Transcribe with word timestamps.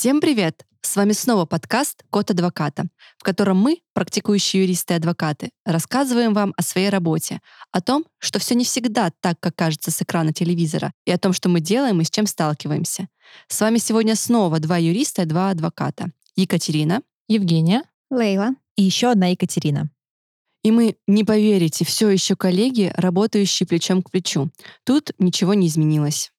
Всем 0.00 0.22
привет! 0.22 0.64
С 0.80 0.96
вами 0.96 1.12
снова 1.12 1.44
подкаст 1.44 2.04
«Код 2.08 2.30
адвоката», 2.30 2.86
в 3.18 3.22
котором 3.22 3.58
мы, 3.58 3.82
практикующие 3.92 4.62
юристы 4.62 4.94
и 4.94 4.96
адвокаты, 4.96 5.50
рассказываем 5.66 6.32
вам 6.32 6.54
о 6.56 6.62
своей 6.62 6.88
работе, 6.88 7.40
о 7.70 7.82
том, 7.82 8.06
что 8.16 8.38
все 8.38 8.54
не 8.54 8.64
всегда 8.64 9.10
так, 9.20 9.38
как 9.40 9.56
кажется 9.56 9.90
с 9.90 10.00
экрана 10.00 10.32
телевизора, 10.32 10.94
и 11.04 11.10
о 11.10 11.18
том, 11.18 11.34
что 11.34 11.50
мы 11.50 11.60
делаем 11.60 12.00
и 12.00 12.04
с 12.04 12.10
чем 12.10 12.26
сталкиваемся. 12.26 13.08
С 13.48 13.60
вами 13.60 13.76
сегодня 13.76 14.16
снова 14.16 14.58
два 14.58 14.78
юриста 14.78 15.20
и 15.20 15.26
два 15.26 15.50
адвоката. 15.50 16.06
Екатерина. 16.34 17.02
Евгения. 17.28 17.82
Лейла. 18.10 18.54
И 18.76 18.82
еще 18.82 19.10
одна 19.10 19.26
Екатерина. 19.26 19.90
И 20.64 20.70
мы, 20.70 20.96
не 21.08 21.24
поверите, 21.24 21.84
все 21.84 22.08
еще 22.08 22.36
коллеги, 22.36 22.90
работающие 22.96 23.66
плечом 23.66 24.00
к 24.00 24.10
плечу. 24.10 24.48
Тут 24.84 25.10
ничего 25.18 25.52
не 25.52 25.66
изменилось. 25.66 26.32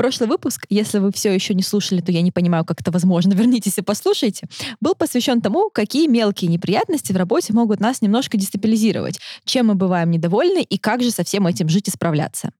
Прошлый 0.00 0.30
выпуск, 0.30 0.64
если 0.70 0.98
вы 0.98 1.12
все 1.12 1.30
еще 1.30 1.52
не 1.52 1.62
слушали, 1.62 2.00
то 2.00 2.10
я 2.10 2.22
не 2.22 2.32
понимаю, 2.32 2.64
как 2.64 2.80
это 2.80 2.90
возможно, 2.90 3.34
вернитесь 3.34 3.76
и 3.76 3.82
послушайте, 3.82 4.46
был 4.80 4.94
посвящен 4.94 5.42
тому, 5.42 5.68
какие 5.68 6.06
мелкие 6.06 6.50
неприятности 6.50 7.12
в 7.12 7.18
работе 7.18 7.52
могут 7.52 7.80
нас 7.80 8.00
немножко 8.00 8.38
дестабилизировать, 8.38 9.20
чем 9.44 9.66
мы 9.66 9.74
бываем 9.74 10.10
недовольны 10.10 10.62
и 10.62 10.78
как 10.78 11.02
же 11.02 11.10
со 11.10 11.22
всем 11.22 11.46
этим 11.46 11.68
жить 11.68 11.88
и 11.88 11.90
справляться. 11.90 12.50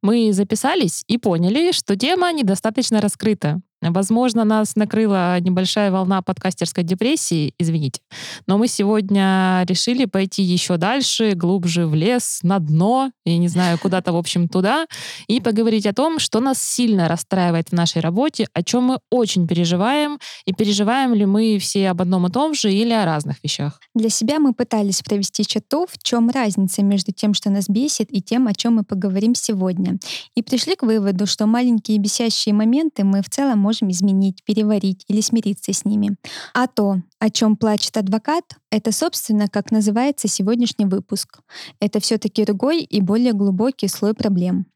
Мы 0.00 0.32
записались 0.32 1.04
и 1.06 1.18
поняли, 1.18 1.72
что 1.72 1.96
тема 1.96 2.32
недостаточно 2.32 3.02
раскрыта. 3.02 3.60
Возможно, 3.90 4.44
нас 4.44 4.76
накрыла 4.76 5.38
небольшая 5.40 5.90
волна 5.90 6.22
подкастерской 6.22 6.84
депрессии, 6.84 7.54
извините. 7.58 8.00
Но 8.46 8.58
мы 8.58 8.68
сегодня 8.68 9.64
решили 9.68 10.04
пойти 10.04 10.42
еще 10.42 10.76
дальше, 10.76 11.32
глубже 11.32 11.86
в 11.86 11.94
лес, 11.94 12.40
на 12.42 12.58
дно, 12.58 13.10
я 13.24 13.38
не 13.38 13.48
знаю, 13.48 13.78
куда-то, 13.78 14.12
в 14.12 14.16
общем, 14.16 14.48
туда, 14.48 14.86
и 15.26 15.40
поговорить 15.40 15.86
о 15.86 15.92
том, 15.92 16.18
что 16.18 16.40
нас 16.40 16.62
сильно 16.62 17.08
расстраивает 17.08 17.68
в 17.68 17.72
нашей 17.72 18.00
работе, 18.00 18.46
о 18.52 18.62
чем 18.62 18.84
мы 18.84 18.98
очень 19.10 19.46
переживаем, 19.46 20.18
и 20.44 20.52
переживаем 20.52 21.14
ли 21.14 21.26
мы 21.26 21.58
все 21.58 21.90
об 21.90 22.02
одном 22.02 22.26
и 22.26 22.30
том 22.30 22.54
же 22.54 22.72
или 22.72 22.92
о 22.92 23.04
разных 23.04 23.36
вещах. 23.42 23.80
Для 23.94 24.10
себя 24.10 24.38
мы 24.38 24.52
пытались 24.52 25.02
провести 25.02 25.44
черту, 25.44 25.86
в 25.90 26.02
чем 26.02 26.30
разница 26.30 26.82
между 26.82 27.12
тем, 27.12 27.34
что 27.34 27.50
нас 27.50 27.68
бесит, 27.68 28.08
и 28.10 28.20
тем, 28.22 28.46
о 28.46 28.54
чем 28.54 28.76
мы 28.76 28.84
поговорим 28.84 29.34
сегодня. 29.34 29.98
И 30.34 30.42
пришли 30.42 30.76
к 30.76 30.82
выводу, 30.82 31.26
что 31.26 31.46
маленькие 31.46 31.98
бесящие 31.98 32.54
моменты 32.54 33.04
мы 33.04 33.22
в 33.22 33.30
целом 33.30 33.58
можем 33.58 33.75
изменить, 33.82 34.44
переварить 34.44 35.04
или 35.08 35.20
смириться 35.20 35.72
с 35.72 35.84
ними. 35.84 36.16
А 36.54 36.66
то, 36.66 36.96
о 37.18 37.30
чем 37.30 37.56
плачет 37.56 37.96
адвокат, 37.96 38.44
это, 38.70 38.92
собственно, 38.92 39.48
как 39.48 39.70
называется 39.70 40.28
сегодняшний 40.28 40.86
выпуск. 40.86 41.40
Это 41.80 42.00
все-таки 42.00 42.44
другой 42.44 42.82
и 42.82 43.00
более 43.00 43.32
глубокий 43.32 43.88
слой 43.88 44.14
проблем 44.14 44.66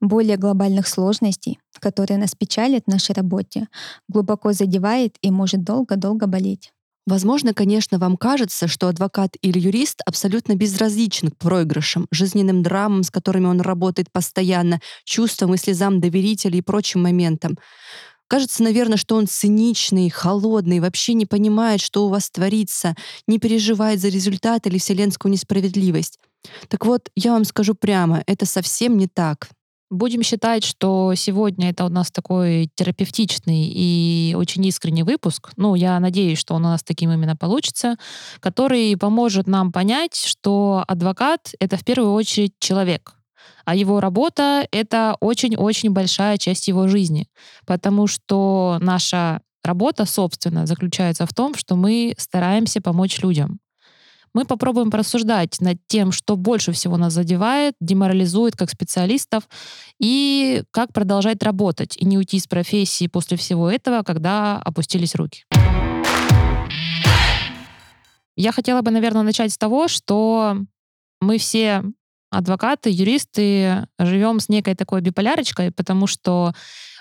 более 0.00 0.36
глобальных 0.36 0.88
сложностей, 0.88 1.58
которые 1.78 2.18
нас 2.18 2.34
печалят 2.34 2.84
в 2.86 2.90
нашей 2.90 3.12
работе, 3.12 3.68
глубоко 4.08 4.52
задевает 4.52 5.16
и 5.20 5.30
может 5.30 5.62
долго-долго 5.62 6.26
болеть. 6.26 6.72
Возможно, 7.06 7.54
конечно, 7.54 7.98
вам 7.98 8.18
кажется, 8.18 8.68
что 8.68 8.86
адвокат 8.86 9.30
или 9.40 9.58
юрист 9.58 10.02
абсолютно 10.04 10.56
безразличен 10.56 11.30
к 11.30 11.38
проигрышам, 11.38 12.06
жизненным 12.10 12.62
драмам, 12.62 13.02
с 13.02 13.10
которыми 13.10 13.46
он 13.46 13.62
работает 13.62 14.12
постоянно, 14.12 14.80
чувствам 15.04 15.54
и 15.54 15.56
слезам 15.56 16.00
доверителей 16.00 16.58
и 16.58 16.62
прочим 16.62 17.02
моментам. 17.02 17.56
Кажется, 18.28 18.62
наверное, 18.62 18.98
что 18.98 19.16
он 19.16 19.26
циничный, 19.26 20.10
холодный, 20.10 20.80
вообще 20.80 21.14
не 21.14 21.26
понимает, 21.26 21.80
что 21.80 22.06
у 22.06 22.10
вас 22.10 22.30
творится, 22.30 22.94
не 23.26 23.38
переживает 23.38 24.00
за 24.00 24.08
результат 24.08 24.66
или 24.66 24.78
вселенскую 24.78 25.32
несправедливость. 25.32 26.18
Так 26.68 26.84
вот, 26.84 27.08
я 27.16 27.32
вам 27.32 27.44
скажу 27.44 27.74
прямо, 27.74 28.22
это 28.26 28.46
совсем 28.46 28.96
не 28.98 29.08
так. 29.08 29.48
Будем 29.90 30.22
считать, 30.22 30.64
что 30.64 31.14
сегодня 31.14 31.70
это 31.70 31.86
у 31.86 31.88
нас 31.88 32.10
такой 32.10 32.70
терапевтичный 32.74 33.72
и 33.74 34.34
очень 34.36 34.64
искренний 34.66 35.02
выпуск. 35.02 35.50
Ну, 35.56 35.74
я 35.74 35.98
надеюсь, 35.98 36.38
что 36.38 36.54
он 36.54 36.66
у 36.66 36.68
нас 36.68 36.82
таким 36.82 37.10
именно 37.10 37.36
получится, 37.36 37.96
который 38.40 38.94
поможет 38.98 39.46
нам 39.46 39.72
понять, 39.72 40.14
что 40.14 40.84
адвокат— 40.86 41.54
это 41.60 41.78
в 41.78 41.84
первую 41.84 42.12
очередь 42.12 42.52
человек, 42.58 43.14
а 43.68 43.74
его 43.74 44.00
работа— 44.00 44.66
это 44.72 45.18
очень-очень 45.20 45.90
большая 45.90 46.38
часть 46.38 46.68
его 46.68 46.88
жизни, 46.88 47.28
потому 47.66 48.06
что 48.06 48.78
наша 48.80 49.42
работа, 49.62 50.06
собственно, 50.06 50.64
заключается 50.64 51.26
в 51.26 51.34
том, 51.34 51.54
что 51.54 51.76
мы 51.76 52.14
стараемся 52.16 52.80
помочь 52.80 53.20
людям. 53.20 53.60
Мы 54.32 54.46
попробуем 54.46 54.90
порассуждать 54.90 55.60
над 55.60 55.76
тем, 55.86 56.12
что 56.12 56.36
больше 56.36 56.72
всего 56.72 56.96
нас 56.96 57.12
задевает, 57.12 57.74
деморализует 57.78 58.56
как 58.56 58.70
специалистов, 58.70 59.46
и 60.00 60.62
как 60.70 60.94
продолжать 60.94 61.42
работать, 61.42 61.94
и 61.98 62.06
не 62.06 62.16
уйти 62.16 62.38
из 62.38 62.46
профессии 62.46 63.06
после 63.06 63.36
всего 63.36 63.70
этого, 63.70 64.02
когда 64.02 64.62
опустились 64.64 65.14
руки. 65.14 65.44
Я 68.34 68.52
хотела 68.52 68.80
бы, 68.80 68.90
наверное, 68.90 69.24
начать 69.24 69.52
с 69.52 69.58
того, 69.58 69.88
что 69.88 70.56
мы 71.20 71.36
все 71.36 71.82
адвокаты, 72.30 72.90
юристы 72.90 73.86
живем 73.98 74.40
с 74.40 74.48
некой 74.48 74.74
такой 74.74 75.00
биполярочкой, 75.00 75.70
потому 75.70 76.06
что 76.06 76.52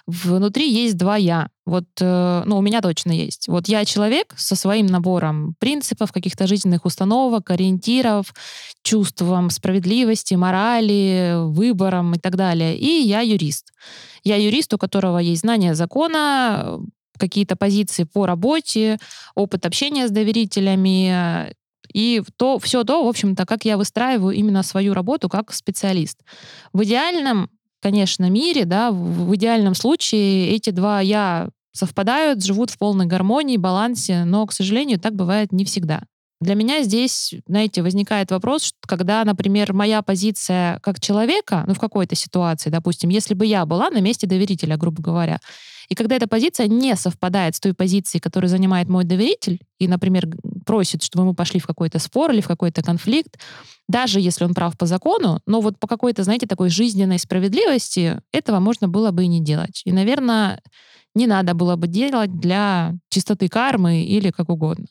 внутри 0.08 0.72
есть 0.72 0.96
два 0.96 1.18
я. 1.18 1.50
Вот, 1.66 1.86
э, 2.00 2.44
ну, 2.46 2.58
у 2.58 2.62
меня 2.62 2.82
точно 2.82 3.12
есть. 3.12 3.50
Вот 3.50 3.68
я 3.68 3.84
человек 3.84 4.34
со 4.38 4.56
своим 4.56 4.86
набором 4.86 5.56
принципов, 5.60 6.14
каких-то 6.14 6.48
жизненных 6.48 6.86
установок, 6.86 7.52
ориентиров, 7.52 8.34
чувством 8.84 9.50
справедливости, 9.50 10.34
морали, 10.36 11.34
выбором 11.36 12.14
и 12.14 12.20
так 12.20 12.38
далее. 12.38 12.78
И 12.78 13.06
я 13.06 13.20
юрист. 13.20 13.74
Я 14.24 14.38
юрист, 14.38 14.74
у 14.74 14.78
которого 14.78 15.20
есть 15.20 15.42
знания 15.42 15.76
закона, 15.76 16.80
какие-то 17.18 17.58
позиции 17.58 18.04
по 18.04 18.26
работе, 18.26 19.00
опыт 19.36 19.66
общения 19.66 20.08
с 20.08 20.12
доверителями, 20.12 21.54
и 21.92 22.22
то, 22.38 22.60
все 22.60 22.84
то, 22.84 23.04
в 23.04 23.08
общем-то, 23.08 23.46
как 23.46 23.66
я 23.66 23.78
выстраиваю 23.78 24.36
именно 24.36 24.64
свою 24.64 24.94
работу 24.94 25.30
как 25.30 25.54
специалист. 25.54 26.20
В 26.74 26.84
идеальном, 26.84 27.50
конечно, 27.82 28.30
мире, 28.30 28.66
да, 28.66 28.92
в, 28.92 29.36
идеальном 29.36 29.76
случае 29.76 30.50
эти 30.50 30.70
два 30.70 31.02
я 31.02 31.50
совпадают, 31.74 32.44
живут 32.44 32.72
в 32.72 32.78
полной 32.78 33.06
гармонии, 33.06 33.58
балансе, 33.58 34.24
но, 34.26 34.46
к 34.46 34.54
сожалению, 34.54 35.00
так 35.00 35.16
бывает 35.16 35.52
не 35.52 35.66
всегда. 35.66 36.02
Для 36.40 36.54
меня 36.54 36.84
здесь, 36.84 37.34
знаете, 37.48 37.82
возникает 37.82 38.30
вопрос, 38.30 38.74
когда, 38.82 39.24
например, 39.26 39.74
моя 39.74 40.04
позиция 40.04 40.80
как 40.82 41.00
человека, 41.00 41.64
ну, 41.68 41.74
в 41.74 41.80
какой-то 41.80 42.16
ситуации, 42.16 42.70
допустим, 42.70 43.10
если 43.10 43.34
бы 43.34 43.46
я 43.46 43.66
была 43.66 43.90
на 43.90 44.02
месте 44.02 44.28
доверителя, 44.28 44.78
грубо 44.78 45.02
говоря, 45.02 45.40
и 45.90 45.96
когда 45.96 46.16
эта 46.16 46.28
позиция 46.28 46.68
не 46.68 46.96
совпадает 46.96 47.56
с 47.56 47.60
той 47.60 47.74
позицией, 47.74 48.22
которую 48.22 48.50
занимает 48.50 48.88
мой 48.88 49.04
доверитель, 49.04 49.60
и, 49.80 49.88
например, 49.88 50.28
просит, 50.68 51.02
чтобы 51.02 51.26
мы 51.26 51.34
пошли 51.34 51.60
в 51.60 51.66
какой-то 51.66 51.98
спор 51.98 52.32
или 52.32 52.42
в 52.42 52.48
какой-то 52.48 52.84
конфликт, 52.84 53.40
даже 53.88 54.20
если 54.20 54.46
он 54.46 54.54
прав 54.54 54.78
по 54.78 54.86
закону, 54.86 55.40
но 55.48 55.62
вот 55.62 55.80
по 55.80 55.88
какой-то, 55.88 56.24
знаете, 56.24 56.46
такой 56.46 56.70
жизненной 56.70 57.18
справедливости 57.18 58.22
этого 58.34 58.60
можно 58.60 58.88
было 58.88 59.12
бы 59.12 59.24
и 59.24 59.28
не 59.28 59.42
делать. 59.42 59.82
И, 59.86 59.92
наверное, 59.92 60.62
не 61.16 61.26
надо 61.26 61.56
было 61.56 61.76
бы 61.76 61.88
делать 61.88 62.40
для 62.40 62.94
чистоты 63.10 63.48
кармы 63.48 64.04
или 64.04 64.30
как 64.32 64.50
угодно. 64.50 64.86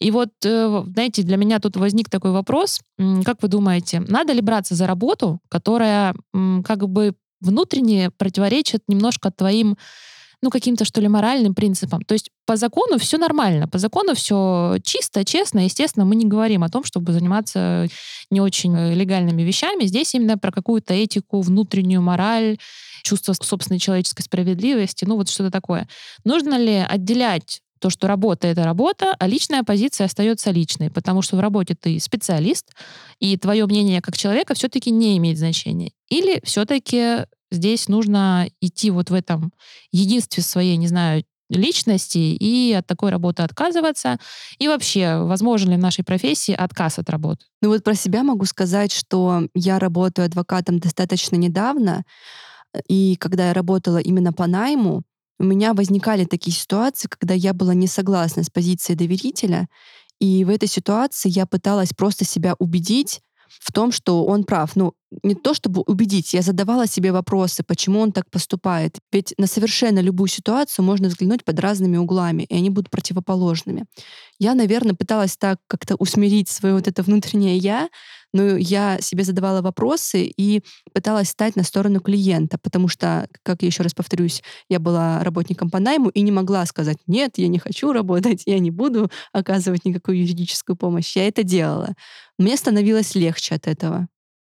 И 0.00 0.10
вот, 0.10 0.30
э, 0.44 0.84
знаете, 0.86 1.22
для 1.22 1.36
меня 1.36 1.60
тут 1.60 1.76
возник 1.76 2.10
такой 2.10 2.32
вопрос. 2.32 2.80
Как 3.24 3.42
вы 3.42 3.48
думаете, 3.48 4.00
надо 4.00 4.32
ли 4.32 4.40
браться 4.40 4.74
за 4.74 4.86
работу, 4.86 5.38
которая 5.48 6.14
как 6.64 6.88
бы 6.88 7.14
внутренне 7.40 8.10
противоречит 8.10 8.82
немножко 8.88 9.30
твоим 9.30 9.76
ну, 10.44 10.50
каким-то, 10.50 10.84
что 10.84 11.00
ли, 11.00 11.08
моральным 11.08 11.54
принципам. 11.54 12.02
То 12.02 12.12
есть 12.12 12.30
по 12.44 12.56
закону 12.56 12.98
все 12.98 13.16
нормально, 13.16 13.66
по 13.66 13.78
закону 13.78 14.14
все 14.14 14.76
чисто, 14.84 15.24
честно. 15.24 15.60
Естественно, 15.60 16.04
мы 16.04 16.16
не 16.16 16.26
говорим 16.26 16.62
о 16.62 16.68
том, 16.68 16.84
чтобы 16.84 17.12
заниматься 17.12 17.88
не 18.30 18.42
очень 18.42 18.76
э, 18.76 18.94
легальными 18.94 19.42
вещами. 19.42 19.86
Здесь 19.86 20.14
именно 20.14 20.36
про 20.36 20.52
какую-то 20.52 20.92
этику, 20.92 21.40
внутреннюю 21.40 22.02
мораль, 22.02 22.58
чувство 23.02 23.32
собственной 23.32 23.78
человеческой 23.78 24.22
справедливости, 24.22 25.06
ну 25.06 25.16
вот 25.16 25.30
что-то 25.30 25.50
такое. 25.50 25.88
Нужно 26.24 26.58
ли 26.58 26.76
отделять 26.76 27.62
то, 27.78 27.88
что 27.88 28.06
работа— 28.06 28.46
это 28.48 28.64
работа, 28.64 29.16
а 29.18 29.26
личная 29.26 29.62
позиция 29.62 30.04
остается 30.04 30.50
личной, 30.50 30.90
потому 30.90 31.22
что 31.22 31.36
в 31.36 31.40
работе 31.40 31.74
ты 31.74 31.98
специалист, 32.00 32.70
и 33.18 33.38
твое 33.38 33.64
мнение 33.64 34.02
как 34.02 34.16
человека 34.16 34.54
все-таки 34.54 34.90
не 34.90 35.16
имеет 35.16 35.38
значения. 35.38 35.92
Или 36.08 36.40
все-таки 36.44 37.24
здесь 37.56 37.88
нужно 37.88 38.48
идти 38.60 38.90
вот 38.90 39.10
в 39.10 39.14
этом 39.14 39.52
единстве 39.92 40.42
своей, 40.42 40.76
не 40.76 40.88
знаю, 40.88 41.24
личности 41.50 42.18
и 42.18 42.72
от 42.72 42.86
такой 42.86 43.10
работы 43.10 43.42
отказываться. 43.42 44.18
И 44.58 44.68
вообще, 44.68 45.18
возможен 45.18 45.70
ли 45.70 45.76
в 45.76 45.80
нашей 45.80 46.04
профессии 46.04 46.52
отказ 46.52 46.98
от 46.98 47.10
работы? 47.10 47.44
Ну 47.60 47.68
вот 47.68 47.84
про 47.84 47.94
себя 47.94 48.22
могу 48.22 48.44
сказать, 48.46 48.92
что 48.92 49.48
я 49.54 49.78
работаю 49.78 50.26
адвокатом 50.26 50.78
достаточно 50.78 51.36
недавно, 51.36 52.04
и 52.88 53.16
когда 53.16 53.48
я 53.48 53.54
работала 53.54 53.98
именно 53.98 54.32
по 54.32 54.46
найму, 54.46 55.02
у 55.38 55.44
меня 55.44 55.74
возникали 55.74 56.24
такие 56.24 56.54
ситуации, 56.56 57.08
когда 57.08 57.34
я 57.34 57.52
была 57.52 57.74
не 57.74 57.86
согласна 57.86 58.42
с 58.42 58.50
позицией 58.50 58.96
доверителя, 58.96 59.68
и 60.20 60.44
в 60.44 60.48
этой 60.48 60.68
ситуации 60.68 61.28
я 61.28 61.46
пыталась 61.46 61.92
просто 61.92 62.24
себя 62.24 62.54
убедить 62.58 63.20
в 63.48 63.72
том, 63.72 63.92
что 63.92 64.24
он 64.24 64.44
прав. 64.44 64.76
Ну, 64.76 64.94
не 65.22 65.34
то 65.34 65.54
чтобы 65.54 65.82
убедить, 65.82 66.34
я 66.34 66.42
задавала 66.42 66.86
себе 66.86 67.12
вопросы, 67.12 67.62
почему 67.62 68.00
он 68.00 68.12
так 68.12 68.30
поступает. 68.30 68.98
Ведь 69.12 69.34
на 69.38 69.46
совершенно 69.46 70.00
любую 70.00 70.28
ситуацию 70.28 70.84
можно 70.84 71.08
взглянуть 71.08 71.44
под 71.44 71.60
разными 71.60 71.96
углами, 71.96 72.44
и 72.44 72.54
они 72.54 72.70
будут 72.70 72.90
противоположными. 72.90 73.84
Я, 74.38 74.54
наверное, 74.54 74.94
пыталась 74.94 75.36
так 75.36 75.58
как-то 75.66 75.96
усмирить 75.96 76.48
свое 76.48 76.74
вот 76.74 76.88
это 76.88 77.02
внутреннее 77.02 77.56
«я», 77.56 77.88
но 78.34 78.56
я 78.56 78.98
себе 79.00 79.24
задавала 79.24 79.62
вопросы 79.62 80.30
и 80.36 80.62
пыталась 80.92 81.30
стать 81.30 81.56
на 81.56 81.62
сторону 81.62 82.00
клиента, 82.00 82.58
потому 82.58 82.88
что, 82.88 83.28
как 83.42 83.62
я 83.62 83.68
еще 83.68 83.82
раз 83.84 83.94
повторюсь, 83.94 84.42
я 84.68 84.80
была 84.80 85.22
работником 85.22 85.70
по 85.70 85.78
найму 85.78 86.10
и 86.10 86.20
не 86.20 86.32
могла 86.32 86.66
сказать 86.66 86.98
«нет, 87.06 87.38
я 87.38 87.48
не 87.48 87.58
хочу 87.60 87.92
работать, 87.92 88.42
я 88.44 88.58
не 88.58 88.72
буду 88.72 89.10
оказывать 89.32 89.84
никакую 89.84 90.18
юридическую 90.18 90.76
помощь». 90.76 91.16
Я 91.16 91.28
это 91.28 91.44
делала. 91.44 91.94
Мне 92.36 92.56
становилось 92.56 93.14
легче 93.14 93.54
от 93.54 93.68
этого. 93.68 94.08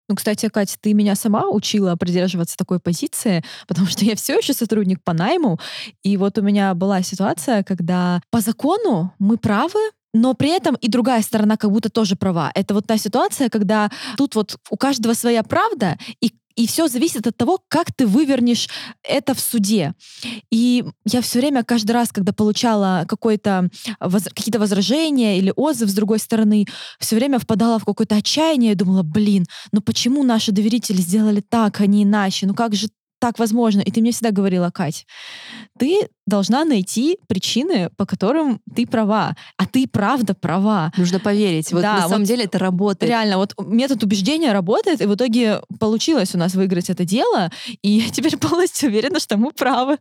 Ну, 0.09 0.17
кстати, 0.17 0.49
Катя, 0.49 0.77
ты 0.81 0.95
меня 0.95 1.15
сама 1.15 1.49
учила 1.49 1.97
придерживаться 1.97 2.57
такой 2.57 2.79
позиции, 2.79 3.43
потому 3.67 3.89
что 3.89 4.05
я 4.05 4.15
все 4.15 4.37
еще 4.37 4.53
сотрудник 4.53 5.03
по 5.03 5.13
найму. 5.13 5.59
И 6.05 6.17
вот 6.17 6.39
у 6.39 6.43
меня 6.43 6.75
была 6.75 7.03
ситуация, 7.03 7.65
когда 7.65 8.21
по 8.31 8.41
закону 8.41 9.13
мы 9.19 9.39
правы, 9.39 9.81
но 10.13 10.35
при 10.35 10.51
этом 10.51 10.75
и 10.77 10.89
другая 10.89 11.23
сторона 11.23 11.57
как 11.57 11.71
будто 11.71 11.89
тоже 11.89 12.17
права. 12.17 12.51
Это 12.55 12.75
вот 12.75 12.87
та 12.87 12.99
ситуация, 12.99 13.49
когда 13.49 13.91
тут 14.17 14.35
вот 14.35 14.57
у 14.71 14.77
каждого 14.77 15.15
своя 15.15 15.43
правда, 15.43 15.99
и 16.21 16.33
и 16.55 16.67
все 16.67 16.89
зависит 16.89 17.27
от 17.27 17.37
того, 17.37 17.59
как 17.69 17.93
ты 17.93 18.07
вывернешь 18.07 18.69
это 19.03 19.35
в 19.35 19.41
суде. 19.41 19.95
И 20.51 20.85
я 21.05 21.21
все 21.23 21.39
время, 21.39 21.65
каждый 21.65 21.93
раз, 21.93 22.13
когда 22.13 22.33
получала 22.33 23.05
какое-то, 23.09 23.71
воз, 24.01 24.25
какие-то 24.25 24.59
возражения 24.59 25.39
или 25.39 25.53
отзыв 25.57 25.89
с 25.89 25.95
другой 25.95 26.19
стороны, 26.19 26.67
все 26.99 27.17
время 27.17 27.39
впадала 27.39 27.79
в 27.79 27.85
какое-то 27.85 28.17
отчаяние 28.17 28.73
и 28.73 28.77
думала, 28.77 29.03
блин, 29.03 29.47
ну 29.73 29.81
почему 29.81 30.23
наши 30.25 30.53
доверители 30.53 30.99
сделали 30.99 31.41
так, 31.41 31.81
а 31.81 31.87
не 31.87 32.03
иначе? 32.03 32.47
Ну 32.47 32.55
как 32.55 32.75
же 32.75 32.89
так 33.23 33.39
возможно. 33.39 33.83
И 33.83 33.93
ты 33.93 34.01
мне 34.01 34.11
всегда 34.11 34.33
говорила, 34.33 34.71
Кать, 34.71 35.07
ты 35.79 36.09
должна 36.27 36.65
найти 36.65 37.19
причины, 37.29 37.89
по 37.97 38.05
которым 38.05 38.61
ты 38.75 38.85
права. 38.85 39.37
А 39.57 39.65
ты 39.65 39.87
правда 39.87 40.35
права. 40.35 40.91
Нужно 40.97 41.21
поверить. 41.21 41.73
Вот 41.73 41.83
да, 41.83 41.95
на 41.95 42.03
самом 42.09 42.23
вот 42.23 42.27
деле 42.27 42.45
это 42.47 42.59
работает. 42.59 43.09
Реально, 43.09 43.37
вот 43.37 43.55
метод 43.65 44.03
убеждения 44.03 44.53
работает, 44.53 45.01
и 45.01 45.07
в 45.07 45.15
итоге 45.15 45.61
получилось 45.79 46.35
у 46.35 46.39
нас 46.39 46.57
выиграть 46.57 46.91
это 46.91 47.05
дело, 47.05 47.53
и 47.81 47.91
я 47.91 48.11
теперь 48.11 48.37
полностью 48.49 48.89
уверена, 48.89 49.21
что 49.21 49.37
мы 49.37 49.53
правы. 49.53 49.99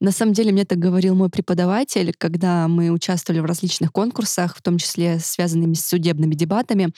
На 0.00 0.12
самом 0.12 0.32
деле 0.32 0.52
мне 0.52 0.64
так 0.64 0.78
говорил 0.78 1.14
мой 1.14 1.30
преподаватель, 1.30 2.14
когда 2.16 2.68
мы 2.68 2.90
участвовали 2.90 3.40
в 3.40 3.44
различных 3.44 3.92
конкурсах, 3.92 4.56
в 4.56 4.62
том 4.62 4.78
числе 4.78 5.18
связанными 5.18 5.74
с 5.74 5.86
судебными 5.86 6.34
дебатами. 6.34 6.92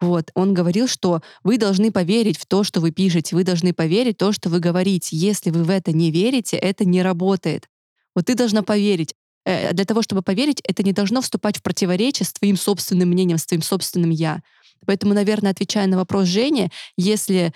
Вот. 0.00 0.30
Он 0.34 0.54
говорил, 0.54 0.88
что 0.88 1.22
вы 1.42 1.58
должны 1.58 1.92
поверить 1.92 2.38
в 2.38 2.46
то, 2.46 2.64
что 2.64 2.80
вы 2.80 2.90
пишете, 2.90 3.36
вы 3.36 3.44
должны 3.44 3.72
поверить 3.72 4.16
в 4.16 4.18
то, 4.18 4.32
что 4.32 4.48
вы 4.48 4.60
говорите. 4.60 5.16
Если 5.16 5.50
вы 5.50 5.64
в 5.64 5.70
это 5.70 5.92
не 5.92 6.10
верите, 6.10 6.56
это 6.56 6.84
не 6.84 7.02
работает. 7.02 7.66
Вот 8.14 8.26
ты 8.26 8.34
должна 8.34 8.62
поверить. 8.62 9.14
Э, 9.44 9.72
для 9.72 9.84
того, 9.84 10.02
чтобы 10.02 10.22
поверить, 10.22 10.60
это 10.62 10.82
не 10.82 10.92
должно 10.92 11.20
вступать 11.20 11.58
в 11.58 11.62
противоречие 11.62 12.26
с 12.26 12.32
твоим 12.32 12.56
собственным 12.56 13.08
мнением, 13.08 13.38
с 13.38 13.46
твоим 13.46 13.62
собственным 13.62 14.10
«я». 14.10 14.42
Поэтому, 14.86 15.14
наверное, 15.14 15.50
отвечая 15.52 15.86
на 15.86 15.96
вопрос 15.96 16.28
Жени, 16.28 16.70
если 16.96 17.52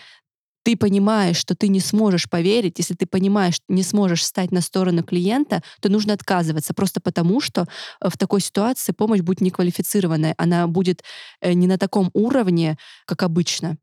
ты 0.62 0.76
понимаешь, 0.76 1.36
что 1.36 1.54
ты 1.54 1.68
не 1.68 1.80
сможешь 1.80 2.28
поверить, 2.28 2.78
если 2.78 2.94
ты 2.94 3.06
понимаешь, 3.06 3.56
что 3.56 3.64
не 3.68 3.82
сможешь 3.82 4.24
стать 4.24 4.52
на 4.52 4.60
сторону 4.60 5.02
клиента, 5.02 5.62
то 5.80 5.88
нужно 5.88 6.14
отказываться 6.14 6.74
просто 6.74 7.00
потому, 7.00 7.40
что 7.40 7.66
э, 8.00 8.08
в 8.08 8.16
такой 8.18 8.40
ситуации 8.40 8.92
помощь 8.92 9.20
будет 9.20 9.40
неквалифицированная, 9.40 10.34
она 10.38 10.66
будет 10.66 11.02
э, 11.40 11.52
не 11.52 11.66
на 11.66 11.78
таком 11.78 12.10
уровне, 12.14 12.78
как 13.06 13.22
обычно. 13.22 13.78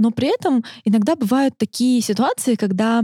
Но 0.00 0.10
при 0.10 0.28
этом 0.34 0.64
иногда 0.86 1.14
бывают 1.14 1.58
такие 1.58 2.00
ситуации, 2.00 2.54
когда 2.54 3.02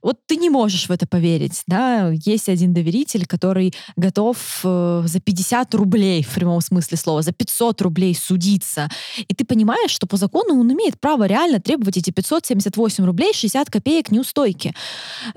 вот 0.00 0.20
ты 0.26 0.36
не 0.36 0.48
можешь 0.48 0.88
в 0.88 0.92
это 0.92 1.04
поверить. 1.04 1.64
Да? 1.66 2.12
Есть 2.12 2.48
один 2.48 2.72
доверитель, 2.72 3.26
который 3.26 3.74
готов 3.96 4.60
э, 4.62 5.02
за 5.06 5.18
50 5.18 5.74
рублей, 5.74 6.22
в 6.22 6.32
прямом 6.32 6.60
смысле 6.60 6.96
слова, 6.98 7.22
за 7.22 7.32
500 7.32 7.82
рублей 7.82 8.14
судиться. 8.14 8.88
И 9.26 9.34
ты 9.34 9.44
понимаешь, 9.44 9.90
что 9.90 10.06
по 10.06 10.16
закону 10.16 10.60
он 10.60 10.72
имеет 10.72 11.00
право 11.00 11.24
реально 11.24 11.58
требовать 11.58 11.96
эти 11.96 12.12
578 12.12 13.04
рублей 13.04 13.32
60 13.34 13.68
копеек 13.68 14.12
неустойки. 14.12 14.72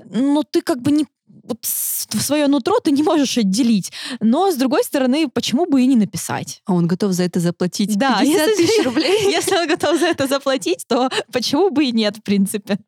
Но 0.04 0.44
ты 0.44 0.62
как 0.62 0.80
бы 0.80 0.92
не, 0.92 1.06
вот 1.42 1.58
свое 1.64 2.46
нутро 2.46 2.78
ты 2.80 2.90
не 2.90 3.02
можешь 3.02 3.38
отделить. 3.38 3.92
Но, 4.20 4.50
с 4.50 4.56
другой 4.56 4.84
стороны, 4.84 5.28
почему 5.28 5.66
бы 5.66 5.82
и 5.82 5.86
не 5.86 5.96
написать? 5.96 6.62
А 6.66 6.74
он 6.74 6.86
готов 6.86 7.12
за 7.12 7.24
это 7.24 7.40
заплатить 7.40 7.96
да, 7.96 8.20
50 8.20 8.48
если, 8.48 8.66
тысяч 8.66 8.84
рублей? 8.84 9.22
Если 9.30 9.56
он 9.56 9.68
готов 9.68 9.98
за 9.98 10.06
это 10.06 10.26
заплатить, 10.26 10.84
то 10.86 11.10
почему 11.32 11.70
бы 11.70 11.84
и 11.84 11.92
нет, 11.92 12.16
в 12.16 12.22
принципе. 12.22 12.78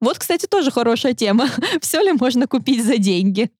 Вот, 0.00 0.18
кстати, 0.18 0.46
тоже 0.46 0.70
хорошая 0.70 1.14
тема. 1.14 1.48
Все 1.80 2.00
ли 2.02 2.12
можно 2.12 2.46
купить 2.46 2.84
за 2.84 2.98
деньги? 2.98 3.50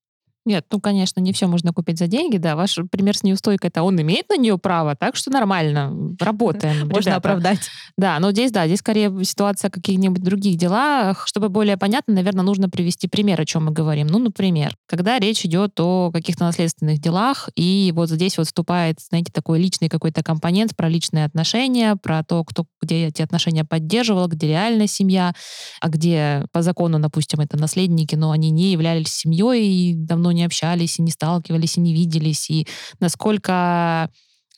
Нет, 0.45 0.65
ну, 0.71 0.79
конечно, 0.79 1.19
не 1.19 1.33
все 1.33 1.47
можно 1.47 1.73
купить 1.73 1.99
за 1.99 2.07
деньги, 2.07 2.37
да. 2.37 2.55
Ваш 2.55 2.79
пример 2.89 3.15
с 3.15 3.23
неустойкой, 3.23 3.69
это 3.69 3.83
он 3.83 4.01
имеет 4.01 4.29
на 4.29 4.37
нее 4.37 4.57
право, 4.57 4.95
так 4.95 5.15
что 5.15 5.29
нормально, 5.31 6.15
работаем. 6.19 6.87
Можно 6.87 7.09
ребята. 7.09 7.15
оправдать. 7.17 7.59
Да, 7.97 8.17
но 8.19 8.31
здесь, 8.31 8.51
да, 8.51 8.65
здесь 8.65 8.79
скорее 8.79 9.23
ситуация 9.23 9.67
о 9.67 9.71
каких-нибудь 9.71 10.23
других 10.23 10.57
делах. 10.57 11.27
Чтобы 11.27 11.49
более 11.49 11.77
понятно, 11.77 12.13
наверное, 12.13 12.43
нужно 12.43 12.69
привести 12.69 13.07
пример, 13.07 13.39
о 13.41 13.45
чем 13.45 13.65
мы 13.65 13.71
говорим. 13.71 14.07
Ну, 14.07 14.17
например, 14.17 14.75
когда 14.87 15.19
речь 15.19 15.45
идет 15.45 15.79
о 15.79 16.11
каких-то 16.11 16.45
наследственных 16.45 16.99
делах, 16.99 17.49
и 17.55 17.91
вот 17.93 18.09
здесь 18.09 18.37
вот 18.37 18.47
вступает, 18.47 18.99
знаете, 19.01 19.31
такой 19.33 19.59
личный 19.59 19.89
какой-то 19.89 20.23
компонент 20.23 20.75
про 20.75 20.87
личные 20.87 21.25
отношения, 21.25 21.95
про 21.95 22.23
то, 22.23 22.43
кто 22.45 22.65
где 22.81 23.07
эти 23.07 23.21
отношения 23.21 23.65
поддерживал, 23.65 24.27
где 24.27 24.47
реальная 24.47 24.87
семья, 24.87 25.33
а 25.81 25.89
где 25.89 26.45
по 26.53 26.61
закону, 26.61 26.99
допустим, 26.99 27.41
это 27.41 27.57
наследники, 27.57 28.15
но 28.15 28.31
они 28.31 28.51
не 28.51 28.71
являлись 28.71 29.09
семьей 29.09 29.67
и 29.67 29.93
давно 29.93 30.28
не 30.31 30.45
общались, 30.45 30.99
и 30.99 31.01
не 31.01 31.11
сталкивались, 31.11 31.77
и 31.77 31.81
не 31.81 31.93
виделись, 31.93 32.49
и 32.49 32.67
насколько 32.99 34.09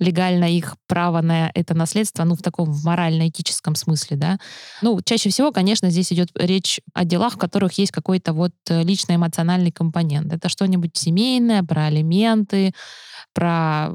легально 0.01 0.45
их 0.45 0.75
право 0.87 1.21
на 1.21 1.51
это 1.53 1.75
наследство, 1.75 2.23
ну, 2.23 2.35
в 2.35 2.41
таком 2.41 2.75
морально-этическом 2.83 3.75
смысле, 3.75 4.17
да. 4.17 4.39
Ну, 4.81 4.99
чаще 5.05 5.29
всего, 5.29 5.51
конечно, 5.51 5.91
здесь 5.91 6.11
идет 6.11 6.29
речь 6.35 6.81
о 6.93 7.05
делах, 7.05 7.33
в 7.33 7.37
которых 7.37 7.73
есть 7.77 7.91
какой-то 7.91 8.33
вот 8.33 8.51
э, 8.67 8.83
личный 8.83 9.15
эмоциональный 9.15 9.71
компонент. 9.71 10.33
Это 10.33 10.49
что-нибудь 10.49 10.97
семейное, 10.97 11.63
про 11.63 11.85
алименты, 11.85 12.73
про 13.33 13.91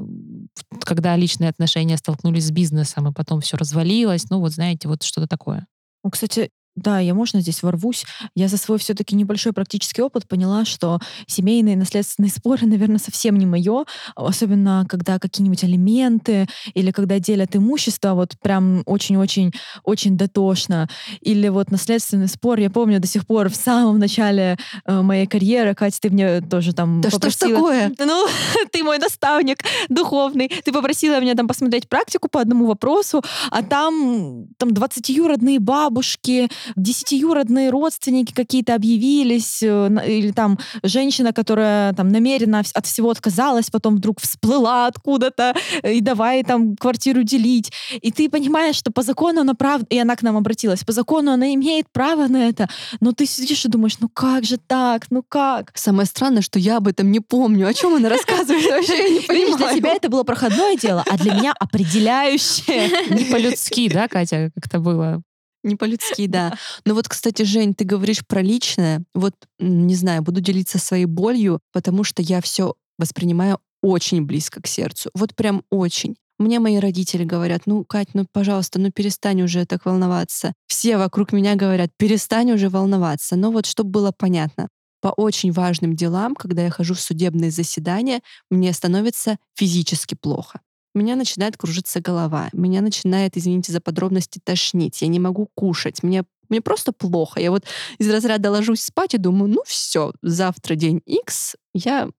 когда 0.79 1.15
личные 1.17 1.49
отношения 1.49 1.97
столкнулись 1.97 2.47
с 2.47 2.51
бизнесом, 2.51 3.09
и 3.09 3.13
потом 3.13 3.41
все 3.41 3.57
развалилось. 3.57 4.29
Ну, 4.29 4.39
вот 4.39 4.53
знаете, 4.53 4.87
вот 4.87 5.03
что-то 5.03 5.27
такое. 5.27 5.67
Ну, 6.05 6.09
кстати, 6.09 6.51
да, 6.77 6.99
я 6.99 7.13
можно 7.13 7.41
здесь 7.41 7.63
ворвусь. 7.63 8.05
Я 8.35 8.47
за 8.47 8.57
свой 8.57 8.77
все-таки 8.77 9.15
небольшой 9.15 9.51
практический 9.51 10.01
опыт 10.01 10.27
поняла, 10.27 10.63
что 10.63 10.99
семейные 11.25 11.75
наследственные 11.75 12.29
споры, 12.29 12.65
наверное, 12.67 12.99
совсем 12.99 13.37
не 13.37 13.45
мое, 13.45 13.85
особенно 14.15 14.85
когда 14.87 15.19
какие-нибудь 15.19 15.63
алименты 15.63 16.47
или 16.73 16.91
когда 16.91 17.19
делят 17.19 17.55
имущество, 17.55 18.13
вот 18.13 18.35
прям 18.41 18.83
очень-очень 18.85 19.51
очень 19.83 20.17
дотошно. 20.17 20.87
Или 21.21 21.47
вот 21.49 21.71
наследственный 21.71 22.27
спор, 22.27 22.59
я 22.59 22.69
помню 22.69 22.99
до 22.99 23.07
сих 23.07 23.25
пор 23.25 23.49
в 23.49 23.55
самом 23.55 23.99
начале 23.99 24.57
э, 24.85 25.01
моей 25.01 25.25
карьеры, 25.25 25.73
Катя, 25.73 25.97
ты 26.01 26.09
мне 26.09 26.41
тоже 26.41 26.73
там 26.73 27.01
да 27.01 27.09
попросила... 27.09 27.31
что 27.31 27.47
ж 27.47 27.51
такое? 27.51 27.93
Ну, 28.07 28.27
ты 28.71 28.83
мой 28.83 28.99
наставник 28.99 29.63
духовный. 29.89 30.49
Ты 30.63 30.71
попросила 30.71 31.19
меня 31.19 31.33
там 31.33 31.47
посмотреть 31.47 31.89
практику 31.89 32.29
по 32.29 32.39
одному 32.39 32.67
вопросу, 32.67 33.23
а 33.49 33.63
там, 33.63 34.45
там 34.57 34.69
20-юродные 34.69 35.59
бабушки, 35.59 36.49
десятиюродные 36.75 37.69
родственники 37.69 38.33
какие-то 38.33 38.75
объявились, 38.75 39.61
э, 39.63 39.89
или 40.07 40.31
там 40.31 40.57
женщина, 40.83 41.33
которая 41.33 41.93
там 41.93 42.09
намеренно 42.09 42.63
от 42.73 42.85
всего 42.85 43.09
отказалась, 43.09 43.69
потом 43.69 43.97
вдруг 43.97 44.19
всплыла 44.21 44.87
откуда-то, 44.87 45.55
э, 45.83 45.93
и 45.93 46.01
давай 46.01 46.43
там 46.43 46.75
квартиру 46.75 47.23
делить. 47.23 47.71
И 48.01 48.11
ты 48.11 48.29
понимаешь, 48.29 48.75
что 48.75 48.91
по 48.91 49.01
закону 49.01 49.41
она 49.41 49.53
прав... 49.53 49.81
И 49.89 49.99
она 49.99 50.15
к 50.15 50.21
нам 50.23 50.37
обратилась. 50.37 50.83
По 50.83 50.91
закону 50.91 51.31
она 51.31 51.53
имеет 51.53 51.85
право 51.91 52.27
на 52.27 52.49
это. 52.49 52.67
Но 52.99 53.11
ты 53.11 53.25
сидишь 53.25 53.65
и 53.65 53.69
думаешь, 53.69 53.99
ну 53.99 54.09
как 54.09 54.43
же 54.43 54.57
так? 54.57 55.07
Ну 55.09 55.23
как? 55.27 55.71
Самое 55.75 56.05
странное, 56.05 56.41
что 56.41 56.59
я 56.59 56.77
об 56.77 56.87
этом 56.87 57.11
не 57.11 57.19
помню. 57.19 57.67
О 57.67 57.73
чем 57.73 57.95
она 57.95 58.09
рассказывает 58.09 58.65
вообще? 58.65 58.97
Я 58.97 59.09
не 59.09 59.19
понимаю. 59.19 59.57
для 59.57 59.75
тебя 59.75 59.93
это 59.93 60.09
было 60.09 60.23
проходное 60.23 60.75
дело, 60.77 61.03
а 61.09 61.17
для 61.17 61.33
меня 61.33 61.53
определяющее. 61.59 62.89
Не 63.09 63.25
по-людски, 63.25 63.89
да, 63.89 64.07
Катя, 64.07 64.51
как 64.55 64.65
это 64.67 64.79
было? 64.79 65.21
Не 65.67 65.75
по-людски, 65.75 66.27
да. 66.27 66.57
Но 66.85 66.93
вот, 66.93 67.07
кстати, 67.07 67.43
Жень, 67.43 67.73
ты 67.73 67.83
говоришь 67.83 68.25
про 68.25 68.41
личное. 68.41 69.03
Вот, 69.13 69.33
не 69.59 69.95
знаю, 69.95 70.21
буду 70.21 70.41
делиться 70.41 70.79
своей 70.79 71.05
болью, 71.05 71.59
потому 71.73 72.03
что 72.03 72.21
я 72.21 72.41
все 72.41 72.75
воспринимаю 72.97 73.59
очень 73.81 74.25
близко 74.25 74.61
к 74.61 74.67
сердцу. 74.67 75.09
Вот 75.13 75.35
прям 75.35 75.63
очень. 75.69 76.15
Мне 76.39 76.59
мои 76.59 76.77
родители 76.77 77.23
говорят, 77.23 77.63
ну, 77.65 77.83
Кать, 77.83 78.09
ну, 78.13 78.25
пожалуйста, 78.31 78.79
ну, 78.79 78.91
перестань 78.91 79.41
уже 79.41 79.65
так 79.65 79.85
волноваться. 79.85 80.53
Все 80.67 80.97
вокруг 80.97 81.31
меня 81.31 81.55
говорят, 81.55 81.89
перестань 81.97 82.51
уже 82.51 82.69
волноваться. 82.69 83.35
Но 83.35 83.51
вот, 83.51 83.65
чтобы 83.65 83.89
было 83.89 84.11
понятно, 84.15 84.67
по 85.01 85.09
очень 85.09 85.51
важным 85.51 85.95
делам, 85.95 86.35
когда 86.35 86.63
я 86.63 86.69
хожу 86.69 86.93
в 86.93 87.01
судебные 87.01 87.51
заседания, 87.51 88.21
мне 88.49 88.71
становится 88.73 89.37
физически 89.55 90.15
плохо. 90.15 90.59
Меня 90.97 91.15
начинает 91.15 91.57
кружиться 91.57 92.01
голова, 92.01 92.49
меня 92.53 92.81
начинает, 92.81 93.37
извините 93.37 93.71
за 93.71 93.81
подробности, 93.81 94.39
тошнить, 94.43 95.01
я 95.01 95.07
не 95.07 95.19
могу 95.19 95.49
кушать, 95.55 96.03
мне 96.03 96.23
мне 96.49 96.61
просто 96.61 96.93
плохо. 96.93 97.41
Я 97.41 97.51
вот 97.51 97.65
из 97.97 98.09
разряда 98.09 98.49
ложусь 98.51 98.81
спать 98.81 99.13
и 99.13 99.17
думаю, 99.17 99.51
ну 99.51 99.63
все, 99.65 100.13
завтра 100.21 100.75
день 100.75 101.01
X, 101.05 101.57
я 101.73 102.09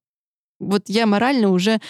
вот 0.61 0.83
я 0.89 1.07
морально 1.07 1.51
уже 1.51 1.81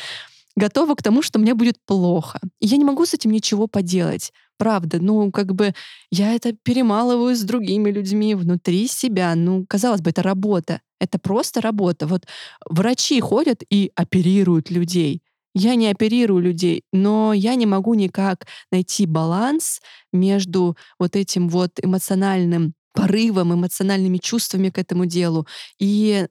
готова 0.56 0.94
к 0.94 1.02
тому, 1.02 1.22
что 1.22 1.38
мне 1.38 1.54
будет 1.54 1.76
плохо. 1.86 2.40
И 2.60 2.66
я 2.66 2.76
не 2.76 2.84
могу 2.84 3.06
с 3.06 3.14
этим 3.14 3.30
ничего 3.30 3.66
поделать. 3.66 4.32
Правда, 4.58 4.98
ну, 5.00 5.30
как 5.30 5.54
бы 5.54 5.72
я 6.10 6.34
это 6.34 6.52
перемалываю 6.52 7.34
с 7.36 7.42
другими 7.42 7.90
людьми 7.90 8.34
внутри 8.34 8.88
себя. 8.88 9.34
Ну, 9.36 9.64
казалось 9.66 10.00
бы, 10.00 10.10
это 10.10 10.22
работа. 10.22 10.80
Это 11.00 11.18
просто 11.18 11.60
работа. 11.60 12.08
Вот 12.08 12.26
врачи 12.68 13.20
ходят 13.20 13.62
и 13.70 13.92
оперируют 13.94 14.70
людей. 14.70 15.22
Я 15.60 15.74
не 15.74 15.88
оперирую 15.90 16.40
людей, 16.40 16.84
но 16.92 17.32
я 17.32 17.56
не 17.56 17.66
могу 17.66 17.94
никак 17.94 18.46
найти 18.70 19.06
баланс 19.06 19.80
между 20.12 20.76
вот 21.00 21.16
этим 21.16 21.48
вот 21.48 21.72
эмоциональным 21.82 22.74
порывом, 22.94 23.52
эмоциональными 23.54 24.18
чувствами 24.18 24.70
к 24.70 24.78
этому 24.78 25.04
делу. 25.06 25.48
И 25.80 26.28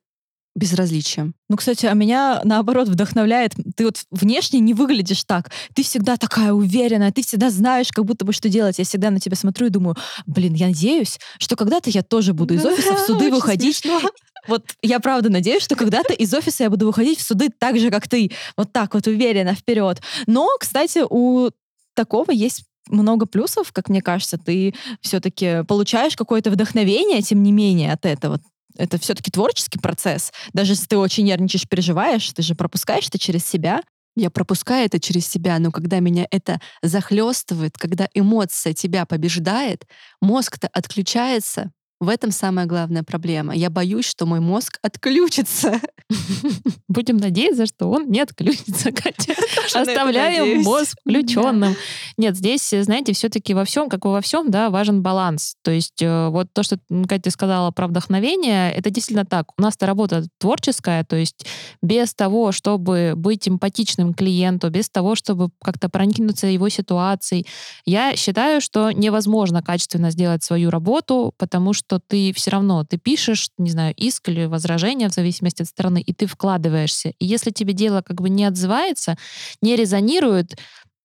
безразличием. 0.58 1.36
Ну, 1.50 1.56
кстати, 1.56 1.86
а 1.86 1.94
меня 1.94 2.42
наоборот 2.44 2.90
вдохновляет. 2.90 3.54
Ты 3.76 3.86
вот 3.86 4.04
внешне 4.12 4.60
не 4.60 4.74
выглядишь 4.74 5.24
так. 5.24 5.52
Ты 5.74 5.84
всегда 5.84 6.18
такая 6.18 6.52
уверенная, 6.52 7.12
ты 7.12 7.22
всегда 7.22 7.52
знаешь, 7.52 7.92
как 7.92 8.06
будто 8.06 8.26
бы 8.26 8.34
что 8.34 8.50
делать. 8.50 8.80
Я 8.80 8.86
всегда 8.86 9.12
на 9.12 9.20
тебя 9.20 9.36
смотрю 9.36 9.68
и 9.68 9.70
думаю, 9.70 9.96
блин, 10.26 10.56
я 10.56 10.68
надеюсь, 10.68 11.20
что 11.38 11.56
когда-то 11.56 11.92
я 11.92 12.02
тоже 12.02 12.34
буду 12.34 12.56
из 12.56 12.66
офиса 12.66 12.96
в 12.96 13.00
суды 13.00 13.30
выходить. 13.30 13.84
Вот 14.48 14.64
я 14.82 15.00
правда 15.00 15.30
надеюсь, 15.30 15.62
что 15.62 15.76
когда-то 15.76 16.14
из 16.14 16.34
офиса 16.34 16.64
я 16.64 16.70
буду 16.70 16.88
выходить 16.88 17.20
в 17.20 17.24
суды 17.24 17.50
так 17.50 17.78
же, 17.78 17.92
как 17.92 18.08
ты. 18.08 18.32
Вот 18.56 18.72
так 18.72 18.94
вот 18.94 19.06
уверенно 19.06 19.54
вперед. 19.54 20.02
Но, 20.26 20.50
кстати, 20.60 21.04
у 21.08 21.50
такого 21.94 22.32
есть 22.32 22.64
много 22.90 23.26
плюсов, 23.26 23.72
как 23.74 23.90
мне 23.90 24.02
кажется, 24.02 24.38
ты 24.38 24.74
все-таки 25.02 25.64
получаешь 25.68 26.16
какое-то 26.16 26.50
вдохновение, 26.50 27.22
тем 27.22 27.44
не 27.44 27.52
менее, 27.52 27.92
от 27.92 28.06
этого 28.06 28.40
это 28.77 29.00
все-таки 29.00 29.31
творческий 29.31 29.79
процесс. 29.79 30.31
Даже 30.53 30.74
если 30.74 30.86
ты 30.86 30.98
очень 30.98 31.25
нервничаешь, 31.25 31.67
переживаешь, 31.67 32.31
ты 32.34 32.41
же 32.41 32.55
пропускаешь 32.55 33.07
это 33.07 33.19
через 33.19 33.46
себя. 33.46 33.81
Я 34.15 34.31
пропускаю 34.31 34.88
это 34.88 35.00
через 35.00 35.27
себя, 35.27 35.60
но 35.60 35.72
когда 35.72 36.00
меня 36.00 36.25
это 36.31 36.60
захлестывает, 36.81 37.77
когда 37.77 38.07
эмоция 38.15 38.74
тебя 38.74 39.05
побеждает, 39.05 39.86
мозг-то 40.22 40.67
отключается, 40.74 41.72
в 42.00 42.10
этом 42.10 42.32
самая 42.32 42.66
главная 42.66 43.04
проблема. 43.04 43.56
Я 43.56 43.70
боюсь, 43.70 44.06
что 44.06 44.25
мой 44.25 44.39
мозг 44.39 44.77
отключится. 44.84 45.82
Будем 46.88 47.18
надеяться, 47.18 47.66
что 47.66 47.89
он 47.89 48.10
не 48.10 48.20
отключится, 48.22 48.92
Катя. 48.94 49.34
Оставляем 49.74 50.62
мозг 50.62 50.96
включенным. 51.01 51.75
Нет, 52.18 52.36
здесь, 52.36 52.70
знаете, 52.70 53.13
все-таки 53.13 53.54
во 53.54 53.66
всем, 53.66 53.89
как 53.89 54.06
и 54.06 54.08
во 54.08 54.22
всем, 54.22 54.51
да, 54.51 54.70
важен 54.70 55.01
баланс. 55.01 55.56
То 55.63 55.72
есть 55.72 56.01
э, 56.01 56.30
вот 56.30 56.48
то, 56.54 56.63
что 56.63 56.77
Катя 57.08 57.32
сказала 57.32 57.72
про 57.72 57.88
вдохновение, 57.88 58.72
это 58.72 58.89
действительно 58.89 59.25
так. 59.25 59.48
У 59.58 59.62
нас-то 59.62 59.86
работа 59.88 60.24
творческая, 60.38 61.04
то 61.04 61.16
есть 61.16 61.46
без 61.82 62.13
того, 62.13 62.51
чтобы 62.51 63.13
быть 63.16 63.48
эмпатичным 63.48 64.13
клиенту, 64.13 64.70
без 64.70 64.89
того, 64.89 65.16
чтобы 65.16 65.50
как-то 65.63 65.89
проникнуться 65.89 66.48
его 66.48 66.70
ситуацией, 66.70 67.48
я 67.86 68.16
считаю, 68.16 68.62
что 68.62 68.92
невозможно 68.92 69.63
качественно 69.63 70.12
сделать 70.12 70.44
свою 70.44 70.70
работу, 70.70 71.34
потому 71.38 71.74
что 71.74 71.87
что 71.88 72.00
ты 72.00 72.34
все 72.34 72.51
равно, 72.51 72.84
ты 72.84 72.98
пишешь, 72.98 73.50
не 73.58 73.70
знаю, 73.72 73.94
иск 73.96 74.27
или 74.29 74.46
возражение 74.46 75.08
в 75.10 75.13
зависимости 75.13 75.62
от 75.62 75.70
стороны, 75.70 76.01
и 76.01 76.13
ты 76.13 76.25
вкладываешься. 76.27 77.13
И 77.20 77.25
если 77.25 77.51
тебе 77.51 77.74
дело 77.74 78.01
как 78.01 78.20
бы 78.22 78.29
не 78.29 78.44
отзывается, 78.44 79.15
не 79.62 79.75
резонирует, 79.77 80.58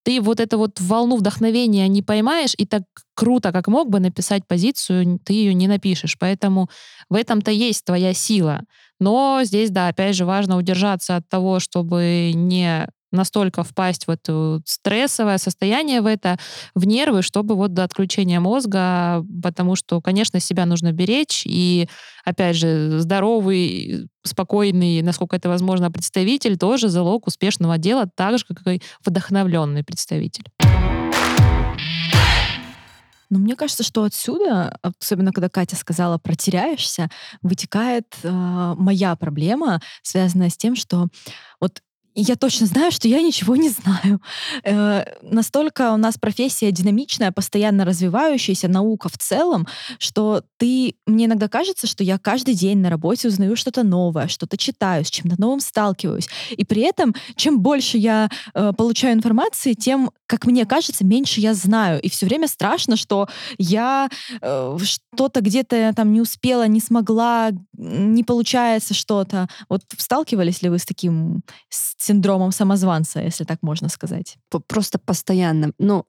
ты 0.04 0.20
вот 0.20 0.40
эту 0.40 0.58
вот 0.58 0.80
волну 0.80 1.16
вдохновения 1.16 1.86
не 1.86 2.02
поймаешь, 2.02 2.54
и 2.58 2.66
так 2.66 2.82
круто, 3.14 3.52
как 3.52 3.68
мог 3.68 3.90
бы 3.90 4.00
написать 4.00 4.44
позицию, 4.48 5.20
ты 5.24 5.34
ее 5.34 5.54
не 5.54 5.68
напишешь. 5.68 6.16
Поэтому 6.18 6.68
в 7.08 7.14
этом-то 7.14 7.52
есть 7.52 7.84
твоя 7.84 8.12
сила. 8.12 8.62
Но 8.98 9.42
здесь, 9.44 9.70
да, 9.70 9.86
опять 9.86 10.16
же, 10.16 10.24
важно 10.24 10.56
удержаться 10.56 11.14
от 11.16 11.28
того, 11.28 11.60
чтобы 11.60 12.32
не 12.34 12.88
настолько 13.12 13.62
впасть 13.62 14.06
в 14.06 14.10
это 14.10 14.60
стрессовое 14.64 15.38
состояние, 15.38 16.00
в 16.00 16.06
это, 16.06 16.38
в 16.74 16.86
нервы, 16.86 17.22
чтобы 17.22 17.54
вот 17.54 17.74
до 17.74 17.84
отключения 17.84 18.40
мозга, 18.40 19.24
потому 19.42 19.76
что, 19.76 20.00
конечно, 20.00 20.40
себя 20.40 20.66
нужно 20.66 20.92
беречь, 20.92 21.42
и, 21.44 21.88
опять 22.24 22.56
же, 22.56 22.98
здоровый, 23.00 24.08
спокойный, 24.24 25.02
насколько 25.02 25.36
это 25.36 25.48
возможно, 25.48 25.90
представитель 25.90 26.56
тоже 26.56 26.88
залог 26.88 27.26
успешного 27.26 27.78
дела, 27.78 28.08
так 28.14 28.38
же, 28.38 28.44
как 28.46 28.66
и 28.66 28.82
вдохновленный 29.04 29.84
представитель. 29.84 30.44
Но 33.32 33.38
мне 33.38 33.56
кажется, 33.56 33.82
что 33.82 34.04
отсюда, 34.04 34.78
особенно 35.00 35.32
когда 35.32 35.48
Катя 35.48 35.74
сказала 35.74 36.18
про 36.18 36.34
теряешься, 36.34 37.08
вытекает 37.40 38.04
э, 38.22 38.74
моя 38.76 39.16
проблема, 39.16 39.80
связанная 40.02 40.50
с 40.50 40.56
тем, 40.58 40.76
что 40.76 41.08
вот 41.58 41.80
я 42.14 42.36
точно 42.36 42.66
знаю, 42.66 42.92
что 42.92 43.08
я 43.08 43.22
ничего 43.22 43.56
не 43.56 43.70
знаю. 43.70 44.20
Э, 44.64 45.04
настолько 45.22 45.92
у 45.92 45.96
нас 45.96 46.18
профессия 46.18 46.70
динамичная, 46.70 47.32
постоянно 47.32 47.84
развивающаяся, 47.84 48.68
наука 48.68 49.08
в 49.08 49.18
целом, 49.18 49.66
что 49.98 50.42
ты... 50.58 50.94
Мне 51.06 51.24
иногда 51.24 51.48
кажется, 51.48 51.86
что 51.86 52.04
я 52.04 52.18
каждый 52.18 52.54
день 52.54 52.78
на 52.78 52.90
работе 52.90 53.28
узнаю 53.28 53.56
что-то 53.56 53.82
новое, 53.82 54.28
что-то 54.28 54.56
читаю, 54.56 55.04
с 55.04 55.10
чем-то 55.10 55.40
новым 55.40 55.60
сталкиваюсь. 55.60 56.28
И 56.50 56.64
при 56.64 56.82
этом, 56.82 57.14
чем 57.36 57.60
больше 57.60 57.98
я 57.98 58.28
э, 58.54 58.72
получаю 58.76 59.14
информации, 59.14 59.72
тем, 59.72 60.10
как 60.26 60.46
мне 60.46 60.66
кажется, 60.66 61.04
меньше 61.04 61.40
я 61.40 61.54
знаю. 61.54 62.00
И 62.00 62.10
все 62.10 62.26
время 62.26 62.48
страшно, 62.48 62.96
что 62.96 63.28
я 63.58 64.08
э, 64.40 64.78
что-то 64.82 65.40
где-то 65.40 65.92
там 65.96 66.12
не 66.12 66.20
успела, 66.20 66.66
не 66.66 66.80
смогла, 66.80 67.50
не 67.72 68.24
получается 68.24 68.94
что-то. 68.94 69.48
Вот 69.68 69.82
сталкивались 69.96 70.62
ли 70.62 70.68
вы 70.68 70.78
с 70.78 70.84
таким 70.84 71.42
синдромом 72.02 72.52
самозванца, 72.52 73.20
если 73.20 73.44
так 73.44 73.58
можно 73.62 73.88
сказать? 73.88 74.36
Просто 74.66 74.98
постоянно. 74.98 75.72
Ну, 75.78 76.04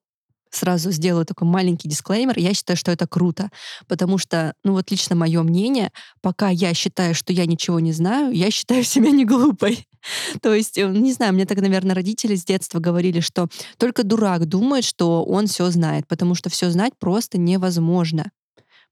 сразу 0.56 0.92
сделаю 0.92 1.26
такой 1.26 1.48
маленький 1.48 1.90
дисклеймер. 1.90 2.38
Я 2.38 2.54
считаю, 2.54 2.78
что 2.78 2.92
это 2.92 3.08
круто, 3.08 3.50
потому 3.88 4.18
что, 4.18 4.54
ну 4.64 4.74
вот 4.74 4.92
лично 4.92 5.16
мое 5.16 5.42
мнение, 5.44 5.92
пока 6.22 6.50
я 6.50 6.74
считаю, 6.74 7.16
что 7.16 7.34
я 7.34 7.46
ничего 7.46 7.80
не 7.80 7.92
знаю, 7.92 8.32
я 8.32 8.52
считаю 8.52 8.84
себя 8.84 9.12
не 9.12 9.26
глупой. 9.26 9.88
То 10.42 10.54
есть, 10.54 10.78
э, 10.78 10.88
не 10.88 11.14
знаю, 11.14 11.34
мне 11.34 11.46
так, 11.46 11.60
наверное, 11.60 11.96
родители 11.96 12.36
с 12.36 12.46
детства 12.46 12.80
говорили, 12.80 13.20
что 13.20 13.48
только 13.78 14.04
дурак 14.04 14.46
думает, 14.46 14.84
что 14.84 15.24
он 15.24 15.48
все 15.48 15.70
знает, 15.72 16.08
потому 16.08 16.36
что 16.36 16.50
все 16.50 16.70
знать 16.70 16.94
просто 17.00 17.38
невозможно. 17.38 18.32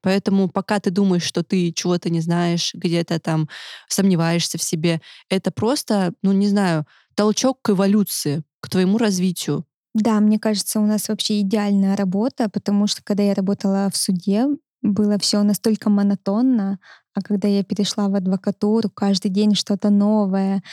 Поэтому 0.02 0.50
пока 0.50 0.80
ты 0.80 0.90
думаешь, 0.92 1.24
что 1.24 1.44
ты 1.44 1.72
чего-то 1.74 2.10
не 2.10 2.22
знаешь, 2.22 2.74
где-то 2.74 3.20
там 3.20 3.50
сомневаешься 3.88 4.58
в 4.58 4.64
себе, 4.64 5.02
это 5.30 5.52
просто, 5.52 6.14
ну 6.24 6.32
не 6.32 6.48
знаю, 6.48 6.86
толчок 7.16 7.60
к 7.62 7.70
эволюции, 7.72 8.44
к 8.62 8.70
твоему 8.70 8.98
развитию. 8.98 9.66
Да, 9.94 10.20
мне 10.20 10.40
кажется, 10.40 10.80
у 10.80 10.86
нас 10.86 11.10
вообще 11.10 11.42
идеальная 11.42 11.96
работа, 11.98 12.50
потому 12.50 12.88
что 12.88 13.02
когда 13.04 13.24
я 13.24 13.34
работала 13.34 13.90
в 13.92 13.98
суде, 13.98 14.46
было 14.82 15.20
все 15.20 15.44
настолько 15.44 15.90
монотонно, 15.90 16.80
а 17.14 17.22
когда 17.22 17.48
я 17.48 17.64
перешла 17.64 18.08
в 18.08 18.16
адвокатуру, 18.16 18.90
каждый 18.90 19.30
день 19.30 19.54
что-то 19.54 19.90
новое, 19.90 20.64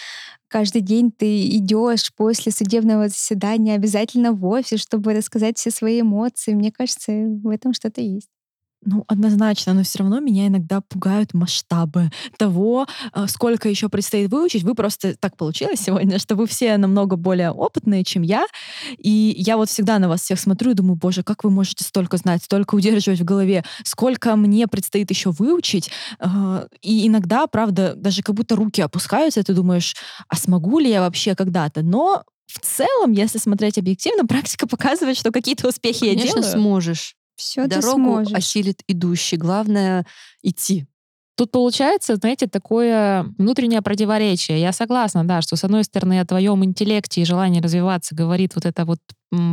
каждый 0.49 0.83
день 0.83 1.13
ты 1.13 1.47
идешь 1.49 2.15
после 2.15 2.53
судебного 2.53 3.09
заседания 3.09 3.75
обязательно 3.75 4.33
в 4.33 4.47
офис, 4.47 4.81
чтобы 4.81 5.15
рассказать 5.15 5.59
все 5.59 5.71
свои 5.71 6.01
эмоции. 6.03 6.55
Мне 6.55 6.73
кажется, 6.73 7.13
в 7.13 7.49
этом 7.49 7.75
что-то 7.75 8.01
есть. 8.01 8.31
Ну, 8.85 9.05
однозначно, 9.09 9.75
но 9.75 9.83
все 9.83 9.99
равно 9.99 10.21
меня 10.21 10.47
иногда 10.47 10.81
пугают 10.81 11.35
масштабы 11.35 12.11
того, 12.39 12.87
а, 13.13 13.27
сколько 13.27 13.69
еще 13.69 13.89
предстоит 13.89 14.31
выучить. 14.31 14.63
Вы 14.63 14.75
просто 14.75 15.17
так 15.17 15.37
получилось 15.37 15.81
сегодня, 15.81 16.19
что 16.21 16.37
вы 16.37 16.47
все 16.47 16.77
намного 16.77 17.17
более 17.17 17.51
опытные, 17.51 18.05
чем 18.05 18.23
я. 18.23 18.47
И 18.97 19.35
я 19.37 19.57
вот 19.57 19.69
всегда 19.69 19.99
на 19.99 20.09
вас 20.09 20.23
всех 20.23 20.39
смотрю 20.39 20.71
и 20.71 20.75
думаю, 20.75 20.95
боже, 20.95 21.25
как 21.25 21.43
вы 21.43 21.51
можете 21.51 21.83
столько 21.85 22.17
знать, 22.19 22.45
столько 22.45 22.77
удерживать 22.77 23.21
в 23.21 23.25
голове, 23.25 23.65
сколько 23.85 24.37
мне 24.37 24.69
предстоит 24.69 25.11
еще 25.11 25.31
выучить. 25.33 25.91
А, 26.21 26.67
и 26.81 27.09
иногда, 27.09 27.49
правда, 27.49 27.95
даже 27.97 28.23
как 28.23 28.37
будто 28.37 28.55
руки 28.55 28.81
опускаются, 28.81 29.41
и 29.41 29.43
ты 29.43 29.55
думаешь, 29.55 29.97
а 30.29 30.37
смогу 30.37 30.79
ли 30.79 30.89
я 30.89 31.01
вообще 31.01 31.35
когда-то? 31.35 31.83
Но 31.83 32.23
в 32.47 32.61
целом, 32.61 33.13
если 33.13 33.39
смотреть 33.39 33.77
объективно, 33.77 34.25
практика 34.25 34.67
показывает, 34.69 35.19
что 35.19 35.33
какие-то 35.33 35.69
успехи 35.69 36.07
Конечно, 36.07 36.39
я 36.39 36.43
делаю. 36.43 36.53
сможешь. 36.53 37.15
Все 37.38 37.66
Дорогу 37.66 37.87
ты 37.87 37.92
сможешь. 37.95 38.35
осилит 38.35 38.83
идущий. 38.88 39.37
Главное— 39.37 40.04
идти. 40.42 40.87
Тут 41.37 41.52
получается, 41.52 42.16
знаете, 42.16 42.49
такое 42.49 43.23
внутреннее 43.38 43.80
противоречие. 43.80 44.61
Я 44.61 44.73
согласна, 44.73 45.23
да, 45.25 45.40
что 45.40 45.54
с 45.54 45.62
одной 45.62 45.85
стороны 45.85 46.18
о 46.18 46.26
твоем 46.26 46.64
интеллекте 46.64 47.21
и 47.23 47.25
желании 47.25 47.61
развиваться 47.61 48.16
говорит 48.16 48.57
вот 48.57 48.66
это 48.66 48.85
вот 48.85 48.99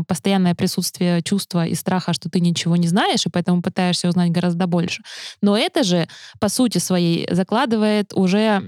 постоянное 0.07 0.55
присутствие 0.55 1.21
чувства 1.21 1.67
и 1.67 1.75
страха, 1.75 2.13
что 2.13 2.27
ты 2.27 2.39
ничего 2.39 2.75
не 2.75 2.87
знаешь, 2.87 3.27
и 3.27 3.29
поэтому 3.29 3.61
пытаешься 3.61 4.09
узнать 4.09 4.31
гораздо 4.31 4.65
больше. 4.65 5.03
Но 5.43 5.55
это 5.55 5.83
же, 5.83 6.07
по 6.39 6.49
сути 6.49 6.79
своей, 6.79 7.27
закладывает 7.31 8.13
уже 8.13 8.61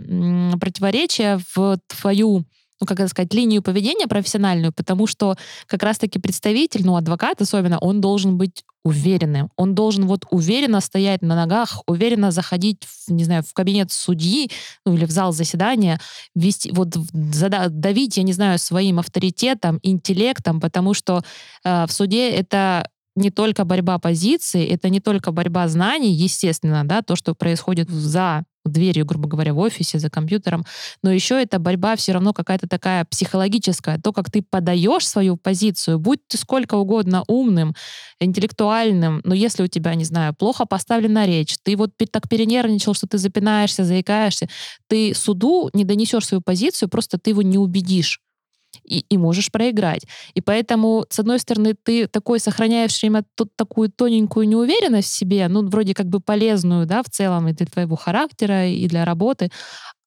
противоречие 0.60 1.40
в 1.56 1.80
твою 1.88 2.44
ну, 2.80 2.88
как 2.88 3.00
это 3.00 3.10
сказать, 3.10 3.34
линию 3.34 3.62
поведения 3.62 4.08
профессиональную, 4.08 4.72
потому 4.72 5.08
что 5.08 5.36
как 5.66 5.84
раз-таки 5.84 6.20
представитель, 6.20 6.86
ну, 6.86 6.96
адвокат 6.96 7.42
особенно, 7.42 7.80
он 7.80 8.02
должен 8.02 8.38
быть 8.38 8.64
уверенным. 8.84 9.50
Он 9.58 9.76
должен 9.76 10.08
вот 10.08 10.26
уверенно 10.32 10.80
стоять 10.80 11.22
на 11.22 11.36
ногах, 11.36 11.82
уверенно 11.88 12.32
заходить, 12.32 12.84
в, 12.86 13.12
не 13.12 13.26
знаю, 13.26 13.44
в 13.44 13.54
кабинет 13.54 13.92
судьи 13.92 14.50
ну, 14.86 14.96
или 14.96 15.06
в 15.06 15.12
зал 15.12 15.34
заседания, 15.34 16.00
вести, 16.36 16.72
вот 16.72 16.96
давить, 17.12 18.18
я 18.18 18.24
не 18.24 18.34
знаю, 18.34 18.60
своим 18.60 19.00
авторитетом, 19.00 19.80
интеллектом, 19.84 20.62
потому 20.62 20.94
что 20.94 21.22
э, 21.66 21.86
в 21.86 21.92
суде 21.92 22.30
это 22.30 22.90
не 23.18 23.32
только 23.32 23.66
борьба 23.66 24.00
позиций, 24.00 24.64
это 24.66 24.90
не 24.90 25.00
только 25.00 25.32
борьба 25.32 25.68
знаний, 25.68 26.14
естественно, 26.14 26.84
да, 26.86 27.02
то, 27.02 27.16
что 27.16 27.34
происходит 27.34 27.90
за 27.90 28.44
дверью, 28.68 29.06
грубо 29.06 29.28
говоря, 29.28 29.54
в 29.54 29.60
офисе, 29.60 30.00
за 30.00 30.10
компьютером, 30.10 30.66
но 31.04 31.12
еще 31.12 31.42
это 31.42 31.60
борьба 31.60 31.96
все 31.96 32.14
равно 32.14 32.34
какая-то 32.34 32.68
такая 32.68 33.06
психологическая, 33.06 34.00
то, 34.00 34.14
как 34.14 34.32
ты 34.32 34.42
подаешь 34.42 35.08
свою 35.08 35.38
позицию, 35.38 36.00
будь 36.00 36.20
ты 36.28 36.38
сколько 36.38 36.76
угодно 36.76 37.24
умным, 37.28 37.76
интеллектуальным, 38.20 39.22
но 39.24 39.34
если 39.34 39.64
у 39.64 39.68
тебя, 39.68 39.96
не 39.96 40.06
знаю, 40.06 40.34
плохо 40.34 40.66
поставлена 40.66 41.26
речь, 41.26 41.56
ты 41.64 41.76
вот 41.76 41.92
так 42.12 42.30
перенервничал, 42.30 42.94
что 42.94 43.08
ты 43.08 43.18
запинаешься, 43.18 43.84
заикаешься, 43.84 44.48
ты 44.88 45.14
суду 45.14 45.70
не 45.74 45.84
донесешь 45.84 46.26
свою 46.26 46.42
позицию, 46.42 46.90
просто 46.90 47.18
ты 47.18 47.32
его 47.32 47.42
не 47.42 47.58
убедишь 47.58 48.22
и, 48.84 49.00
и 49.10 49.18
можешь 49.18 49.52
проиграть. 49.52 50.06
И 50.34 50.42
поэтому, 50.42 51.06
с 51.10 51.20
одной 51.20 51.40
стороны, 51.40 51.76
ты 51.82 52.08
такой 52.08 52.40
сохраняешь 52.40 53.00
время 53.02 53.24
тут 53.36 53.50
такую 53.56 53.90
тоненькую 53.90 54.48
неуверенность 54.48 55.10
в 55.10 55.18
себе, 55.18 55.48
ну, 55.48 55.68
вроде 55.68 55.94
как 55.94 56.08
бы 56.08 56.20
полезную, 56.20 56.86
да, 56.86 57.04
в 57.04 57.10
целом 57.10 57.48
и 57.48 57.54
для 57.54 57.66
твоего 57.66 57.96
характера, 57.96 58.68
и 58.68 58.88
для 58.88 59.06
работы, 59.06 59.50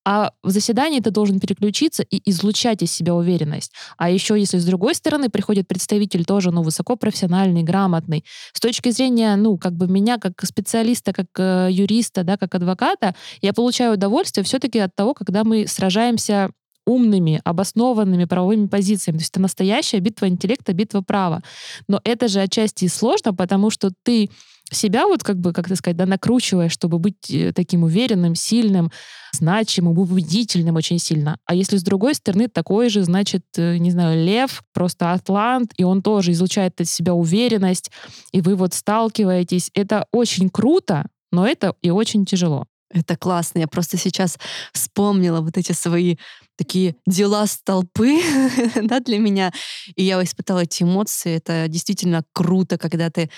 а 0.04 0.32
в 0.42 0.50
заседании 0.50 1.00
ты 1.00 1.10
должен 1.10 1.40
переключиться 1.40 2.02
и 2.02 2.22
излучать 2.30 2.82
из 2.82 2.90
себя 2.90 3.14
уверенность. 3.14 3.72
А 3.98 4.10
еще, 4.10 4.38
если 4.38 4.58
с 4.58 4.64
другой 4.64 4.94
стороны 4.94 5.28
приходит 5.28 5.68
представитель 5.68 6.24
тоже, 6.24 6.50
ну, 6.50 6.62
высокопрофессиональный, 6.62 7.62
грамотный, 7.62 8.24
с 8.52 8.60
точки 8.60 8.90
зрения, 8.90 9.36
ну, 9.36 9.58
как 9.58 9.74
бы 9.74 9.86
меня 9.86 10.18
как 10.18 10.42
специалиста, 10.44 11.12
как 11.12 11.26
э, 11.38 11.68
юриста, 11.70 12.24
да, 12.24 12.38
как 12.38 12.54
адвоката, 12.54 13.14
я 13.42 13.52
получаю 13.52 13.94
удовольствие 13.94 14.42
все-таки 14.44 14.78
от 14.78 14.94
того, 14.94 15.12
когда 15.12 15.44
мы 15.44 15.66
сражаемся 15.66 16.50
умными, 16.86 17.40
обоснованными 17.44 18.24
правовыми 18.24 18.66
позициями. 18.66 19.18
То 19.18 19.22
есть 19.22 19.30
это 19.30 19.40
настоящая 19.40 20.00
битва 20.00 20.28
интеллекта, 20.28 20.72
битва 20.72 21.02
права. 21.02 21.42
Но 21.88 22.00
это 22.04 22.28
же 22.28 22.40
отчасти 22.40 22.88
сложно, 22.88 23.34
потому 23.34 23.70
что 23.70 23.90
ты 24.02 24.30
себя 24.72 25.06
вот 25.06 25.22
как 25.22 25.38
бы, 25.38 25.52
как 25.52 25.68
ты 25.68 25.76
сказать, 25.76 25.96
да, 25.96 26.06
накручиваешь, 26.06 26.72
чтобы 26.72 26.98
быть 26.98 27.30
э, 27.30 27.52
таким 27.52 27.82
уверенным, 27.82 28.34
сильным, 28.34 28.90
значимым, 29.32 29.98
убедительным 29.98 30.76
очень 30.76 30.98
сильно. 30.98 31.38
А 31.44 31.54
если 31.54 31.76
с 31.76 31.82
другой 31.82 32.14
стороны 32.14 32.48
такой 32.48 32.88
же, 32.88 33.02
значит, 33.02 33.44
э, 33.56 33.78
не 33.78 33.90
знаю, 33.90 34.24
лев, 34.24 34.62
просто 34.72 35.12
атлант, 35.12 35.72
и 35.76 35.84
он 35.84 36.02
тоже 36.02 36.32
излучает 36.32 36.80
из 36.80 36.90
себя 36.90 37.14
уверенность, 37.14 37.90
и 38.32 38.40
вы 38.40 38.54
вот 38.54 38.74
сталкиваетесь. 38.74 39.70
Это 39.74 40.06
очень 40.12 40.50
круто, 40.50 41.06
но 41.32 41.46
это 41.46 41.74
и 41.82 41.90
очень 41.90 42.24
тяжело. 42.24 42.66
Это 42.92 43.16
классно. 43.16 43.60
Я 43.60 43.68
просто 43.68 43.96
сейчас 43.96 44.36
вспомнила 44.72 45.40
вот 45.40 45.56
эти 45.56 45.72
свои 45.72 46.16
такие 46.56 46.96
дела 47.06 47.46
с 47.46 47.58
толпы 47.62 48.20
да, 48.82 49.00
для 49.00 49.18
меня. 49.18 49.52
И 49.94 50.02
я 50.02 50.22
испытала 50.22 50.60
эти 50.60 50.82
эмоции. 50.82 51.36
Это 51.36 51.66
действительно 51.68 52.24
круто, 52.32 52.78
когда 52.78 53.10
ты 53.10 53.30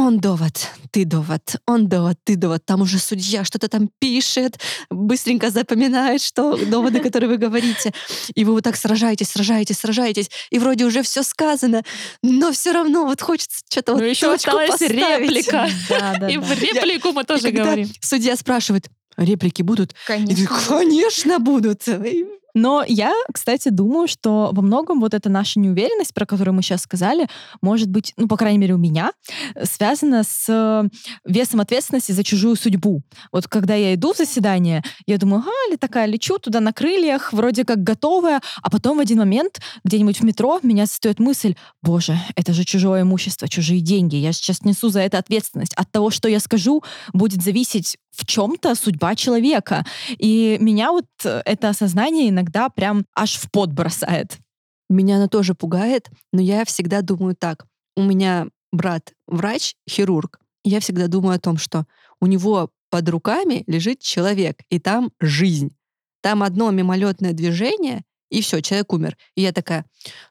он 0.00 0.18
довод, 0.18 0.68
ты 0.90 1.04
довод, 1.04 1.56
он 1.66 1.88
довод, 1.88 2.18
ты 2.24 2.36
довод. 2.36 2.64
Там 2.64 2.82
уже 2.82 2.98
судья 2.98 3.44
что-то 3.44 3.68
там 3.68 3.90
пишет, 3.98 4.58
быстренько 4.90 5.50
запоминает, 5.50 6.22
что 6.22 6.56
доводы, 6.56 7.00
которые 7.06 7.28
вы 7.30 7.36
говорите. 7.36 7.92
И 8.34 8.44
вы 8.44 8.52
вот 8.52 8.64
так 8.64 8.76
сражаетесь, 8.76 9.28
сражаетесь, 9.30 9.78
сражаетесь. 9.78 10.30
И 10.50 10.58
вроде 10.58 10.84
уже 10.84 11.02
все 11.02 11.22
сказано, 11.22 11.82
но 12.22 12.52
все 12.52 12.72
равно 12.72 13.04
вот 13.04 13.20
хочется 13.20 13.60
что-то 13.70 13.92
вот 13.92 14.00
ну, 14.00 14.06
еще 14.06 14.32
осталась 14.32 14.70
поставить. 14.70 14.96
реплика. 14.96 15.68
Да, 15.88 16.16
да, 16.18 16.28
и 16.28 16.36
в 16.36 16.50
реплику 16.52 17.12
мы 17.12 17.24
тоже 17.24 17.50
говорим. 17.50 17.88
Судья 18.00 18.36
спрашивает, 18.36 18.88
реплики 19.16 19.62
будут? 19.62 19.94
Конечно. 20.06 20.46
Конечно 20.66 21.38
будут. 21.38 21.82
Но 22.54 22.84
я, 22.86 23.12
кстати, 23.32 23.68
думаю, 23.68 24.08
что 24.08 24.50
во 24.52 24.62
многом 24.62 25.00
вот 25.00 25.14
эта 25.14 25.28
наша 25.28 25.60
неуверенность, 25.60 26.14
про 26.14 26.26
которую 26.26 26.54
мы 26.54 26.62
сейчас 26.62 26.82
сказали, 26.82 27.28
может 27.62 27.88
быть, 27.88 28.12
ну, 28.16 28.28
по 28.28 28.36
крайней 28.36 28.58
мере, 28.58 28.74
у 28.74 28.78
меня, 28.78 29.12
э, 29.54 29.64
связана 29.64 30.22
с 30.24 30.46
э, 30.48 30.88
весом 31.24 31.60
ответственности 31.60 32.12
за 32.12 32.24
чужую 32.24 32.56
судьбу. 32.56 33.02
Вот 33.32 33.48
когда 33.48 33.74
я 33.74 33.94
иду 33.94 34.12
в 34.12 34.16
заседание, 34.16 34.82
я 35.06 35.18
думаю, 35.18 35.42
ага, 35.42 35.70
ли 35.70 35.76
такая, 35.76 36.06
лечу 36.06 36.38
туда 36.38 36.60
на 36.60 36.72
крыльях, 36.72 37.32
вроде 37.32 37.64
как 37.64 37.82
готовая, 37.82 38.40
а 38.62 38.70
потом 38.70 38.98
в 38.98 39.00
один 39.00 39.18
момент 39.18 39.60
где-нибудь 39.84 40.20
в 40.20 40.24
метро 40.24 40.60
меня 40.62 40.86
застает 40.86 41.18
мысль, 41.18 41.54
боже, 41.82 42.18
это 42.36 42.52
же 42.52 42.64
чужое 42.64 43.02
имущество, 43.02 43.48
чужие 43.48 43.80
деньги, 43.80 44.16
я 44.16 44.32
сейчас 44.32 44.62
несу 44.62 44.88
за 44.88 45.00
это 45.00 45.18
ответственность. 45.18 45.74
От 45.74 45.90
того, 45.90 46.10
что 46.10 46.28
я 46.28 46.40
скажу, 46.40 46.82
будет 47.12 47.42
зависеть 47.42 47.96
в 48.20 48.26
чем-то 48.26 48.74
судьба 48.74 49.14
человека. 49.14 49.84
И 50.18 50.58
меня 50.60 50.92
вот 50.92 51.06
э, 51.24 51.42
это 51.44 51.70
осознание 51.70 52.28
иногда 52.28 52.40
прям 52.68 53.06
аж 53.14 53.36
в 53.36 53.50
пот 53.50 53.70
бросает. 53.70 54.38
Меня 54.88 55.16
оно 55.16 55.28
тоже 55.28 55.54
пугает, 55.54 56.10
но 56.32 56.40
я 56.40 56.64
всегда 56.64 57.00
думаю 57.02 57.36
так. 57.36 57.66
У 57.96 58.02
меня 58.02 58.48
брат 58.72 59.12
врач, 59.26 59.76
хирург. 59.88 60.40
Я 60.64 60.80
всегда 60.80 61.06
думаю 61.06 61.36
о 61.36 61.40
том, 61.40 61.56
что 61.56 61.86
у 62.20 62.26
него 62.26 62.70
под 62.90 63.08
руками 63.08 63.62
лежит 63.66 64.00
человек, 64.00 64.60
и 64.68 64.78
там 64.78 65.12
жизнь. 65.20 65.74
Там 66.22 66.42
одно 66.42 66.70
мимолетное 66.70 67.32
движение, 67.32 68.02
и 68.30 68.42
все, 68.42 68.60
человек 68.60 68.92
умер. 68.92 69.16
И 69.36 69.42
я 69.42 69.52
такая, 69.52 69.86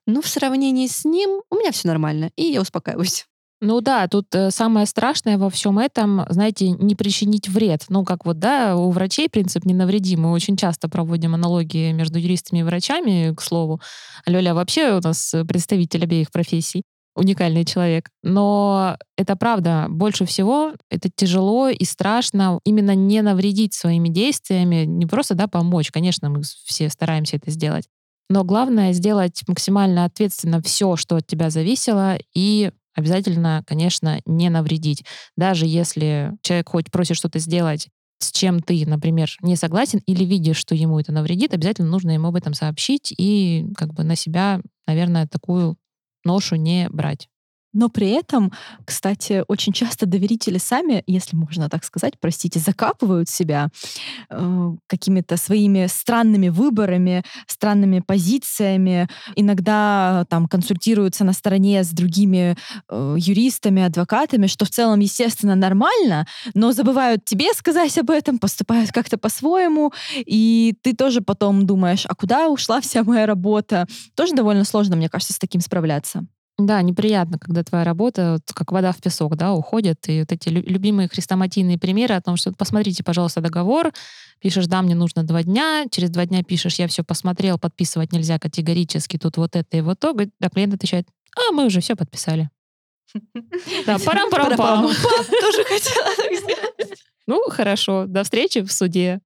ну, 0.06 0.22
в 0.22 0.28
сравнении 0.28 0.88
с 0.88 1.06
ним 1.06 1.42
у 1.50 1.56
меня 1.56 1.72
все 1.72 1.88
нормально, 1.88 2.32
и 2.36 2.44
я 2.44 2.62
успокаиваюсь. 2.62 3.29
Ну 3.62 3.82
да, 3.82 4.08
тут 4.08 4.34
э, 4.34 4.52
самое 4.52 4.86
страшное 4.86 5.38
во 5.38 5.50
всем 5.50 5.80
этом, 5.80 6.26
знаете, 6.30 6.70
не 6.72 6.96
причинить 6.96 7.50
вред. 7.50 7.84
Ну 7.90 8.06
как 8.06 8.26
вот, 8.26 8.40
да, 8.40 8.78
у 8.78 8.90
врачей 8.92 9.30
принцип 9.30 9.66
«не 9.66 9.74
навреди». 9.74 10.16
Мы 10.16 10.32
очень 10.32 10.56
часто 10.56 10.88
проводим 10.88 11.36
аналогии 11.36 11.92
между 11.92 12.20
юристами 12.20 12.60
и 12.60 12.64
врачами, 12.64 13.36
к 13.36 13.42
слову. 13.42 13.82
Лёля 14.26 14.54
вообще 14.54 14.94
у 14.98 15.02
нас 15.02 15.36
представитель 15.48 16.04
обеих 16.04 16.32
профессий 16.32 16.84
уникальный 17.16 17.66
человек. 17.66 18.10
Но 18.24 18.98
это 19.18 19.36
правда. 19.36 19.88
Больше 19.90 20.26
всего 20.26 20.72
это 20.90 21.10
тяжело 21.14 21.68
и 21.68 21.84
страшно 21.84 22.60
именно 22.64 22.96
не 22.96 23.22
навредить 23.22 23.74
своими 23.74 24.08
действиями, 24.08 24.86
не 24.86 25.06
просто 25.06 25.36
да, 25.36 25.48
помочь. 25.48 25.92
Конечно, 25.92 26.30
мы 26.30 26.44
все 26.44 26.90
стараемся 26.90 27.36
это 27.36 27.52
сделать. 27.52 27.86
Но 28.30 28.44
главное 28.44 28.94
сделать 28.94 29.42
максимально 29.48 30.06
ответственно 30.06 30.62
все, 30.62 30.96
что 30.96 31.16
от 31.16 31.26
тебя 31.26 31.50
зависело, 31.50 32.18
и 32.34 32.72
обязательно, 33.00 33.64
конечно, 33.66 34.22
не 34.26 34.50
навредить. 34.50 35.04
Даже 35.38 35.66
если 35.66 36.34
человек 36.42 36.70
хоть 36.70 36.92
просит 36.92 37.18
что-то 37.18 37.40
сделать, 37.40 37.90
с 38.20 38.32
чем 38.32 38.62
ты, 38.62 38.86
например, 38.86 39.30
не 39.42 39.56
согласен 39.56 40.02
или 40.06 40.26
видишь, 40.26 40.58
что 40.58 40.76
ему 40.76 41.00
это 41.00 41.12
навредит, 41.12 41.54
обязательно 41.54 41.90
нужно 41.90 42.12
ему 42.12 42.28
об 42.28 42.36
этом 42.36 42.54
сообщить 42.54 43.14
и 43.18 43.66
как 43.78 43.94
бы 43.94 44.04
на 44.04 44.16
себя, 44.16 44.62
наверное, 44.88 45.28
такую 45.28 45.78
ношу 46.26 46.56
не 46.56 46.90
брать. 46.90 47.29
Но 47.74 47.90
при 47.90 48.10
этом, 48.10 48.52
кстати, 48.84 49.44
очень 49.48 49.74
часто 49.74 50.06
доверители 50.06 50.58
сами, 50.58 51.04
если 51.06 51.36
можно 51.36 51.70
так 51.70 51.84
сказать, 51.84 52.14
простите, 52.20 52.60
закапывают 52.60 53.30
себя 53.30 53.70
э, 54.30 54.72
какими-то 54.88 55.38
своими 55.38 55.86
странными 55.88 56.50
выборами, 56.50 57.24
странными 57.48 58.00
позициями. 58.00 59.08
Иногда 59.36 60.26
там 60.30 60.48
консультируются 60.48 61.24
на 61.24 61.34
стороне 61.34 61.84
с 61.84 61.90
другими 61.92 62.58
э, 62.90 63.16
юристами, 63.18 63.84
адвокатами, 63.84 64.48
что 64.48 64.66
в 64.66 64.70
целом, 64.70 65.00
естественно, 65.00 65.56
нормально, 65.56 66.26
но 66.56 66.72
забывают 66.72 67.24
тебе 67.26 67.54
сказать 67.54 67.96
об 68.00 68.10
этом, 68.10 68.40
поступают 68.40 68.92
как-то 68.92 69.18
по-своему, 69.18 69.94
и 70.16 70.76
ты 70.82 70.96
тоже 70.96 71.22
потом 71.22 71.68
думаешь, 71.68 72.06
а 72.08 72.16
куда 72.16 72.50
ушла 72.50 72.82
вся 72.82 73.04
моя 73.04 73.28
работа? 73.28 73.86
Тоже 74.16 74.34
довольно 74.34 74.64
сложно, 74.64 74.96
мне 74.96 75.10
кажется, 75.10 75.34
с 75.34 75.38
таким 75.40 75.62
справляться. 75.62 76.26
Да, 76.60 76.82
неприятно, 76.82 77.40
когда 77.40 77.64
твоя 77.64 77.86
работа 77.86 78.34
вот, 78.34 78.54
как 78.54 78.74
вода 78.74 78.92
в 78.92 78.98
песок, 78.98 79.38
да, 79.38 79.54
уходит. 79.54 79.98
И 80.10 80.20
вот 80.20 80.32
эти 80.34 80.50
любимые 80.50 81.08
хрестоматийные 81.08 81.80
примеры 81.80 82.16
о 82.16 82.22
том, 82.22 82.36
что 82.36 82.52
посмотрите, 82.52 83.02
пожалуйста, 83.02 83.40
договор, 83.40 83.94
пишешь, 84.42 84.68
да, 84.68 84.82
мне 84.82 84.94
нужно 84.94 85.24
два 85.24 85.42
дня, 85.44 85.86
через 85.90 86.10
два 86.10 86.26
дня 86.26 86.44
пишешь, 86.44 86.76
я 86.76 86.90
все 86.90 87.02
посмотрел, 87.02 87.58
подписывать 87.58 88.12
нельзя 88.12 88.40
категорически, 88.40 89.18
тут 89.18 89.38
вот 89.38 89.56
это 89.56 89.78
и 89.78 89.82
вот 89.82 90.00
то, 90.00 90.14
а 90.14 90.50
клиент 90.50 90.74
отвечает, 90.74 91.08
а 91.38 91.54
мы 91.54 91.66
уже 91.66 91.80
все 91.80 91.96
подписали. 91.96 92.50
Да, 93.86 93.98
парам 94.06 94.30
парам 94.30 94.58
пам 94.58 94.84
Тоже 94.86 95.64
хотела 95.64 96.16
так 96.16 96.34
сделать. 96.34 97.04
Ну, 97.26 97.42
хорошо, 97.50 98.04
до 98.06 98.24
встречи 98.24 98.62
в 98.62 98.72
суде. 98.72 99.22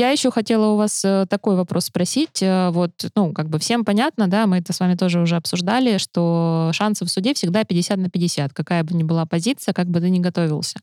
Я 0.00 0.12
еще 0.12 0.30
хотела 0.30 0.68
у 0.68 0.76
вас 0.76 1.04
э, 1.04 1.26
такой 1.28 1.56
вопрос 1.56 1.84
спросить. 1.84 2.42
Э, 2.42 2.70
вот, 2.70 2.92
ну, 3.14 3.34
как 3.34 3.50
бы 3.50 3.58
всем 3.58 3.84
понятно, 3.84 4.28
да, 4.28 4.46
мы 4.46 4.56
это 4.56 4.72
с 4.72 4.80
вами 4.80 4.94
тоже 4.94 5.20
уже 5.20 5.36
обсуждали, 5.36 5.98
что 5.98 6.70
шансы 6.72 7.04
в 7.04 7.10
суде 7.10 7.34
всегда 7.34 7.64
50 7.64 7.98
на 7.98 8.08
50, 8.08 8.54
какая 8.54 8.82
бы 8.82 8.94
ни 8.94 9.02
была 9.02 9.26
позиция, 9.26 9.74
как 9.74 9.88
бы 9.88 10.00
ты 10.00 10.08
ни 10.08 10.18
готовился. 10.18 10.80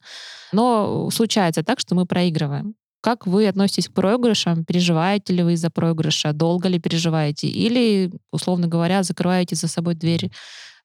Но 0.51 1.09
случается 1.09 1.63
так, 1.63 1.79
что 1.79 1.95
мы 1.95 2.05
проигрываем. 2.05 2.75
как 3.01 3.25
вы 3.25 3.47
относитесь 3.47 3.87
к 3.87 3.93
проигрышам? 3.93 4.63
Переживаете 4.63 5.33
ли 5.33 5.41
вы 5.41 5.53
из-за 5.53 5.71
проигрыша? 5.71 6.31
Долго 6.33 6.69
ли 6.69 6.77
переживаете? 6.77 7.47
Или, 7.47 8.11
условно 8.31 8.67
говоря, 8.67 9.01
закрываете 9.01 9.55
за 9.55 9.67
собой 9.67 9.95
дверь 9.95 10.29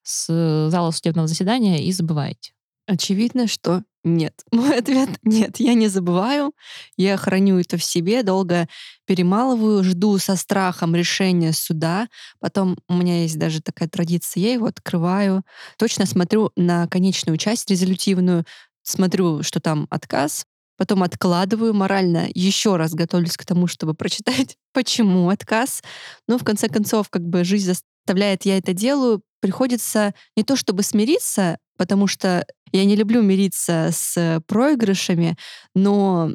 с 0.01 0.25
зала 0.71 0.89
судебного 0.89 1.27
заседания 1.27 1.83
и 1.83 1.91
забываете? 1.91 2.53
Очевидно, 2.87 3.47
что 3.47 3.83
нет. 4.03 4.33
Мой 4.51 4.77
ответ— 4.77 5.09
нет, 5.23 5.59
я 5.59 5.73
не 5.73 5.87
забываю. 5.87 6.53
Я 6.97 7.15
храню 7.17 7.59
это 7.59 7.77
в 7.77 7.83
себе, 7.83 8.23
долго 8.23 8.67
перемалываю, 9.05 9.83
жду 9.83 10.17
со 10.17 10.35
страхом 10.35 10.93
решения 10.95 11.53
суда. 11.53 12.09
Потом 12.39 12.77
у 12.89 12.95
меня 12.95 13.21
есть 13.21 13.39
даже 13.39 13.61
такая 13.61 13.87
традиция, 13.87 14.41
я 14.43 14.53
его 14.53 14.65
открываю, 14.65 15.43
точно 15.77 16.05
смотрю 16.05 16.51
на 16.57 16.87
конечную 16.87 17.37
часть 17.37 17.69
резолютивную, 17.69 18.45
смотрю, 18.83 19.43
что 19.43 19.61
там 19.61 19.87
отказ, 19.89 20.45
потом 20.77 21.03
откладываю 21.03 21.73
морально, 21.73 22.27
еще 22.33 22.75
раз 22.75 22.93
готовлюсь 22.93 23.37
к 23.37 23.45
тому, 23.45 23.67
чтобы 23.67 23.93
прочитать, 23.93 24.57
почему 24.73 25.29
отказ. 25.29 25.81
Но 26.27 26.37
в 26.37 26.43
конце 26.43 26.67
концов, 26.67 27.09
как 27.09 27.23
бы 27.23 27.45
жизнь 27.45 27.73
заставляет, 28.05 28.43
я 28.45 28.57
это 28.57 28.73
делаю, 28.73 29.21
приходится 29.39 30.13
не 30.35 30.43
то 30.43 30.55
чтобы 30.55 30.83
смириться, 30.83 31.57
потому 31.77 32.07
что 32.07 32.45
я 32.71 32.85
не 32.85 32.95
люблю 32.95 33.21
мириться 33.21 33.89
с 33.91 34.41
проигрышами, 34.47 35.37
но 35.75 36.31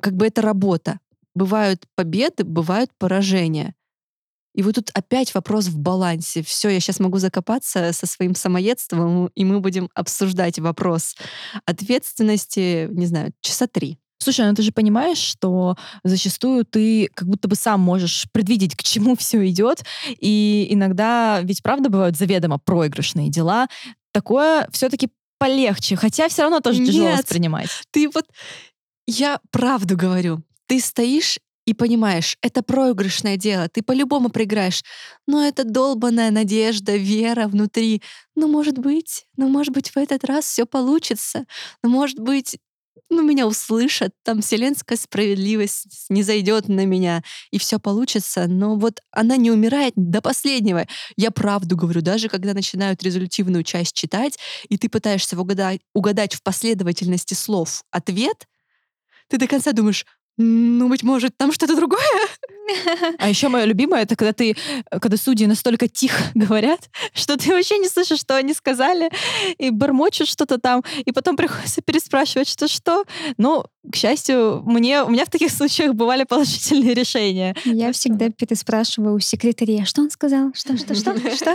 как 0.00 0.14
бы 0.14 0.26
это 0.26 0.42
работа. 0.42 0.98
Бывают 1.34 1.84
победы, 1.94 2.44
бывают 2.44 2.90
поражения. 2.98 3.74
И 4.54 4.62
вот 4.62 4.74
тут 4.74 4.90
опять 4.92 5.34
вопрос 5.34 5.68
в 5.68 5.78
балансе. 5.78 6.42
Все, 6.42 6.68
я 6.68 6.78
сейчас 6.78 7.00
могу 7.00 7.18
закопаться 7.18 7.92
со 7.92 8.06
своим 8.06 8.34
самоедством, 8.34 9.28
и 9.28 9.44
мы 9.44 9.60
будем 9.60 9.88
обсуждать 9.94 10.58
вопрос 10.58 11.16
ответственности, 11.64 12.88
не 12.90 13.06
знаю, 13.06 13.32
часа 13.40 13.66
три. 13.66 13.98
Слушай, 14.18 14.46
ну 14.46 14.54
ты 14.54 14.62
же 14.62 14.70
понимаешь, 14.70 15.18
что 15.18 15.76
зачастую 16.04 16.64
ты 16.64 17.08
как 17.14 17.26
будто 17.26 17.48
бы 17.48 17.56
сам 17.56 17.80
можешь 17.80 18.26
предвидеть, 18.30 18.76
к 18.76 18.82
чему 18.82 19.16
все 19.16 19.44
идет. 19.48 19.84
И 20.20 20.68
иногда 20.70 21.40
ведь 21.42 21.62
правда 21.62 21.88
бывают 21.88 22.16
заведомо 22.16 22.58
проигрышные 22.58 23.30
дела. 23.30 23.66
Такое 24.12 24.68
все-таки 24.72 25.08
полегче, 25.38 25.96
хотя 25.96 26.28
все 26.28 26.42
равно 26.42 26.60
тоже 26.60 26.84
тяжело 26.84 27.08
Нет, 27.08 27.18
воспринимать. 27.18 27.68
Ты 27.90 28.08
вот... 28.08 28.26
Я 29.06 29.40
правду 29.50 29.96
говорю. 29.96 30.42
Ты 30.66 30.78
стоишь 30.80 31.38
и 31.64 31.74
понимаешь, 31.74 32.36
это 32.42 32.62
проигрышное 32.62 33.36
дело, 33.36 33.68
ты 33.68 33.82
по-любому 33.82 34.30
проиграешь. 34.30 34.82
Но 35.26 35.44
это 35.44 35.64
долбанная 35.64 36.30
надежда, 36.30 36.96
вера 36.96 37.46
внутри. 37.46 38.02
Ну, 38.34 38.48
может 38.48 38.78
быть, 38.78 39.26
ну, 39.36 39.48
может 39.48 39.72
быть, 39.72 39.90
в 39.90 39.96
этот 39.96 40.24
раз 40.24 40.44
все 40.44 40.66
получится. 40.66 41.44
Ну, 41.82 41.90
может 41.90 42.18
быть, 42.18 42.58
ну, 43.10 43.22
меня 43.22 43.46
услышат, 43.46 44.12
там 44.22 44.40
вселенская 44.40 44.96
справедливость 44.96 46.06
не 46.08 46.22
зайдет 46.22 46.68
на 46.68 46.84
меня, 46.86 47.22
и 47.50 47.58
все 47.58 47.78
получится. 47.78 48.46
Но 48.46 48.76
вот 48.76 49.00
она 49.10 49.36
не 49.36 49.50
умирает 49.50 49.92
до 49.96 50.22
последнего. 50.22 50.86
Я 51.16 51.30
правду 51.30 51.76
говорю, 51.76 52.00
даже 52.00 52.28
когда 52.28 52.54
начинают 52.54 53.02
резолютивную 53.02 53.64
часть 53.64 53.94
читать, 53.94 54.38
и 54.68 54.78
ты 54.78 54.88
пытаешься 54.88 55.38
угадать, 55.38 55.80
угадать 55.94 56.34
в 56.34 56.42
последовательности 56.42 57.34
слов 57.34 57.84
ответ, 57.90 58.46
ты 59.28 59.38
до 59.38 59.46
конца 59.46 59.72
думаешь, 59.72 60.06
ну, 60.38 60.88
быть 60.88 61.02
может, 61.02 61.36
там 61.36 61.52
что-то 61.52 61.76
другое? 61.76 62.00
А 63.18 63.28
еще 63.28 63.48
мое 63.48 63.64
любимое, 63.64 64.02
это 64.02 64.16
когда 64.16 64.32
ты, 64.32 64.56
когда 64.90 65.16
судьи 65.16 65.46
настолько 65.46 65.88
тихо 65.88 66.22
говорят, 66.34 66.90
что 67.14 67.36
ты 67.36 67.50
вообще 67.50 67.78
не 67.78 67.88
слышишь, 67.88 68.20
что 68.20 68.36
они 68.36 68.54
сказали, 68.54 69.10
и 69.58 69.70
бормочут 69.70 70.28
что-то 70.28 70.58
там, 70.58 70.82
и 71.04 71.12
потом 71.12 71.36
приходится 71.36 71.82
переспрашивать, 71.82 72.48
что 72.48 72.68
что. 72.68 73.04
Ну, 73.36 73.64
к 73.90 73.96
счастью, 73.96 74.62
мне, 74.64 75.02
у 75.02 75.10
меня 75.10 75.24
в 75.24 75.30
таких 75.30 75.50
случаях 75.52 75.94
бывали 75.94 76.24
положительные 76.24 76.94
решения. 76.94 77.54
Я 77.64 77.92
всегда 77.92 78.30
переспрашиваю 78.30 79.16
у 79.16 79.18
секретаря, 79.18 79.84
что 79.84 80.02
он 80.02 80.10
сказал, 80.10 80.52
что, 80.54 80.76
что, 80.76 80.94
что, 80.94 81.14
что. 81.34 81.54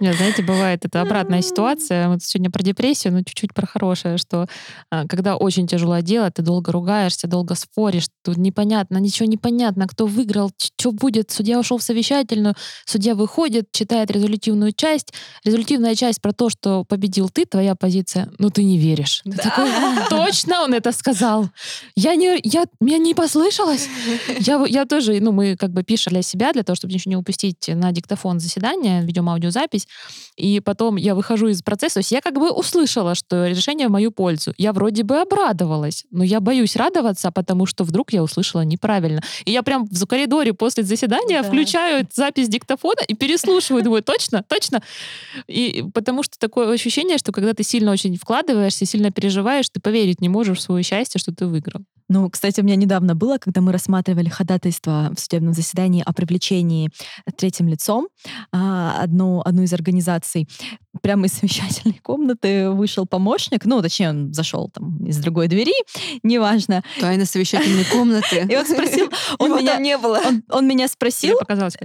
Нет, 0.00 0.16
знаете, 0.16 0.42
бывает 0.42 0.84
это 0.84 1.00
обратная 1.00 1.42
ситуация. 1.42 2.08
Вот 2.08 2.22
сегодня 2.22 2.50
про 2.50 2.62
депрессию, 2.62 3.12
но 3.12 3.22
чуть-чуть 3.22 3.54
про 3.54 3.66
хорошее, 3.66 4.18
что 4.18 4.48
а, 4.90 5.06
когда 5.06 5.36
очень 5.36 5.66
тяжелое 5.66 6.02
дело, 6.02 6.30
ты 6.30 6.42
долго 6.42 6.72
ругаешься, 6.72 7.28
долго 7.28 7.54
споришь, 7.54 8.08
тут 8.24 8.36
непонятно, 8.36 8.98
ничего 8.98 9.28
не 9.28 9.36
понятно, 9.36 9.86
кто 9.86 10.06
выиграл, 10.06 10.47
что 10.56 10.92
будет. 10.92 11.30
Судья 11.30 11.58
ушел 11.58 11.78
в 11.78 11.82
совещательную, 11.82 12.54
судья 12.84 13.14
выходит, 13.14 13.70
читает 13.72 14.10
резолютивную 14.10 14.72
часть. 14.72 15.12
Резолютивная 15.44 15.94
часть 15.94 16.20
про 16.22 16.32
то, 16.32 16.48
что 16.48 16.84
победил 16.84 17.28
ты, 17.28 17.44
твоя 17.44 17.74
позиция, 17.74 18.30
ну 18.38 18.50
ты 18.50 18.64
не 18.64 18.78
веришь. 18.78 19.22
Ты 19.24 19.32
такой, 19.32 19.70
точно 20.08 20.62
он 20.62 20.74
это 20.74 20.92
сказал. 20.92 21.50
Я 21.94 22.14
не, 22.14 22.40
я, 22.42 22.64
меня 22.80 22.98
не 22.98 23.14
послышалось. 23.14 23.88
Я, 24.40 24.64
я 24.66 24.84
тоже, 24.84 25.20
ну, 25.20 25.32
мы 25.32 25.56
как 25.56 25.72
бы 25.72 25.82
пишем 25.82 26.12
для 26.12 26.22
себя, 26.22 26.52
для 26.52 26.62
того, 26.62 26.76
чтобы 26.76 26.94
ничего 26.94 27.10
не 27.10 27.16
упустить 27.16 27.68
на 27.68 27.92
диктофон 27.92 28.40
заседания, 28.40 29.02
ведем 29.02 29.28
аудиозапись, 29.28 29.86
и 30.36 30.60
потом 30.60 30.96
я 30.96 31.14
выхожу 31.14 31.48
из 31.48 31.62
процесса, 31.62 31.98
то 31.98 32.00
есть 32.00 32.12
я 32.12 32.20
как 32.20 32.34
бы 32.34 32.52
услышала, 32.52 33.16
что 33.16 33.46
решение 33.48 33.88
в 33.88 33.90
мою 33.90 34.12
пользу. 34.12 34.54
Я 34.56 34.72
вроде 34.72 35.02
бы 35.02 35.20
обрадовалась, 35.20 36.04
но 36.12 36.22
я 36.22 36.38
боюсь 36.38 36.76
радоваться, 36.76 37.32
потому 37.32 37.66
что 37.66 37.82
вдруг 37.82 38.12
я 38.12 38.22
услышала 38.22 38.60
неправильно. 38.60 39.20
И 39.44 39.50
я 39.50 39.64
прям 39.64 39.84
в 39.84 40.06
коридоре 40.06 40.37
после 40.54 40.82
заседания 40.84 41.42
Да. 41.42 41.48
включаю 41.48 42.06
запись 42.14 42.48
диктофона 42.48 43.00
и 43.06 43.14
переслушиваю, 43.14 43.82
думаю, 43.82 44.02
точно, 44.02 44.44
точно. 44.48 44.82
И 45.46 45.84
потому 45.94 46.22
что 46.22 46.38
такое 46.38 46.72
ощущение, 46.72 47.18
что 47.18 47.32
когда 47.32 47.52
ты 47.54 47.62
сильно 47.62 47.92
очень 47.92 48.16
вкладываешься, 48.16 48.86
сильно 48.86 49.10
переживаешь, 49.10 49.68
ты 49.68 49.80
поверить 49.80 50.20
не 50.20 50.28
можешь 50.28 50.58
в 50.58 50.62
свое 50.62 50.82
счастье, 50.82 51.18
что 51.18 51.32
ты 51.34 51.46
выиграл. 51.46 51.82
Ну, 52.10 52.30
кстати, 52.30 52.60
у 52.60 52.64
меня 52.64 52.76
недавно 52.76 53.14
было, 53.14 53.36
когда 53.36 53.60
мы 53.60 53.70
рассматривали 53.70 54.30
ходатайство 54.30 55.12
в 55.14 55.20
судебном 55.20 55.52
заседании 55.52 56.02
о 56.04 56.14
привлечении 56.14 56.90
третьим 57.36 57.68
лицом 57.68 58.08
а, 58.50 59.02
одну, 59.02 59.42
одну 59.44 59.62
из 59.62 59.72
организаций. 59.74 60.48
Прямо 61.02 61.26
из 61.26 61.32
совещательной 61.32 61.98
комнаты 62.02 62.70
вышел 62.70 63.06
помощник, 63.06 63.64
ну, 63.64 63.80
точнее, 63.82 64.10
он 64.10 64.32
зашел 64.32 64.70
там 64.72 65.04
из 65.06 65.18
другой 65.18 65.48
двери, 65.48 65.72
неважно. 66.22 66.82
Тайна 67.00 67.24
совещательной 67.24 67.84
комнаты. 67.84 68.46
И 68.50 68.56
он 68.56 68.66
спросил, 68.66 69.10
он 69.38 69.50
Его 69.50 69.60
меня, 69.60 69.74
там 69.74 69.82
не 69.82 69.98
было. 69.98 70.20
он, 70.26 70.42
он 70.50 70.66
меня 70.66 70.88
спросил, 70.88 71.38
показалось, 71.38 71.76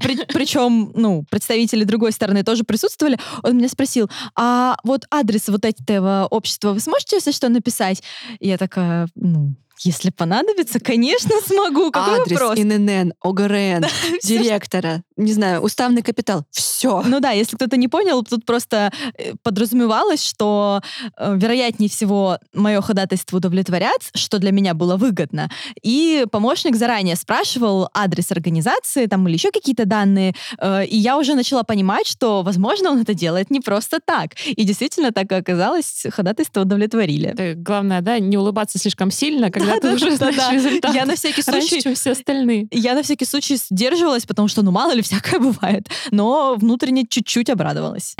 при- 0.00 0.24
причем, 0.32 0.92
ну, 0.94 1.24
представители 1.30 1.84
другой 1.84 2.12
стороны 2.12 2.42
тоже 2.44 2.64
присутствовали, 2.64 3.18
он 3.42 3.56
меня 3.58 3.68
спросил, 3.68 4.10
а 4.36 4.76
вот 4.84 5.04
адрес 5.10 5.48
вот 5.48 5.64
этого 5.64 6.26
общества 6.30 6.72
вы 6.72 6.80
сможете, 6.80 7.16
если 7.16 7.32
что, 7.32 7.48
написать? 7.48 8.02
И 8.40 8.48
я 8.48 8.58
такая, 8.58 9.08
ну, 9.14 9.54
если 9.84 10.10
понадобится, 10.10 10.78
конечно, 10.78 11.30
смогу. 11.44 11.90
Какой 11.90 12.20
Адрес, 12.20 12.38
вопрос? 12.40 12.58
ИНН, 12.58 13.14
ОГРН, 13.20 13.84
директора, 14.22 15.02
не 15.22 15.32
знаю, 15.32 15.60
уставный 15.60 16.02
капитал. 16.02 16.44
Все. 16.50 17.02
Ну 17.06 17.20
да, 17.20 17.30
если 17.30 17.56
кто-то 17.56 17.76
не 17.76 17.88
понял, 17.88 18.22
тут 18.22 18.44
просто 18.44 18.92
э, 19.18 19.32
подразумевалось, 19.42 20.22
что 20.24 20.80
э, 21.16 21.34
вероятнее 21.36 21.88
всего 21.88 22.38
мое 22.54 22.80
ходатайство 22.80 23.36
удовлетворят, 23.38 24.00
что 24.14 24.38
для 24.38 24.52
меня 24.52 24.74
было 24.74 24.96
выгодно. 24.96 25.50
И 25.82 26.24
помощник 26.30 26.76
заранее 26.76 27.16
спрашивал 27.16 27.88
адрес 27.94 28.30
организации 28.32 29.06
там 29.06 29.26
или 29.28 29.34
еще 29.34 29.50
какие-то 29.50 29.84
данные, 29.86 30.34
э, 30.58 30.86
и 30.86 30.96
я 30.96 31.18
уже 31.18 31.34
начала 31.34 31.62
понимать, 31.62 32.06
что, 32.06 32.42
возможно, 32.42 32.90
он 32.90 33.00
это 33.00 33.14
делает 33.14 33.50
не 33.50 33.60
просто 33.60 34.00
так. 34.04 34.30
И 34.46 34.64
действительно 34.64 35.12
так 35.12 35.30
и 35.32 35.34
оказалось, 35.34 36.06
ходатайство 36.10 36.62
удовлетворили. 36.62 37.28
Это 37.30 37.54
главное, 37.56 38.00
да, 38.00 38.18
не 38.18 38.36
улыбаться 38.36 38.78
слишком 38.78 39.10
сильно, 39.10 39.50
когда 39.50 39.74
ты 39.76 39.88
Да, 39.88 39.94
уже 39.94 40.10
да, 40.10 40.16
знаешь 40.16 40.36
да. 40.36 40.52
результат. 40.52 40.94
Я 40.94 41.06
на 41.06 41.14
всякий 41.16 41.42
раньше, 41.46 41.68
случай 41.68 41.82
чем 41.82 41.94
все 41.94 42.12
остальные. 42.12 42.68
я 42.70 42.94
на 42.94 43.02
всякий 43.02 43.24
случай 43.24 43.56
сдерживалась, 43.56 44.26
потому 44.26 44.48
что, 44.48 44.62
ну, 44.62 44.70
мало 44.70 44.92
ли, 44.92 45.02
всякое 45.12 45.40
бывает. 45.40 45.88
Но 46.10 46.56
внутренне 46.56 47.06
чуть-чуть 47.06 47.50
обрадовалась. 47.50 48.16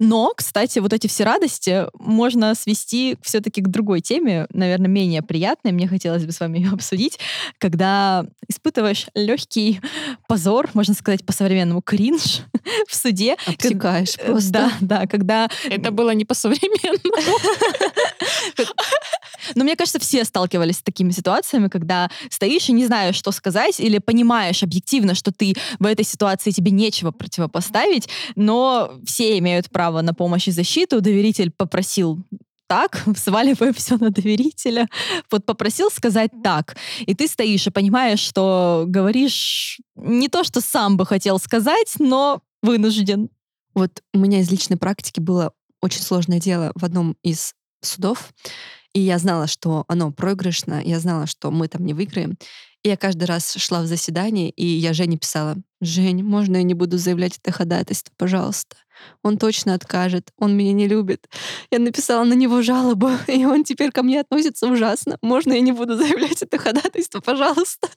Но, 0.00 0.32
кстати, 0.36 0.78
вот 0.78 0.92
эти 0.92 1.08
все 1.08 1.24
радости 1.24 1.86
можно 1.98 2.54
свести 2.54 3.18
все-таки 3.20 3.60
к 3.60 3.66
другой 3.66 4.00
теме, 4.00 4.46
наверное, 4.52 4.86
менее 4.86 5.22
приятной. 5.22 5.72
Мне 5.72 5.88
хотелось 5.88 6.24
бы 6.24 6.30
с 6.30 6.38
вами 6.38 6.58
ее 6.58 6.70
обсудить, 6.70 7.18
когда 7.58 8.24
испытываешь 8.48 9.08
легкий 9.14 9.80
позор, 10.28 10.70
можно 10.74 10.94
сказать 10.94 11.26
по-современному, 11.26 11.82
кринж 11.82 12.42
в 12.88 12.94
суде. 12.94 13.36
Обтекаешь 13.46 14.16
Э, 14.18 14.26
просто. 14.26 14.50
Да, 14.52 14.72
да, 14.80 15.06
когда 15.06 15.48
Это 15.64 15.90
было 15.90 16.10
не 16.10 16.24
по-современному. 16.24 17.38
Но 19.54 19.64
мне 19.64 19.76
кажется, 19.76 19.98
все 19.98 20.24
сталкивались 20.24 20.78
с 20.78 20.82
такими 20.82 21.10
ситуациями, 21.10 21.68
когда 21.68 22.10
стоишь 22.30 22.68
и 22.68 22.72
не 22.72 22.86
знаешь, 22.86 23.16
что 23.16 23.32
сказать, 23.32 23.80
или 23.80 23.98
понимаешь 23.98 24.62
объективно, 24.62 25.14
что 25.14 25.32
ты 25.32 25.54
в 25.78 25.86
этой 25.86 26.04
ситуации 26.04 26.50
тебе 26.50 26.70
нечего 26.70 27.10
противопоставить, 27.10 28.08
но 28.36 28.92
все 29.06 29.38
имеют 29.38 29.70
право 29.70 30.02
на 30.02 30.14
помощь 30.14 30.48
и 30.48 30.52
защиту. 30.52 31.00
Доверитель 31.00 31.50
попросил 31.50 32.24
так, 32.68 33.02
сваливаем 33.16 33.74
все 33.74 33.96
на 33.96 34.10
доверителя. 34.10 34.88
Вот 35.30 35.44
попросил 35.44 35.90
сказать 35.90 36.30
так. 36.44 36.76
И 37.00 37.14
ты 37.14 37.26
стоишь 37.26 37.66
и 37.66 37.70
понимаешь, 37.70 38.20
что 38.20 38.84
говоришь 38.86 39.80
не 39.96 40.28
то, 40.28 40.44
что 40.44 40.60
сам 40.60 40.96
бы 40.96 41.06
хотел 41.06 41.38
сказать, 41.38 41.94
но 41.98 42.42
вынужден. 42.62 43.30
Вот 43.74 44.02
у 44.12 44.18
меня 44.18 44.40
из 44.40 44.50
личной 44.50 44.76
практики 44.76 45.20
было 45.20 45.52
очень 45.80 46.02
сложное 46.02 46.40
дело 46.40 46.72
в 46.74 46.84
одном 46.84 47.16
из 47.22 47.54
судов. 47.80 48.32
И 48.92 49.00
я 49.00 49.18
знала, 49.18 49.46
что 49.46 49.84
оно 49.88 50.10
проигрышно, 50.10 50.82
я 50.82 50.98
знала, 50.98 51.26
что 51.26 51.50
мы 51.50 51.68
там 51.68 51.84
не 51.84 51.94
выиграем. 51.94 52.36
И 52.84 52.88
я 52.88 52.96
каждый 52.96 53.24
раз 53.24 53.54
шла 53.56 53.82
в 53.82 53.86
заседание, 53.86 54.50
и 54.50 54.64
я 54.64 54.92
Жене 54.92 55.16
писала, 55.16 55.56
«Жень, 55.80 56.22
можно 56.22 56.56
я 56.56 56.62
не 56.62 56.74
буду 56.74 56.96
заявлять 56.98 57.38
это 57.38 57.52
ходатайство, 57.52 58.12
пожалуйста? 58.16 58.76
Он 59.22 59.38
точно 59.38 59.74
откажет, 59.74 60.30
он 60.36 60.56
меня 60.56 60.72
не 60.72 60.88
любит». 60.88 61.28
Я 61.70 61.78
написала 61.80 62.24
на 62.24 62.34
него 62.34 62.62
жалобу, 62.62 63.10
и 63.26 63.44
он 63.44 63.64
теперь 63.64 63.90
ко 63.90 64.02
мне 64.02 64.20
относится 64.20 64.66
ужасно. 64.68 65.18
«Можно 65.22 65.54
я 65.54 65.60
не 65.60 65.72
буду 65.72 65.96
заявлять 65.96 66.42
это 66.42 66.58
ходатайство, 66.58 67.20
пожалуйста? 67.20 67.88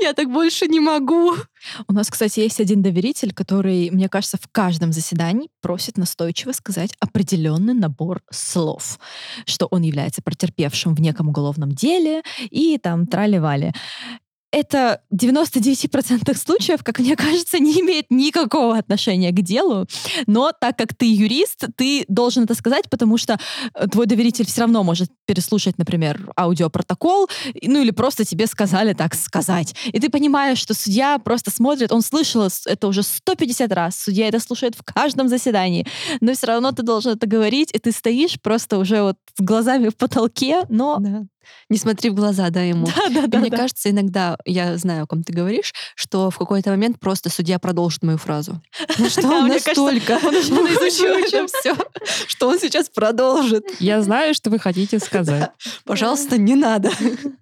Я 0.00 0.12
так 0.12 0.30
больше 0.30 0.66
не 0.66 0.80
могу». 0.80 1.34
У 1.88 1.92
нас, 1.92 2.10
кстати, 2.10 2.40
есть 2.40 2.60
один 2.60 2.82
доверитель, 2.82 3.32
который, 3.32 3.90
мне 3.90 4.08
кажется, 4.08 4.36
в 4.36 4.48
каждом 4.50 4.92
заседании 4.92 5.48
просит 5.60 5.96
настойчиво 5.96 6.52
сказать 6.52 6.94
определенный 7.00 7.74
набор 7.74 8.22
слов, 8.30 8.98
что 9.46 9.66
он 9.70 9.82
является 9.82 10.22
претерпевшим 10.22 10.94
в 10.94 11.00
неком 11.00 11.28
уголовном 11.28 11.72
деле 11.72 12.22
и 12.50 12.78
там 12.78 13.06
трали-вали 13.06 13.72
это 14.52 15.00
99% 15.12 16.36
случаев, 16.36 16.84
как 16.84 16.98
мне 16.98 17.16
кажется, 17.16 17.58
не 17.58 17.80
имеет 17.80 18.06
никакого 18.10 18.76
отношения 18.76 19.32
к 19.32 19.40
делу. 19.40 19.86
Но 20.26 20.52
так 20.52 20.76
как 20.76 20.94
ты 20.94 21.12
юрист, 21.12 21.64
ты 21.76 22.04
должен 22.08 22.44
это 22.44 22.54
сказать, 22.54 22.88
потому 22.90 23.16
что 23.16 23.38
э, 23.74 23.86
твой 23.88 24.06
доверитель 24.06 24.46
все 24.46 24.60
равно 24.60 24.84
может 24.84 25.10
переслушать, 25.26 25.78
например, 25.78 26.30
аудиопротокол, 26.36 27.28
ну 27.62 27.80
или 27.80 27.90
просто 27.90 28.24
тебе 28.24 28.46
сказали 28.46 28.92
так 28.92 29.14
сказать. 29.14 29.74
И 29.86 29.98
ты 29.98 30.10
понимаешь, 30.10 30.58
что 30.58 30.74
судья 30.74 31.18
просто 31.18 31.50
смотрит, 31.50 31.90
он 31.90 32.02
слышал 32.02 32.46
это 32.66 32.88
уже 32.88 33.02
150 33.02 33.72
раз, 33.72 33.96
судья 33.96 34.28
это 34.28 34.38
слушает 34.38 34.74
в 34.74 34.82
каждом 34.82 35.28
заседании, 35.28 35.86
но 36.20 36.34
все 36.34 36.46
равно 36.48 36.72
ты 36.72 36.82
должен 36.82 37.12
это 37.12 37.26
говорить, 37.26 37.70
и 37.72 37.78
ты 37.78 37.90
стоишь 37.92 38.38
просто 38.40 38.78
уже 38.78 39.02
вот 39.02 39.16
с 39.34 39.42
глазами 39.42 39.88
в 39.88 39.96
потолке, 39.96 40.64
но 40.68 40.98
да. 41.00 41.22
Не 41.68 41.78
смотри 41.78 42.10
в 42.10 42.14
глаза, 42.14 42.50
да, 42.50 42.62
ему. 42.62 42.86
Да, 42.86 43.08
да, 43.10 43.26
да. 43.26 43.38
Мне 43.38 43.50
да. 43.50 43.56
кажется, 43.56 43.90
иногда, 43.90 44.36
я 44.44 44.76
знаю, 44.78 45.04
о 45.04 45.06
ком 45.06 45.22
ты 45.22 45.32
говоришь, 45.32 45.72
что 45.94 46.30
в 46.30 46.38
какой-то 46.38 46.70
момент 46.70 46.98
просто 46.98 47.30
судья 47.30 47.58
продолжит 47.58 48.02
мою 48.02 48.18
фразу. 48.18 48.60
Ну 48.98 49.08
что 49.08 49.28
он 49.28 49.48
настолько 49.48 50.14
это 50.22 51.46
все, 51.46 51.76
что 52.26 52.48
он 52.48 52.58
сейчас 52.58 52.88
продолжит. 52.88 53.64
Я 53.80 54.02
знаю, 54.02 54.34
что 54.34 54.50
вы 54.50 54.58
хотите 54.58 54.98
сказать. 54.98 55.50
Пожалуйста, 55.84 56.38
не 56.38 56.54
надо. 56.54 56.90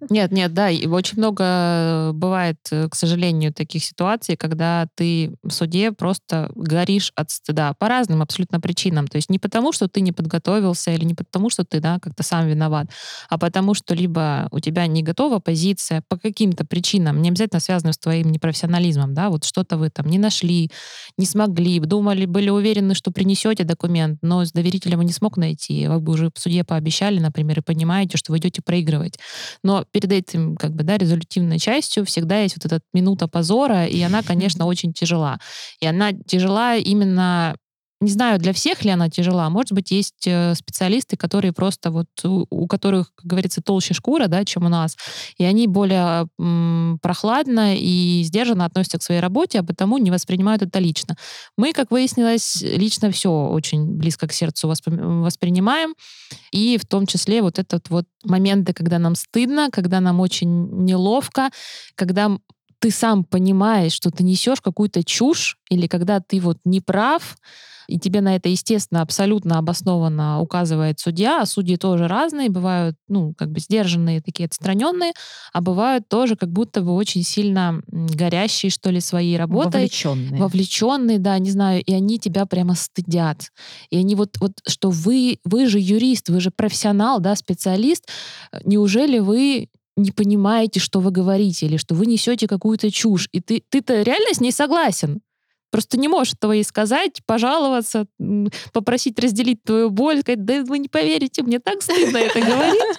Нет, 0.09 0.31
нет, 0.31 0.53
да, 0.53 0.69
и 0.69 0.87
очень 0.87 1.17
много 1.17 2.11
бывает, 2.13 2.57
э, 2.71 2.89
к 2.89 2.95
сожалению, 2.95 3.53
таких 3.53 3.83
ситуаций, 3.83 4.35
когда 4.35 4.87
ты 4.95 5.33
в 5.43 5.51
суде 5.51 5.91
просто 5.91 6.51
горишь 6.55 7.11
от 7.15 7.31
стыда 7.31 7.73
по 7.73 7.87
разным 7.87 8.21
абсолютно 8.21 8.59
причинам. 8.59 9.07
То 9.07 9.17
есть 9.17 9.29
не 9.29 9.39
потому, 9.39 9.71
что 9.71 9.87
ты 9.87 10.01
не 10.01 10.11
подготовился 10.11 10.91
или 10.91 11.03
не 11.03 11.13
потому, 11.13 11.49
что 11.49 11.63
ты, 11.63 11.79
да, 11.79 11.99
как-то 11.99 12.23
сам 12.23 12.47
виноват, 12.47 12.87
а 13.29 13.37
потому 13.37 13.73
что 13.73 13.90
либо 13.95 14.47
у 14.51 14.59
тебя 14.59 14.87
не 14.87 15.03
готова 15.03 15.39
позиция 15.39 16.03
по 16.07 16.17
каким-то 16.17 16.65
причинам, 16.65 17.21
не 17.21 17.29
обязательно 17.29 17.59
связанным 17.59 17.93
с 17.93 17.97
твоим 17.97 18.31
непрофессионализмом, 18.31 19.13
да, 19.13 19.29
вот 19.29 19.43
что-то 19.43 19.77
вы 19.77 19.89
там 19.89 20.07
не 20.07 20.17
нашли, 20.17 20.69
не 21.17 21.25
смогли, 21.25 21.79
думали, 21.79 22.25
были 22.25 22.49
уверены, 22.49 22.95
что 22.95 23.11
принесете 23.11 23.63
документ, 23.63 24.19
но 24.21 24.45
с 24.45 24.51
доверителем 24.51 25.01
не 25.01 25.11
смог 25.11 25.37
найти, 25.37 25.87
вы 25.87 25.99
бы 25.99 26.13
уже 26.13 26.31
в 26.33 26.39
суде 26.39 26.63
пообещали, 26.63 27.19
например, 27.19 27.59
и 27.59 27.61
понимаете, 27.61 28.17
что 28.17 28.31
вы 28.31 28.39
идете 28.39 28.61
проигрывать. 28.61 29.17
Но 29.63 29.85
перед 29.91 30.11
этим, 30.11 30.55
как 30.55 30.73
бы, 30.73 30.83
да, 30.83 30.97
резолютивной 30.97 31.59
частью 31.59 32.05
всегда 32.05 32.39
есть 32.41 32.55
вот 32.55 32.65
эта 32.65 32.81
минута 32.93 33.27
позора, 33.27 33.85
и 33.85 34.01
она, 34.01 34.23
конечно, 34.23 34.65
очень 34.71 34.93
тяжела. 34.93 35.39
И 35.79 35.87
она 35.87 36.11
тяжела 36.13 36.75
именно 36.75 37.55
не 38.01 38.11
знаю, 38.11 38.39
для 38.39 38.51
всех 38.51 38.83
ли 38.83 38.89
она 38.89 39.09
тяжела. 39.09 39.49
Может 39.49 39.73
быть, 39.73 39.91
есть 39.91 40.25
э, 40.25 40.55
специалисты, 40.55 41.17
которые 41.17 41.53
просто 41.53 41.91
вот 41.91 42.07
у, 42.23 42.47
у 42.49 42.67
которых, 42.67 43.13
как 43.15 43.25
говорится, 43.27 43.61
толще 43.61 43.93
шкура, 43.93 44.27
да, 44.27 44.43
чем 44.43 44.65
у 44.65 44.69
нас, 44.69 44.97
и 45.37 45.43
они 45.43 45.67
более 45.67 46.27
м, 46.39 46.97
прохладно 47.01 47.75
и 47.77 48.23
сдержанно 48.23 48.65
относятся 48.65 48.97
к 48.97 49.03
своей 49.03 49.21
работе, 49.21 49.59
а 49.59 49.63
потому 49.63 49.99
не 49.99 50.09
воспринимают 50.09 50.63
это 50.63 50.79
лично. 50.79 51.15
Мы, 51.57 51.73
как 51.73 51.91
выяснилось, 51.91 52.61
лично 52.63 53.11
все 53.11 53.29
очень 53.31 53.85
близко 53.85 54.27
к 54.27 54.33
сердцу 54.33 54.67
воспри- 54.67 55.21
воспринимаем, 55.23 55.93
и 56.51 56.77
в 56.77 56.85
том 56.85 57.05
числе 57.05 57.41
вот 57.41 57.59
этот 57.59 57.89
вот 57.89 58.05
моменты, 58.23 58.73
когда 58.73 58.99
нам 58.99 59.15
стыдно, 59.15 59.69
когда 59.71 59.99
нам 59.99 60.19
очень 60.19 60.69
неловко, 60.85 61.49
когда 61.95 62.31
ты 62.79 62.89
сам 62.91 63.23
понимаешь, 63.23 63.93
что 63.93 64.09
ты 64.09 64.23
несешь 64.23 64.59
какую-то 64.61 65.03
чушь, 65.03 65.57
или 65.69 65.87
когда 65.87 66.19
ты 66.19 66.39
вот 66.39 66.57
не 66.65 66.81
прав, 66.81 67.37
и 67.91 67.99
тебе 67.99 68.21
на 68.21 68.35
это, 68.35 68.47
естественно, 68.47 69.01
абсолютно 69.01 69.57
обоснованно 69.57 70.39
указывает 70.39 70.99
судья, 70.99 71.41
а 71.41 71.45
судьи 71.45 71.75
тоже 71.75 72.07
разные, 72.07 72.49
бывают, 72.49 72.95
ну, 73.09 73.33
как 73.37 73.51
бы 73.51 73.59
сдержанные, 73.59 74.21
такие 74.21 74.45
отстраненные, 74.45 75.11
а 75.51 75.61
бывают 75.61 76.07
тоже 76.07 76.37
как 76.37 76.49
будто 76.49 76.81
бы 76.81 76.93
очень 76.93 77.23
сильно 77.23 77.81
горящие, 77.87 78.69
что 78.69 78.89
ли, 78.89 79.01
своей 79.01 79.37
работой. 79.37 79.81
Вовлеченные. 79.81 80.41
Вовлеченные, 80.41 81.19
да, 81.19 81.37
не 81.37 81.51
знаю, 81.51 81.83
и 81.83 81.93
они 81.93 82.17
тебя 82.17 82.45
прямо 82.45 82.75
стыдят. 82.75 83.51
И 83.89 83.97
они 83.97 84.15
вот, 84.15 84.37
вот 84.39 84.53
что 84.65 84.89
вы, 84.89 85.39
вы 85.43 85.67
же 85.67 85.77
юрист, 85.79 86.29
вы 86.29 86.39
же 86.39 86.49
профессионал, 86.49 87.19
да, 87.19 87.35
специалист, 87.35 88.07
неужели 88.63 89.19
вы 89.19 89.67
не 89.97 90.11
понимаете, 90.11 90.79
что 90.79 91.01
вы 91.01 91.11
говорите, 91.11 91.65
или 91.65 91.75
что 91.75 91.93
вы 91.95 92.05
несете 92.05 92.47
какую-то 92.47 92.89
чушь, 92.89 93.27
и 93.33 93.41
ты, 93.41 93.63
ты-то 93.69 94.01
реально 94.01 94.33
с 94.33 94.39
ней 94.39 94.53
согласен. 94.53 95.21
Просто 95.71 95.97
не 95.97 96.07
можешь 96.07 96.33
этого 96.33 96.51
ей 96.51 96.63
сказать, 96.63 97.21
пожаловаться, 97.25 98.05
попросить 98.73 99.19
разделить 99.19 99.63
твою 99.63 99.89
боль, 99.89 100.19
сказать, 100.19 100.43
да 100.43 100.63
вы 100.63 100.79
не 100.79 100.89
поверите, 100.89 101.43
мне 101.43 101.59
так 101.59 101.81
стыдно 101.81 102.17
это 102.17 102.39
говорить. 102.39 102.81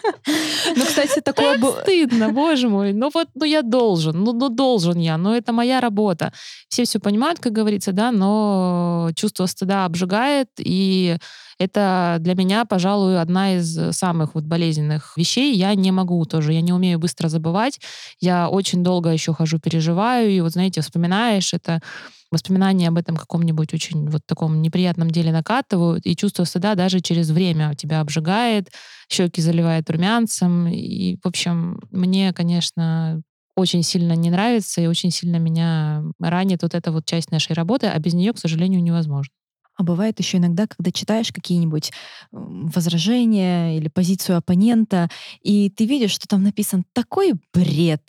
Ну, 0.75 0.85
кстати, 0.85 1.21
такое 1.21 1.59
было... 1.59 1.81
стыдно, 1.83 2.31
боже 2.31 2.69
мой. 2.69 2.93
Ну 2.93 3.11
вот, 3.13 3.29
ну 3.35 3.45
я 3.45 3.63
должен, 3.63 4.23
ну, 4.23 4.33
ну 4.33 4.49
должен 4.49 4.99
я, 4.99 5.19
но 5.19 5.37
это 5.37 5.53
моя 5.53 5.81
работа. 5.81 6.33
Все 6.69 6.85
все 6.85 6.99
понимают, 6.99 7.41
как 7.41 7.53
говорится, 7.53 7.93
да, 7.93 8.11
но 8.13 9.11
чувство 9.15 9.47
стыда 9.47 9.85
обжигает, 9.85 10.49
и 10.59 11.17
это 11.59 12.17
для 12.21 12.35
меня, 12.35 12.65
пожалуй, 12.65 13.21
одна 13.21 13.57
из 13.57 13.97
самых 13.97 14.35
вот 14.35 14.45
болезненных 14.45 15.17
вещей. 15.17 15.55
Я 15.55 15.75
не 15.75 15.93
могу 15.93 16.25
тоже, 16.25 16.53
я 16.53 16.61
не 16.61 16.73
умею 16.73 16.99
быстро 16.99 17.29
забывать. 17.29 17.81
Я 18.21 18.49
очень 18.49 18.83
долго 18.83 19.11
еще 19.11 19.33
хожу, 19.33 19.59
переживаю, 19.59 20.31
и 20.31 20.41
вот, 20.41 20.53
знаете, 20.53 20.81
вспоминаешь 20.81 21.55
это 21.55 21.81
воспоминания 22.33 22.89
об 22.89 22.99
этом 22.99 23.17
каком-нибудь 23.17 23.73
очень 23.75 24.09
вот 24.11 24.23
таком 24.27 24.63
неприятном 24.63 25.11
деле 25.11 25.33
накатывают, 25.33 26.07
и 26.07 26.17
чувство 26.17 26.45
стыда 26.45 26.75
даже 26.75 27.01
через 27.01 27.31
время 27.31 27.75
тебя 27.77 28.01
обжигает, 28.01 28.71
щеки 29.11 29.41
заливает 29.43 29.89
румянцем. 29.91 30.67
И, 30.69 31.19
в 31.23 31.29
общем, 31.29 31.81
мне, 31.91 32.33
конечно, 32.33 33.23
очень 33.57 33.83
сильно 33.83 34.15
не 34.15 34.31
нравится 34.31 34.81
и 34.81 34.87
очень 34.87 35.11
сильно 35.11 35.37
меня 35.37 36.03
ранит 36.21 36.63
вот 36.63 36.75
эта 36.75 36.91
вот 36.91 37.05
часть 37.05 37.31
нашей 37.31 37.53
работы, 37.53 37.87
а 37.87 37.99
без 37.99 38.15
нее, 38.15 38.33
к 38.33 38.39
сожалению, 38.39 38.83
невозможно. 38.83 39.33
А 39.77 39.85
бывает 39.85 40.19
еще 40.19 40.37
иногда, 40.39 40.67
когда 40.67 40.91
читаешь 40.93 41.33
какие-нибудь 41.33 41.93
возражения 42.31 43.77
или 43.79 43.89
позицию 43.89 44.37
оппонента, 44.37 45.09
и 45.41 45.71
ты 45.71 45.87
видишь, 45.87 46.11
что 46.13 46.27
там 46.29 46.43
написан 46.43 46.85
такой 46.93 47.33
бред, 47.55 48.03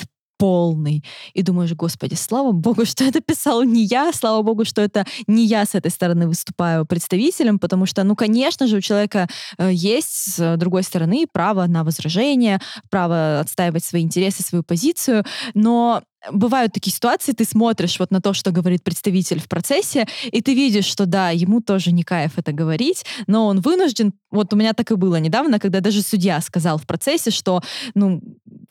полный. 0.43 1.05
И 1.33 1.41
думаешь, 1.41 1.71
господи, 1.71 2.15
слава 2.15 2.51
богу, 2.51 2.85
что 2.85 3.05
это 3.05 3.21
писал 3.21 3.63
не 3.63 3.85
я, 3.85 4.11
слава 4.11 4.41
богу, 4.41 4.65
что 4.65 4.81
это 4.81 5.05
не 5.25 5.45
я 5.45 5.65
с 5.65 5.73
этой 5.73 5.89
стороны 5.89 6.27
выступаю 6.27 6.85
представителем, 6.85 7.59
потому 7.59 7.85
что, 7.85 8.03
ну, 8.03 8.13
конечно 8.13 8.67
же, 8.67 8.75
у 8.75 8.81
человека 8.81 9.29
э, 9.57 9.69
есть 9.71 10.35
с 10.35 10.57
другой 10.57 10.83
стороны 10.83 11.27
право 11.31 11.65
на 11.67 11.85
возражение, 11.85 12.59
право 12.89 13.39
отстаивать 13.39 13.85
свои 13.85 14.01
интересы, 14.01 14.43
свою 14.43 14.63
позицию, 14.63 15.23
но 15.53 16.03
бывают 16.31 16.73
такие 16.73 16.93
ситуации, 16.93 17.33
ты 17.33 17.45
смотришь 17.45 17.99
вот 17.99 18.11
на 18.11 18.21
то, 18.21 18.33
что 18.33 18.51
говорит 18.51 18.83
представитель 18.83 19.39
в 19.39 19.47
процессе, 19.47 20.07
и 20.31 20.41
ты 20.41 20.53
видишь, 20.53 20.85
что 20.85 21.05
да, 21.05 21.29
ему 21.29 21.61
тоже 21.61 21.91
не 21.91 22.03
кайф 22.03 22.37
это 22.37 22.51
говорить, 22.51 23.05
но 23.27 23.47
он 23.47 23.61
вынужден, 23.61 24.13
вот 24.31 24.53
у 24.53 24.55
меня 24.55 24.73
так 24.73 24.91
и 24.91 24.95
было 24.95 25.17
недавно, 25.17 25.59
когда 25.59 25.79
даже 25.79 26.01
судья 26.01 26.39
сказал 26.41 26.77
в 26.77 26.87
процессе, 26.87 27.31
что, 27.31 27.61
ну, 27.93 28.21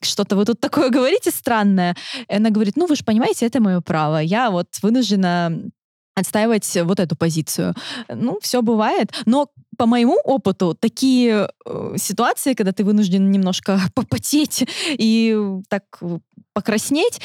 что-то 0.05 0.37
вы 0.37 0.45
тут 0.45 0.61
такое 0.61 0.91
говорите 0.91 1.31
странное. 1.31 1.97
И 2.29 2.35
она 2.35 2.51
говорит, 2.51 2.77
ну, 2.77 2.87
вы 2.87 2.97
же 2.97 3.05
понимаете, 3.05 3.47
это 3.47 3.61
мое 3.61 3.81
право. 3.81 4.19
Я 4.19 4.51
вот 4.51 4.69
вынуждена 4.83 5.53
отстаивать 6.15 6.77
вот 6.85 7.01
эту 7.01 7.17
позицию. 7.17 7.75
Ну, 8.09 8.39
все 8.43 8.63
бывает. 8.63 9.13
Но 9.25 9.49
по 9.79 9.87
моему 9.87 10.19
опыту, 10.25 10.77
такие 10.79 11.49
э, 11.65 11.95
ситуации, 11.97 12.55
когда 12.55 12.73
ты 12.73 12.85
вынужден 12.85 13.31
немножко 13.31 13.81
попотеть 13.95 14.69
и 14.89 15.37
так 15.69 15.85
покраснеть, 16.53 17.21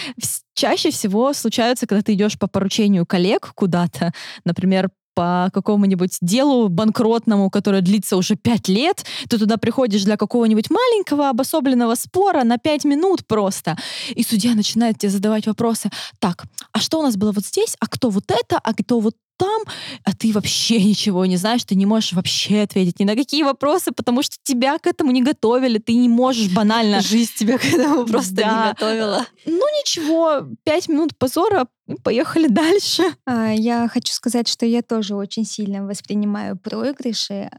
чаще 0.53 0.89
всего 0.91 1.33
случаются, 1.33 1.85
когда 1.85 2.01
ты 2.01 2.13
идешь 2.13 2.39
по 2.39 2.47
поручению 2.47 3.05
коллег 3.05 3.51
куда-то, 3.55 4.13
например, 4.45 4.89
по 5.17 5.49
какому-нибудь 5.51 6.19
делу 6.21 6.69
банкротному, 6.69 7.49
которое 7.49 7.82
длится 7.82 8.17
уже 8.17 8.36
пять 8.36 8.67
лет, 8.67 9.03
ты 9.27 9.39
туда 9.39 9.58
приходишь 9.58 10.03
для 10.03 10.15
какого-нибудь 10.15 10.69
маленького 10.69 11.30
обособленного 11.30 11.95
спора 11.95 12.43
на 12.43 12.60
пять 12.60 12.86
минут 12.86 13.25
просто, 13.25 13.75
и 14.13 14.21
судья 14.21 14.53
начинает 14.53 14.99
тебе 14.99 15.10
задавать 15.10 15.47
вопросы. 15.47 15.89
Так, 16.19 16.45
а 16.71 16.80
что 16.80 16.99
у 16.99 17.01
нас 17.01 17.17
было 17.17 17.32
вот 17.32 17.43
здесь? 17.43 17.75
А 17.80 17.88
кто 17.88 18.12
вот 18.12 18.25
это? 18.30 18.60
А 18.63 18.75
кто 18.75 18.99
вот 18.99 19.15
там, 19.38 19.63
а 20.04 20.13
ты 20.13 20.32
вообще 20.34 20.82
ничего 20.84 21.26
не 21.26 21.38
знаешь, 21.38 21.63
ты 21.63 21.76
не 21.76 21.86
можешь 21.86 22.13
вообще 22.13 22.62
ответить 22.62 23.00
ни 23.00 23.06
на 23.06 23.15
какие 23.15 23.43
вопросы, 23.43 23.91
потому 23.91 24.21
что 24.23 24.36
тебя 24.43 24.78
к 24.80 24.88
этому 24.88 25.12
не 25.12 25.21
готовили, 25.23 25.78
ты 25.78 25.93
не 25.93 26.10
можешь 26.10 26.52
банально... 26.54 27.02
Жизнь 27.08 27.32
тебя 27.38 27.58
к 27.58 27.65
этому 27.65 28.06
просто 28.08 28.36
Да. 28.36 28.43
не 28.67 28.73
готовила. 28.73 29.26
Ну 29.45 29.62
ничего, 29.80 30.47
пять 30.63 30.89
минут 30.89 31.17
позора, 31.17 31.67
и 31.88 31.95
поехали 31.95 32.47
дальше. 32.47 33.04
А, 33.26 33.52
Я 33.54 33.88
хочу 33.88 34.12
сказать, 34.13 34.47
что 34.47 34.65
я 34.65 34.82
тоже 34.82 35.15
очень 35.15 35.45
сильно 35.45 35.86
воспринимаю 35.86 36.58
проигрыши. 36.58 37.50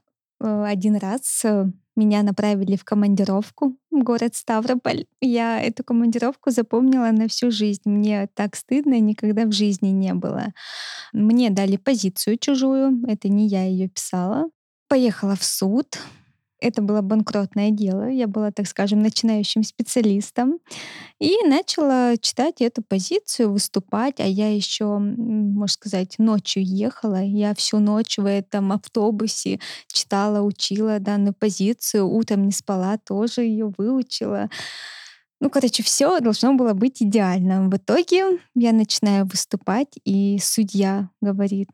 Э, 0.41 0.64
Один 0.67 0.97
раз 0.97 1.43
э, 1.45 1.64
меня 1.99 2.23
направили 2.23 2.77
в 2.77 2.85
командировку 2.85 3.77
в 3.91 4.03
город 4.03 4.35
Ставрополь. 4.35 5.07
Я 5.21 5.61
эту 5.61 5.85
командировку 5.85 6.51
запомнила 6.51 7.11
на 7.11 7.29
всю 7.29 7.51
жизнь. 7.51 7.83
Мне 7.85 8.29
так 8.35 8.57
стыдно 8.57 9.01
никогда 9.01 9.45
в 9.45 9.53
жизни 9.53 9.89
не 9.89 10.15
было. 10.15 10.55
Мне 11.13 11.51
дали 11.51 11.77
позицию 11.77 12.39
чужую, 12.39 13.03
это 13.07 13.29
не 13.29 13.49
я 13.49 13.65
ее 13.65 13.89
писала. 13.89 14.49
Поехала 14.89 15.35
в 15.37 15.45
суд. 15.45 15.99
Это 16.61 16.83
было 16.83 17.03
банкротное 17.03 17.71
дело. 17.71 18.09
Я 18.09 18.27
была, 18.27 18.51
так 18.51 18.66
скажем, 18.66 19.01
начинающим 19.01 19.62
специалистом. 19.62 20.59
И 21.21 21.37
начала 21.47 22.16
читать 22.16 22.61
эту 22.61 22.83
позицию, 22.83 23.53
выступать. 23.53 24.18
А 24.18 24.27
я 24.27 24.55
еще, 24.55 24.99
можно 24.99 25.73
сказать, 25.73 26.16
ночью 26.18 26.64
ехала. 26.64 27.23
Я 27.23 27.55
всю 27.55 27.79
ночь 27.79 28.18
в 28.18 28.29
этом 28.29 28.73
автобусе 28.73 29.61
читала, 29.92 30.40
учила 30.42 30.99
данную 30.99 31.35
позицию. 31.35 32.09
Утром 32.09 32.47
не 32.47 32.53
спала, 32.53 32.99
тоже 32.99 33.42
ее 33.42 33.73
выучила. 33.79 34.51
Ну, 35.40 35.51
короче, 35.51 35.85
все 35.85 36.18
должно 36.18 36.55
было 36.55 36.73
быть 36.73 37.01
идеально. 37.01 37.68
В 37.68 37.77
итоге 37.77 38.40
я 38.57 38.73
начинаю 38.73 39.25
выступать, 39.27 39.97
и 40.05 40.38
судья 40.42 41.11
говорит, 41.21 41.68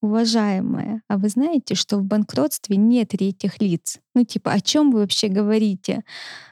уважаемая, 0.00 1.02
а 1.08 1.18
вы 1.18 1.28
знаете, 1.28 1.74
что 1.74 1.98
в 1.98 2.04
банкротстве 2.04 2.76
нет 2.76 3.08
третьих 3.10 3.60
лиц? 3.60 3.98
Ну, 4.14 4.24
типа, 4.24 4.52
о 4.52 4.60
чем 4.60 4.90
вы 4.90 5.00
вообще 5.00 5.28
говорите? 5.28 6.04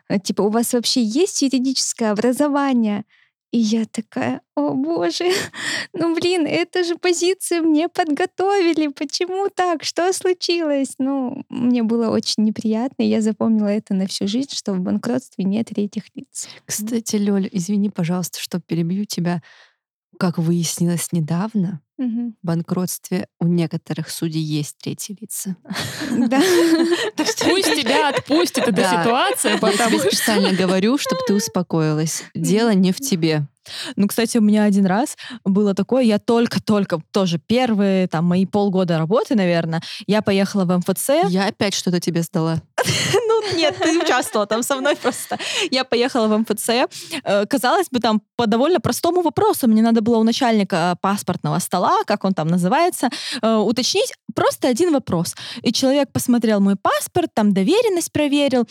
А, 0.08 0.18
Типа, 0.18 0.42
у 0.42 0.50
вас 0.50 0.72
вообще 0.72 1.02
есть 1.02 1.42
юридическое 1.42 2.12
образование? 2.12 3.04
И 3.50 3.58
я 3.58 3.87
такая, 3.87 4.42
о 4.54 4.74
боже, 4.74 5.24
ну 5.94 6.14
блин, 6.14 6.46
эту 6.46 6.84
же 6.84 6.96
позицию 6.96 7.62
мне 7.62 7.88
подготовили, 7.88 8.88
почему 8.88 9.48
так, 9.48 9.84
что 9.84 10.12
случилось? 10.12 10.94
Ну, 10.98 11.44
мне 11.48 11.82
было 11.82 12.11
очень 12.11 12.44
неприятно, 12.44 13.02
и 13.02 13.08
я 13.08 13.22
запомнила 13.22 13.68
это 13.68 13.94
на 13.94 14.06
всю 14.06 14.28
жизнь, 14.28 14.50
что 14.52 14.74
в 14.74 14.80
банкротстве 14.80 15.44
нет 15.44 15.68
третьих 15.68 16.04
лиц. 16.14 16.46
Кстати, 16.66 17.16
Лёль, 17.16 17.48
извини, 17.50 17.88
пожалуйста, 17.88 18.38
что 18.38 18.61
перебью 18.61 19.06
тебя. 19.06 19.42
Как 20.18 20.37
выяснилось 20.37 21.12
недавно, 21.12 21.80
В 21.98 22.46
банкротстве 22.46 23.26
у 23.40 23.46
некоторых 23.46 24.08
судей 24.08 24.40
есть 24.40 24.76
третьи 24.80 25.16
лица. 25.20 25.56
Да. 26.11 26.40
Пусть 27.16 27.74
тебя 27.74 28.11
отпустит 28.11 28.68
эта 28.68 28.84
ситуация, 28.84 29.54
Я 29.54 29.58
потому 29.58 29.98
тебе 29.98 30.11
специально 30.11 30.52
говорю, 30.52 30.96
чтобы 30.96 31.20
ты 31.26 31.34
успокоилась. 31.34 32.22
Дело 32.34 32.72
не 32.72 32.92
в 32.92 33.00
тебе. 33.00 33.46
Ну, 33.96 34.07
кстати, 34.07 34.38
у 34.38 34.40
меня 34.40 34.64
один 34.64 34.87
раз 34.87 35.16
было 35.44 35.74
такое, 35.74 36.02
я 36.02 36.18
только-только, 36.18 37.00
тоже 37.11 37.38
первые 37.38 38.09
там 38.09 38.24
мои 38.24 38.46
полгода 38.46 38.98
работы, 38.98 39.35
наверное, 39.35 39.83
я 40.07 40.22
поехала 40.22 40.64
в 40.64 40.76
МФЦ. 40.78 41.31
Я 41.31 41.46
опять 41.46 41.74
что-то 41.74 42.00
тебе 42.00 42.22
сдала. 42.22 42.62
Ну, 43.28 43.57
нет, 43.57 43.76
ты 43.78 43.98
участвовала 43.98 44.46
там 44.46 44.62
со 44.62 44.76
мной 44.76 44.96
просто. 44.96 45.38
Я 45.70 45.85
поехала 45.85 46.26
в 46.26 46.38
МФЦ. 46.38 46.68
Э, 47.24 47.46
Казалось 47.46 47.88
бы, 47.90 48.00
там 48.00 48.20
по 48.37 48.46
довольно 48.46 48.81
простому 48.81 49.22
вопросу. 49.22 49.68
Мне 49.68 49.83
надо 49.83 50.00
было 50.00 50.18
у 50.18 50.22
начальника 50.22 50.96
паспортного 51.00 51.59
стола, 51.61 52.02
как 52.04 52.24
он 52.24 52.35
там 52.35 52.48
называется, 52.48 53.11
э, 53.40 53.54
уточнить 53.54 54.12
просто 54.35 54.68
один 54.68 54.92
вопрос. 54.92 55.35
И 55.62 55.72
человек 55.72 56.11
посмотрел 56.12 56.61
мой 56.61 56.76
паспорт, 56.76 57.31
там 57.35 57.52
доверенность 57.52 58.12
проверил. 58.12 58.66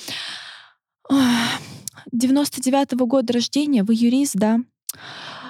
Ох, 1.10 1.17
99-го 2.13 3.05
года 3.05 3.33
рождения, 3.33 3.83
вы 3.83 3.93
юрист, 3.95 4.36
да? 4.36 4.60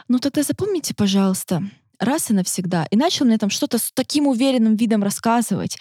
Ну 0.07 0.19
тогда 0.19 0.43
запомните, 0.43 0.93
пожалуйста, 0.93 1.63
раз 1.99 2.29
и 2.29 2.33
навсегда. 2.33 2.85
И 2.91 2.95
начал 2.95 3.25
мне 3.25 3.37
там 3.37 3.49
что-то 3.49 3.77
с 3.77 3.91
таким 3.93 4.27
уверенным 4.27 4.75
видом 4.75 5.03
рассказывать. 5.03 5.77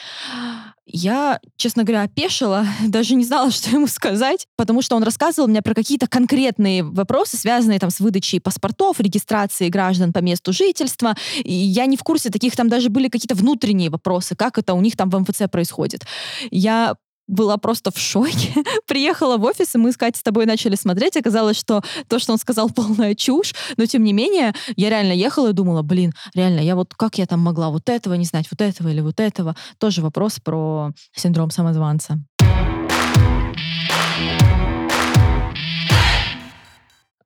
Я, 0.88 1.40
честно 1.56 1.82
говоря, 1.82 2.02
опешила, 2.02 2.64
даже 2.86 3.16
не 3.16 3.24
знала, 3.24 3.50
что 3.52 3.70
ему 3.70 3.86
сказать, 3.86 4.46
потому 4.56 4.82
что 4.82 4.96
он 4.96 5.02
рассказывал 5.02 5.48
мне 5.48 5.60
про 5.62 5.74
какие-то 5.74 6.06
конкретные 6.06 6.84
вопросы, 6.84 7.36
связанные 7.36 7.78
там 7.78 7.90
с 7.90 8.00
выдачей 8.00 8.40
паспортов, 8.40 9.00
регистрацией 9.00 9.70
граждан 9.70 10.12
по 10.12 10.20
месту 10.20 10.52
жительства. 10.52 11.14
И 11.42 11.52
я 11.52 11.86
не 11.86 11.96
в 11.96 12.02
курсе, 12.02 12.30
таких 12.30 12.54
там 12.56 12.68
даже 12.68 12.88
были 12.88 13.08
какие-то 13.08 13.34
внутренние 13.34 13.90
вопросы, 13.90 14.36
как 14.36 14.58
это 14.58 14.74
у 14.74 14.80
них 14.80 14.96
там 14.96 15.10
в 15.10 15.18
МФЦ 15.18 15.50
происходит. 15.50 16.06
Я 16.50 16.96
была 17.26 17.56
просто 17.56 17.90
в 17.90 17.98
шоке. 17.98 18.54
Приехала 18.86 19.36
в 19.36 19.44
офис, 19.44 19.74
и 19.74 19.78
мы 19.78 19.92
с 19.92 19.96
Катей 19.96 20.18
с 20.18 20.22
тобой 20.22 20.46
начали 20.46 20.74
смотреть. 20.74 21.16
Оказалось, 21.16 21.56
что 21.56 21.82
то, 22.08 22.18
что 22.18 22.32
он 22.32 22.38
сказал, 22.38 22.70
полная 22.74 23.14
чушь. 23.14 23.54
Но, 23.76 23.86
тем 23.86 24.04
не 24.04 24.12
менее, 24.12 24.54
я 24.76 24.90
реально 24.90 25.12
ехала 25.12 25.48
и 25.48 25.52
думала, 25.52 25.82
блин, 25.82 26.12
реально, 26.34 26.60
я 26.60 26.76
вот 26.76 26.94
как 26.94 27.18
я 27.18 27.26
там 27.26 27.40
могла 27.40 27.70
вот 27.70 27.88
этого 27.88 28.14
не 28.14 28.24
знать, 28.24 28.46
вот 28.50 28.60
этого 28.60 28.88
или 28.88 29.00
вот 29.00 29.20
этого. 29.20 29.56
Тоже 29.78 30.02
вопрос 30.02 30.38
про 30.40 30.92
синдром 31.14 31.50
самозванца. 31.50 32.18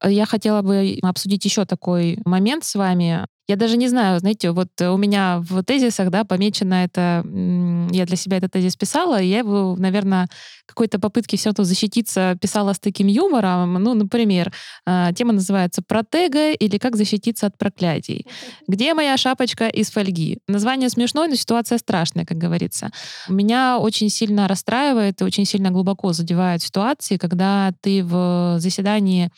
Я 0.03 0.25
хотела 0.25 0.63
бы 0.63 0.99
обсудить 1.03 1.45
еще 1.45 1.67
такой 1.67 2.19
момент 2.25 2.65
с 2.65 2.75
вами. 2.75 3.27
Я 3.51 3.57
даже 3.57 3.77
не 3.77 3.89
знаю, 3.89 4.21
знаете, 4.21 4.53
вот 4.53 4.69
у 4.81 4.97
меня 4.97 5.41
в 5.41 5.65
тезисах, 5.65 6.11
да, 6.11 6.23
помечено 6.23 6.85
это, 6.85 7.25
я 7.91 8.07
для 8.07 8.15
себя 8.15 8.37
этот 8.37 8.53
тезис 8.53 8.77
писала, 8.77 9.21
и 9.21 9.27
я 9.27 9.39
его, 9.39 9.75
наверное, 9.77 10.29
какой-то 10.67 11.01
попытки 11.01 11.35
все 11.35 11.49
равно 11.49 11.65
защититься 11.65 12.39
писала 12.41 12.75
с 12.75 12.79
таким 12.79 13.09
юмором. 13.09 13.75
Ну, 13.75 13.95
например, 13.95 14.53
а, 14.87 15.13
тема 15.13 15.33
называется 15.33 15.83
«Протега» 15.83 16.53
или 16.53 16.79
«Как 16.79 16.95
защититься 16.95 17.47
от 17.47 17.59
проклятий». 17.59 18.25
Где 18.69 18.95
моя 18.95 19.17
шапочка 19.17 19.67
из 19.67 19.91
фольги? 19.91 20.39
Название 20.47 20.89
смешное, 20.89 21.27
но 21.27 21.35
ситуация 21.35 21.79
страшная, 21.79 22.25
как 22.25 22.39
говорится. 22.39 22.93
Меня 23.29 23.81
очень 23.81 24.11
сильно 24.11 24.47
расстраивает 24.47 25.21
и 25.21 25.25
очень 25.25 25.45
сильно 25.45 25.73
глубоко 25.73 26.13
задевают 26.13 26.63
ситуации, 26.63 27.17
когда 27.17 27.73
ты 27.81 28.05
в 28.05 28.59
заседании 28.61 29.33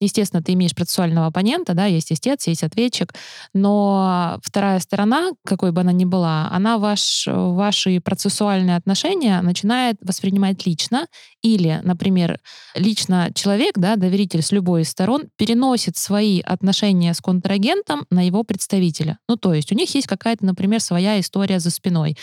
Естественно, 0.00 0.42
ты 0.42 0.54
имеешь 0.54 0.74
процессуального 0.74 1.26
оппонента, 1.26 1.74
да, 1.74 1.84
есть 1.84 2.10
истец, 2.10 2.46
есть 2.46 2.62
ответчик, 2.62 3.14
но 3.52 4.38
вторая 4.42 4.80
сторона, 4.80 5.32
какой 5.44 5.72
бы 5.72 5.82
она 5.82 5.92
ни 5.92 6.06
была, 6.06 6.48
она 6.50 6.78
ваш, 6.78 7.24
ваши 7.26 8.00
процессуальные 8.00 8.76
отношения 8.76 9.40
начинает 9.42 9.96
воспринимать 10.00 10.66
лично, 10.66 11.06
или, 11.42 11.80
например, 11.84 12.38
лично 12.74 13.30
человек, 13.34 13.76
да, 13.76 13.96
доверитель 13.96 14.42
с 14.42 14.52
любой 14.52 14.82
из 14.82 14.90
сторон, 14.90 15.24
переносит 15.36 15.96
свои 15.96 16.40
отношения 16.40 17.14
с 17.14 17.20
контрагентом 17.20 18.06
на 18.10 18.26
его 18.26 18.42
представителя. 18.42 19.18
Ну, 19.28 19.36
то 19.36 19.54
есть 19.54 19.72
у 19.72 19.74
них 19.74 19.94
есть 19.94 20.06
какая-то, 20.06 20.44
например, 20.44 20.80
своя 20.80 21.20
история 21.20 21.60
за 21.60 21.70
спиной. 21.70 22.16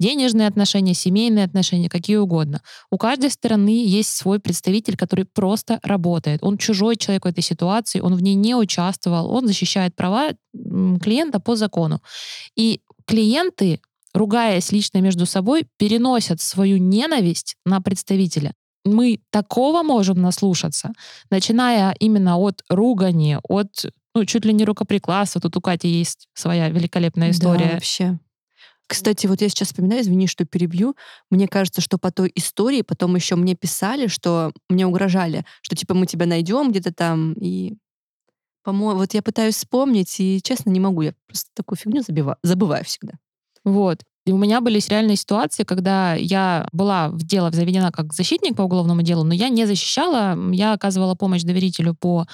Денежные 0.00 0.48
отношения, 0.48 0.94
семейные 0.94 1.44
отношения, 1.44 1.88
какие 1.88 2.16
угодно. 2.16 2.62
У 2.90 2.98
каждой 2.98 3.30
стороны 3.30 3.84
есть 3.84 4.10
свой 4.10 4.40
представитель, 4.40 4.96
который 4.96 5.24
просто 5.24 5.80
работает. 5.82 6.42
Он 6.42 6.58
чужой 6.58 6.96
человек 6.96 7.23
в 7.24 7.26
этой 7.26 7.42
ситуации, 7.42 8.00
он 8.00 8.14
в 8.14 8.22
ней 8.22 8.34
не 8.34 8.54
участвовал, 8.54 9.30
он 9.30 9.46
защищает 9.46 9.96
права 9.96 10.30
клиента 11.02 11.40
по 11.40 11.56
закону. 11.56 12.00
И 12.56 12.80
клиенты, 13.06 13.80
ругаясь 14.14 14.72
лично 14.72 15.00
между 15.00 15.26
собой, 15.26 15.66
переносят 15.78 16.40
свою 16.40 16.78
ненависть 16.78 17.56
на 17.66 17.80
представителя. 17.80 18.52
Мы 18.84 19.18
такого 19.30 19.82
можем 19.82 20.20
наслушаться, 20.20 20.92
начиная 21.30 21.94
именно 22.00 22.36
от 22.36 22.62
ругани, 22.68 23.38
от 23.48 23.86
ну, 24.14 24.24
чуть 24.26 24.44
ли 24.44 24.52
не 24.52 24.64
рукоприкладства. 24.64 25.40
Тут 25.40 25.56
у 25.56 25.60
Кати 25.60 25.88
есть 25.88 26.28
своя 26.34 26.68
великолепная 26.68 27.28
Да, 27.28 27.32
история. 27.32 27.70
вообще. 27.74 28.18
Кстати, 28.86 29.26
вот 29.26 29.40
я 29.40 29.48
сейчас 29.48 29.68
вспоминаю, 29.68 30.02
извини, 30.02 30.26
что 30.26 30.44
перебью. 30.44 30.94
Мне 31.30 31.48
кажется, 31.48 31.80
что 31.80 31.98
по 31.98 32.12
той 32.12 32.30
истории 32.34 32.82
потом 32.82 33.16
еще 33.16 33.34
мне 33.36 33.54
писали, 33.54 34.06
что 34.08 34.52
мне 34.68 34.86
угрожали, 34.86 35.44
что 35.62 35.74
типа 35.76 35.94
мы 35.94 36.06
тебя 36.06 36.26
найдем 36.26 36.70
где-то 36.70 36.92
там 36.92 37.32
и 37.34 37.74
по-моему, 38.64 39.00
вот 39.00 39.14
я 39.14 39.22
пытаюсь 39.22 39.56
вспомнить, 39.56 40.18
и 40.20 40.40
честно 40.42 40.70
не 40.70 40.80
могу, 40.80 41.02
я 41.02 41.14
просто 41.26 41.50
такую 41.54 41.76
фигню 41.78 42.00
забива- 42.00 42.38
забываю 42.42 42.84
всегда. 42.84 43.14
Вот. 43.62 44.02
И 44.26 44.32
у 44.32 44.38
меня 44.38 44.60
были 44.62 44.80
реальные 44.88 45.16
ситуации, 45.16 45.64
когда 45.64 46.14
я 46.14 46.66
была 46.72 47.08
в 47.10 47.22
дело 47.22 47.50
заведена 47.50 47.92
как 47.92 48.14
защитник 48.14 48.56
по 48.56 48.62
уголовному 48.62 49.02
делу, 49.02 49.22
но 49.22 49.34
я 49.34 49.50
не 49.50 49.66
защищала, 49.66 50.38
я 50.52 50.72
оказывала 50.72 51.14
помощь 51.14 51.42
доверителю 51.42 51.94
по 51.94 52.26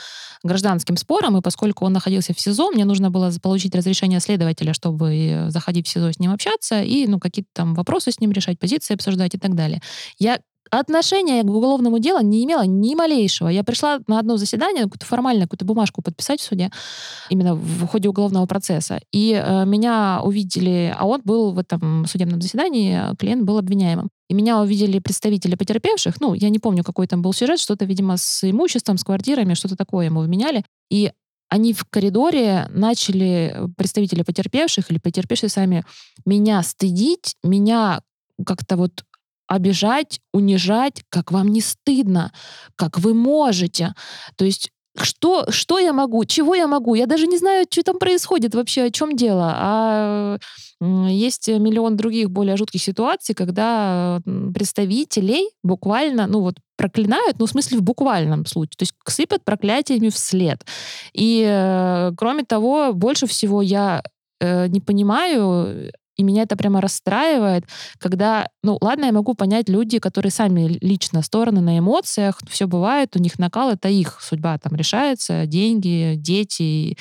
гражданским 0.44 0.96
спорам, 0.96 1.36
и 1.36 1.42
поскольку 1.42 1.84
он 1.84 1.92
находился 1.92 2.32
в 2.32 2.40
СИЗО, 2.40 2.70
мне 2.70 2.84
нужно 2.84 3.10
было 3.10 3.32
получить 3.42 3.74
разрешение 3.74 4.20
следователя, 4.20 4.72
чтобы 4.72 5.46
заходить 5.48 5.88
в 5.88 5.90
СИЗО 5.90 6.12
с 6.12 6.18
ним 6.20 6.32
общаться 6.32 6.80
и 6.80 7.06
ну, 7.08 7.18
какие-то 7.18 7.50
там 7.52 7.74
вопросы 7.74 8.12
с 8.12 8.20
ним 8.20 8.30
решать, 8.30 8.58
позиции 8.60 8.94
обсуждать 8.94 9.34
и 9.34 9.38
так 9.38 9.56
далее. 9.56 9.82
Я 10.18 10.38
отношения 10.70 11.42
к 11.42 11.46
уголовному 11.46 11.98
делу 11.98 12.20
не 12.20 12.44
имела 12.44 12.64
ни 12.66 12.94
малейшего. 12.94 13.48
Я 13.48 13.64
пришла 13.64 14.00
на 14.06 14.18
одно 14.18 14.36
заседание, 14.36 14.84
какую-то 14.84 15.06
формально 15.06 15.44
какую-то 15.44 15.64
бумажку 15.64 16.02
подписать 16.02 16.40
в 16.40 16.44
суде, 16.44 16.70
именно 17.28 17.54
в 17.54 17.86
ходе 17.86 18.08
уголовного 18.08 18.46
процесса. 18.46 19.00
И 19.12 19.32
э, 19.32 19.64
меня 19.64 20.20
увидели, 20.22 20.94
а 20.96 21.06
он 21.06 21.20
был 21.24 21.52
в 21.52 21.58
этом 21.58 22.06
судебном 22.06 22.40
заседании, 22.40 23.16
клиент 23.16 23.42
был 23.42 23.58
обвиняемым. 23.58 24.10
И 24.28 24.34
меня 24.34 24.60
увидели 24.60 25.00
представители 25.00 25.56
потерпевших. 25.56 26.20
Ну, 26.20 26.34
я 26.34 26.50
не 26.50 26.60
помню, 26.60 26.84
какой 26.84 27.08
там 27.08 27.20
был 27.20 27.32
сюжет, 27.32 27.58
что-то, 27.58 27.84
видимо, 27.84 28.16
с 28.16 28.48
имуществом, 28.48 28.96
с 28.96 29.04
квартирами, 29.04 29.54
что-то 29.54 29.76
такое 29.76 30.06
ему 30.06 30.20
вменяли. 30.20 30.64
И 30.88 31.10
они 31.48 31.72
в 31.72 31.84
коридоре 31.84 32.68
начали, 32.70 33.52
э, 33.54 33.68
представители 33.76 34.22
потерпевших 34.22 34.90
или 34.90 34.98
потерпевшие 34.98 35.50
сами, 35.50 35.84
меня 36.24 36.62
стыдить, 36.62 37.34
меня 37.42 38.00
как-то 38.46 38.76
вот 38.76 39.04
обижать, 39.50 40.20
унижать, 40.32 41.02
как 41.08 41.32
вам 41.32 41.48
не 41.48 41.60
стыдно, 41.60 42.32
как 42.76 43.00
вы 43.00 43.14
можете. 43.14 43.94
То 44.36 44.44
есть 44.44 44.70
что, 44.96 45.50
что 45.50 45.78
я 45.78 45.92
могу, 45.92 46.24
чего 46.24 46.54
я 46.54 46.68
могу? 46.68 46.94
Я 46.94 47.06
даже 47.06 47.26
не 47.26 47.36
знаю, 47.36 47.66
что 47.68 47.82
там 47.82 47.98
происходит 47.98 48.54
вообще, 48.54 48.84
о 48.84 48.90
чем 48.90 49.16
дело. 49.16 49.52
А 49.56 50.38
есть 50.80 51.48
миллион 51.48 51.96
других 51.96 52.30
более 52.30 52.56
жутких 52.56 52.80
ситуаций, 52.80 53.34
когда 53.34 54.20
представителей 54.54 55.50
буквально, 55.64 56.28
ну 56.28 56.40
вот, 56.40 56.54
проклинают, 56.76 57.38
ну, 57.38 57.46
в 57.46 57.50
смысле, 57.50 57.78
в 57.78 57.82
буквальном 57.82 58.46
случае. 58.46 58.76
То 58.78 58.82
есть 58.84 58.94
сыпят 59.06 59.44
проклятиями 59.44 60.08
вслед. 60.10 60.64
И, 61.12 61.44
э, 61.46 62.12
кроме 62.16 62.44
того, 62.44 62.92
больше 62.92 63.26
всего 63.26 63.62
я 63.62 64.02
э, 64.40 64.68
не 64.68 64.80
понимаю, 64.80 65.92
и 66.20 66.22
меня 66.22 66.42
это 66.42 66.56
прямо 66.56 66.80
расстраивает, 66.80 67.64
когда, 67.98 68.48
ну, 68.62 68.76
ладно, 68.80 69.06
я 69.06 69.12
могу 69.12 69.34
понять 69.34 69.68
люди, 69.68 69.98
которые 69.98 70.30
сами 70.30 70.78
лично 70.80 71.22
стороны 71.22 71.60
на 71.60 71.78
эмоциях, 71.78 72.38
все 72.48 72.66
бывает, 72.66 73.16
у 73.16 73.18
них 73.20 73.38
накал, 73.38 73.70
это 73.70 73.88
их 73.88 74.18
судьба 74.20 74.58
там 74.58 74.76
решается, 74.76 75.46
деньги, 75.46 76.14
дети. 76.16 76.96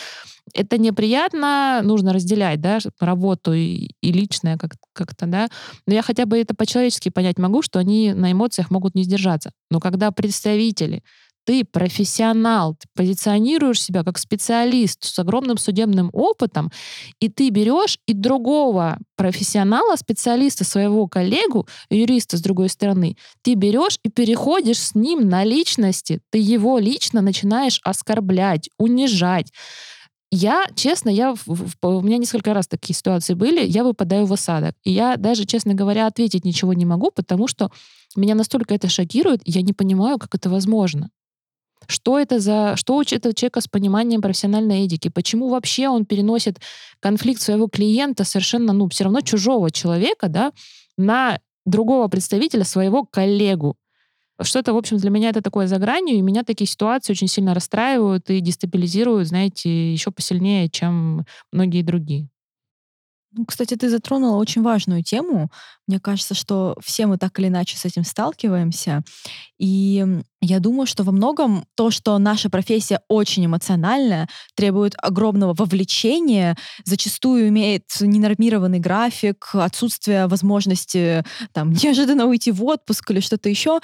Это 0.56 0.78
неприятно, 0.80 1.82
нужно 1.84 2.14
разделять, 2.14 2.62
да, 2.62 2.80
работу 3.00 3.54
и, 3.54 3.92
и 4.02 4.12
личное 4.12 4.58
как- 4.58 4.78
как-то, 4.94 5.28
да. 5.28 5.48
Но 5.86 5.94
я 5.94 6.02
хотя 6.02 6.26
бы 6.26 6.40
это 6.40 6.56
по-человечески 6.56 7.10
понять 7.10 7.38
могу, 7.38 7.62
что 7.62 7.80
они 7.80 8.14
на 8.14 8.32
эмоциях 8.32 8.72
могут 8.72 8.96
не 8.96 9.04
сдержаться. 9.04 9.52
Но 9.70 9.80
когда 9.80 10.12
представители 10.12 11.04
ты 11.46 11.66
профессионал, 11.66 12.76
ты 12.76 12.88
позиционируешь 12.96 13.82
себя 13.82 14.04
как 14.04 14.18
специалист 14.18 15.04
с 15.04 15.18
огромным 15.20 15.58
судебным 15.58 16.10
опытом, 16.14 16.72
и 17.20 17.30
ты 17.30 17.50
берешь 17.50 18.00
и 18.06 18.14
другого 18.14 18.98
профессионала, 19.16 19.96
специалиста, 19.96 20.64
своего 20.64 21.08
коллегу, 21.08 21.68
юриста 21.90 22.38
с 22.38 22.42
другой 22.42 22.70
стороны, 22.70 23.18
ты 23.42 23.56
берешь 23.56 24.00
и 24.04 24.10
переходишь 24.10 24.80
с 24.80 24.96
ним 24.96 25.28
на 25.28 25.44
личности, 25.44 26.20
ты 26.30 26.38
его 26.38 26.80
лично 26.80 27.22
начинаешь 27.22 27.80
оскорблять, 27.84 28.70
унижать. 28.78 29.52
Я, 30.32 30.68
честно, 30.76 31.10
я, 31.10 31.34
у 31.82 32.02
меня 32.02 32.18
несколько 32.18 32.54
раз 32.54 32.68
такие 32.68 32.96
ситуации 32.96 33.34
были, 33.34 33.66
я 33.66 33.84
выпадаю 33.84 34.26
в 34.26 34.34
осадок. 34.34 34.76
И 34.84 34.92
я 34.92 35.18
даже, 35.18 35.46
честно 35.46 35.74
говоря, 35.74 36.06
ответить 36.06 36.46
ничего 36.46 36.74
не 36.74 36.86
могу, 36.86 37.10
потому 37.10 37.48
что 37.48 37.72
меня 38.16 38.36
настолько 38.36 38.76
это 38.76 38.90
шокирует, 38.90 39.42
я 39.46 39.64
не 39.64 39.74
понимаю, 39.74 40.20
как 40.20 40.36
это 40.36 40.50
возможно. 40.50 41.10
Что 41.90 42.20
это 42.20 42.40
за... 42.40 42.76
Что 42.76 42.98
учит 42.98 43.26
этот 43.26 43.36
человека 43.36 43.62
с 43.62 43.68
пониманием 43.68 44.22
профессиональной 44.22 44.86
этики? 44.86 45.10
Почему 45.10 45.50
вообще 45.50 45.90
он 45.90 46.06
переносит 46.06 46.60
конфликт 47.00 47.42
своего 47.42 47.68
клиента 47.68 48.24
совершенно, 48.26 48.74
ну, 48.74 48.88
все 48.90 49.06
равно 49.06 49.22
чужого 49.22 49.72
человека, 49.72 50.30
да, 50.30 50.52
на 50.98 51.40
другого 51.66 52.08
представителя, 52.08 52.64
своего 52.64 53.06
коллегу? 53.06 53.76
Что-то, 54.40 54.74
в 54.74 54.78
общем, 54.78 54.98
для 54.98 55.10
меня 55.10 55.30
это 55.30 55.42
такое 55.42 55.66
за 55.66 55.80
гранью, 55.80 56.16
и 56.16 56.22
меня 56.22 56.44
такие 56.44 56.68
ситуации 56.68 57.12
очень 57.12 57.28
сильно 57.28 57.56
расстраивают 57.56 58.30
и 58.30 58.40
дестабилизируют, 58.40 59.28
знаете, 59.28 59.92
еще 59.92 60.12
посильнее, 60.12 60.70
чем 60.70 61.26
многие 61.52 61.82
другие. 61.82 62.30
Ну, 63.32 63.46
кстати, 63.46 63.76
ты 63.76 63.90
затронула 63.90 64.38
очень 64.38 64.64
важную 64.64 65.04
тему. 65.04 65.52
Мне 65.88 66.00
кажется, 66.00 66.34
что 66.34 66.76
все 66.84 67.06
мы 67.06 67.18
так 67.18 67.38
или 67.40 67.48
иначе 67.48 67.78
с 67.78 67.86
этим 67.86 68.04
сталкиваемся. 68.04 69.04
И 69.60 70.04
я 70.42 70.60
думаю, 70.60 70.88
что 70.88 71.04
во 71.04 71.12
многом 71.12 71.66
то, 71.76 71.92
что 71.92 72.18
наша 72.18 72.50
профессия 72.50 73.02
очень 73.08 73.46
эмоциональная, 73.46 74.28
требует 74.56 74.96
огромного 74.98 75.54
вовлечения, 75.54 76.58
зачастую 76.86 77.50
имеет 77.50 77.84
ненормированный 78.00 78.80
график, 78.80 79.50
отсутствие 79.54 80.26
возможности 80.26 81.24
там, 81.54 81.72
неожиданно 81.84 82.26
уйти 82.26 82.52
в 82.52 82.64
отпуск 82.64 83.12
или 83.12 83.20
что-то 83.20 83.48
еще, 83.48 83.80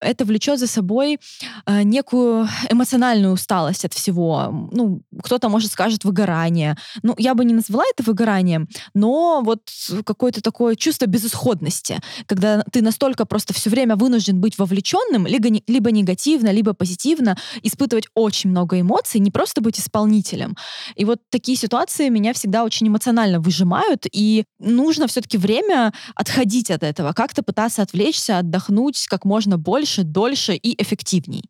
это 0.00 0.24
влечет 0.24 0.58
за 0.58 0.66
собой 0.66 1.18
э, 1.66 1.82
некую 1.82 2.48
эмоциональную 2.70 3.32
усталость 3.32 3.84
от 3.84 3.94
всего. 3.94 4.68
Ну, 4.72 5.02
кто-то, 5.22 5.48
может, 5.48 5.72
скажет 5.72 6.04
выгорание. 6.04 6.76
Ну, 7.02 7.14
я 7.18 7.34
бы 7.34 7.44
не 7.44 7.54
назвала 7.54 7.84
это 7.92 8.02
выгоранием, 8.02 8.68
но 8.94 9.40
вот 9.42 9.62
какое-то 10.04 10.40
такое 10.40 10.76
чувство 10.76 11.06
безысходности, 11.06 12.00
когда 12.26 12.62
ты 12.72 12.82
настолько 12.82 13.24
просто 13.24 13.54
все 13.54 13.70
время 13.70 13.96
вынужден 13.96 14.40
быть 14.40 14.58
вовлеченным, 14.58 15.26
либо, 15.26 15.48
либо 15.66 15.90
негативно, 15.90 16.50
либо 16.50 16.74
позитивно, 16.74 17.36
испытывать 17.62 18.06
очень 18.14 18.50
много 18.50 18.80
эмоций, 18.80 19.20
не 19.20 19.30
просто 19.30 19.60
быть 19.60 19.78
исполнителем. 19.80 20.56
И 20.94 21.04
вот 21.04 21.20
такие 21.30 21.56
ситуации 21.56 22.08
меня 22.08 22.32
всегда 22.32 22.64
очень 22.64 22.88
эмоционально 22.88 23.40
выжимают, 23.40 24.06
и 24.12 24.44
нужно 24.58 25.06
все-таки 25.06 25.38
время 25.38 25.92
отходить 26.14 26.70
от 26.70 26.82
этого, 26.82 27.12
как-то 27.12 27.42
пытаться 27.42 27.82
отвлечься, 27.82 28.38
отдохнуть 28.38 29.06
как 29.08 29.24
можно 29.24 29.58
больше, 29.58 29.87
больше, 29.88 30.04
дольше 30.04 30.54
и 30.54 30.80
эффективней. 30.80 31.42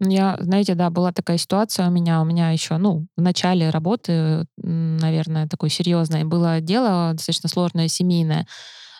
Я, 0.00 0.36
знаете, 0.40 0.74
да, 0.74 0.90
была 0.90 1.12
такая 1.12 1.38
ситуация 1.38 1.88
у 1.88 1.90
меня. 1.90 2.20
У 2.20 2.24
меня 2.24 2.50
еще, 2.50 2.76
ну, 2.76 3.06
в 3.16 3.22
начале 3.22 3.70
работы, 3.70 4.46
наверное, 4.56 5.48
такой 5.48 5.70
серьезной, 5.70 6.24
было 6.24 6.60
дело 6.60 7.12
достаточно 7.12 7.48
сложное, 7.48 7.88
семейное. 7.88 8.46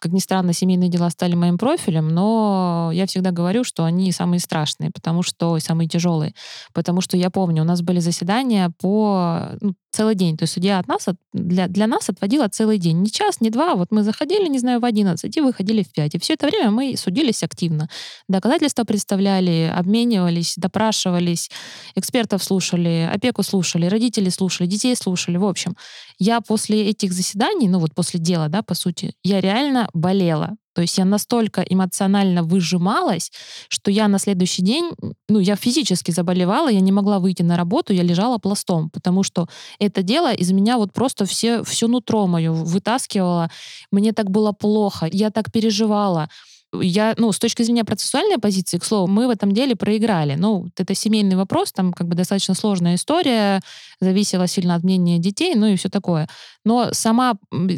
Как 0.07 0.13
ни 0.13 0.21
странно, 0.21 0.53
семейные 0.53 0.89
дела 0.89 1.11
стали 1.11 1.35
моим 1.35 1.59
профилем, 1.59 2.07
но 2.09 2.91
я 2.93 3.07
всегда 3.07 3.33
говорю, 3.33 3.65
что 3.65 3.83
они 3.83 4.13
самые 4.13 4.39
страшные, 4.39 4.93
потому 4.93 5.25
что 5.25 5.59
самые 5.59 5.89
тяжелые. 5.89 6.33
Потому 6.73 7.01
что 7.01 7.17
я 7.17 7.29
помню, 7.29 7.63
у 7.63 7.67
нас 7.67 7.83
были 7.83 7.99
заседания 7.99 8.71
по 8.81 9.49
ну, 9.61 9.75
целый 9.97 10.15
день. 10.15 10.37
То 10.37 10.43
есть 10.43 10.53
судья 10.53 10.79
от 10.79 10.87
нас, 10.89 11.09
для, 11.33 11.69
для 11.69 11.87
нас 11.87 12.11
отводила 12.11 12.49
целый 12.49 12.79
день. 12.79 13.01
Не 13.01 13.11
час, 13.11 13.41
не 13.41 13.51
два. 13.51 13.75
Вот 13.75 13.89
мы 13.91 14.03
заходили, 14.03 14.47
не 14.47 14.59
знаю, 14.59 14.79
в 14.79 14.85
11 14.85 15.37
и 15.37 15.41
выходили 15.41 15.83
в 15.83 15.91
5. 15.91 16.15
И 16.15 16.19
все 16.19 16.35
это 16.35 16.47
время 16.47 16.71
мы 16.71 16.97
судились 16.97 17.43
активно. 17.43 17.89
Доказательства 18.29 18.85
представляли, 18.85 19.73
обменивались, 19.75 20.55
допрашивались, 20.57 21.51
экспертов 21.95 22.45
слушали, 22.45 23.11
опеку 23.11 23.43
слушали, 23.43 23.87
родителей 23.87 24.31
слушали, 24.31 24.69
детей 24.69 24.95
слушали. 24.97 25.39
В 25.39 25.45
общем, 25.47 25.75
я 26.19 26.41
после 26.41 26.89
этих 26.91 27.13
заседаний, 27.13 27.69
ну 27.69 27.79
вот 27.79 27.95
после 27.95 28.21
дела, 28.21 28.49
да, 28.49 28.63
по 28.63 28.75
сути, 28.75 29.15
я 29.25 29.41
реально 29.41 29.89
болела. 29.97 30.57
То 30.75 30.83
есть 30.83 30.99
я 30.99 31.07
настолько 31.07 31.63
эмоционально 31.63 32.43
выжималась, 32.43 33.33
что 33.69 33.91
я 33.91 34.09
на 34.09 34.19
следующий 34.19 34.63
день, 34.63 34.91
ну, 35.29 35.39
я 35.39 35.57
физически 35.57 36.11
заболевала, 36.11 36.69
я 36.69 36.81
не 36.81 36.93
могла 36.93 37.19
выйти 37.19 37.43
на 37.43 37.57
работу, 37.57 37.95
я 37.95 38.03
лежала 38.03 38.37
пластом, 38.37 38.91
потому 38.91 39.23
что 39.23 39.49
это 39.79 40.03
дело 40.03 40.35
из 40.35 40.53
меня 40.53 40.77
вот 40.77 40.93
просто 40.93 41.25
все, 41.25 41.63
все 41.65 41.89
нутро 41.89 42.27
мое 42.27 42.53
вытаскивало. 42.53 43.51
Мне 43.91 44.13
так 44.13 44.31
было 44.31 44.53
плохо, 44.53 45.09
я 45.11 45.31
так 45.31 45.51
переживала 45.51 46.29
я, 46.73 47.15
ну, 47.17 47.33
с 47.33 47.39
точки 47.39 47.63
зрения 47.63 47.85
процессуальной 47.85 48.39
позиции, 48.39 48.79
к 48.79 48.85
слову, 48.85 49.07
мы 49.07 49.27
в 49.27 49.31
этом 49.31 49.53
деле 49.53 49.77
проиграли. 49.77 50.35
Ну, 50.35 50.69
это 50.77 50.95
семейный 50.95 51.37
вопрос, 51.37 51.73
там 51.73 51.93
как 51.93 52.09
бы 52.09 52.15
достаточно 52.15 52.55
сложная 52.55 52.97
история, 52.97 53.61
зависела 54.01 54.47
сильно 54.47 54.75
от 54.75 54.83
мнения 54.83 55.19
детей, 55.19 55.55
ну 55.55 55.67
и 55.67 55.77
все 55.77 55.89
такое. 55.89 56.29
Но 56.65 56.89
сама, 56.93 57.35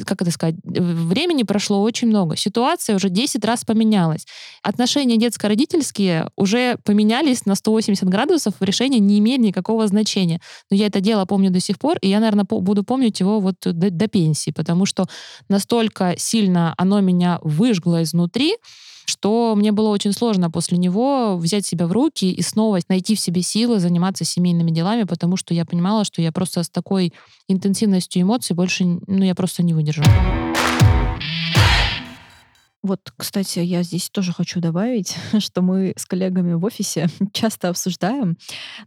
как 0.06 0.22
это 0.22 0.30
сказать, 0.30 0.56
времени 0.64 1.42
прошло 1.42 1.82
очень 1.82 2.08
много. 2.08 2.36
Ситуация 2.36 2.96
уже 2.96 3.10
10 3.10 3.44
раз 3.44 3.64
поменялась. 3.64 4.26
Отношения 4.62 5.16
детско-родительские 5.16 6.30
уже 6.36 6.78
поменялись 6.84 7.46
на 7.46 7.54
180 7.54 8.08
градусов, 8.08 8.54
решение 8.60 9.00
не 9.00 9.18
имеет 9.18 9.40
никакого 9.40 9.86
значения. 9.86 10.40
Но 10.70 10.76
я 10.76 10.86
это 10.86 11.00
дело 11.00 11.24
помню 11.26 11.50
до 11.50 11.60
сих 11.60 11.78
пор, 11.78 11.98
и 12.00 12.08
я, 12.08 12.20
наверное, 12.20 12.46
буду 12.48 12.82
помнить 12.82 13.20
его 13.20 13.40
вот 13.40 13.56
до, 13.62 13.90
до 13.90 14.08
пенсии, 14.08 14.50
потому 14.50 14.86
что 14.86 15.06
настолько 15.48 16.14
сильно 16.16 16.74
оно 16.78 17.00
меня 17.00 17.38
выжгло 17.42 18.02
изнутри, 18.02 18.56
что 19.08 19.54
мне 19.56 19.72
было 19.72 19.88
очень 19.88 20.12
сложно 20.12 20.50
после 20.50 20.76
него 20.76 21.36
взять 21.38 21.64
себя 21.64 21.86
в 21.86 21.92
руки 21.92 22.30
и 22.30 22.42
снова 22.42 22.78
найти 22.88 23.14
в 23.14 23.20
себе 23.20 23.40
силы 23.40 23.80
заниматься 23.80 24.24
семейными 24.24 24.70
делами, 24.70 25.04
потому 25.04 25.38
что 25.38 25.54
я 25.54 25.64
понимала, 25.64 26.04
что 26.04 26.20
я 26.20 26.30
просто 26.30 26.62
с 26.62 26.68
такой 26.68 27.14
интенсивностью 27.48 28.20
эмоций 28.20 28.54
больше, 28.54 28.84
ну, 28.84 29.24
я 29.24 29.34
просто 29.34 29.62
не 29.62 29.72
выдержу. 29.72 30.02
Вот, 32.88 33.12
кстати, 33.18 33.58
я 33.58 33.82
здесь 33.82 34.08
тоже 34.08 34.32
хочу 34.32 34.60
добавить, 34.60 35.14
что 35.40 35.60
мы 35.60 35.92
с 35.94 36.06
коллегами 36.06 36.54
в 36.54 36.64
офисе 36.64 37.10
часто 37.34 37.68
обсуждаем, 37.68 38.38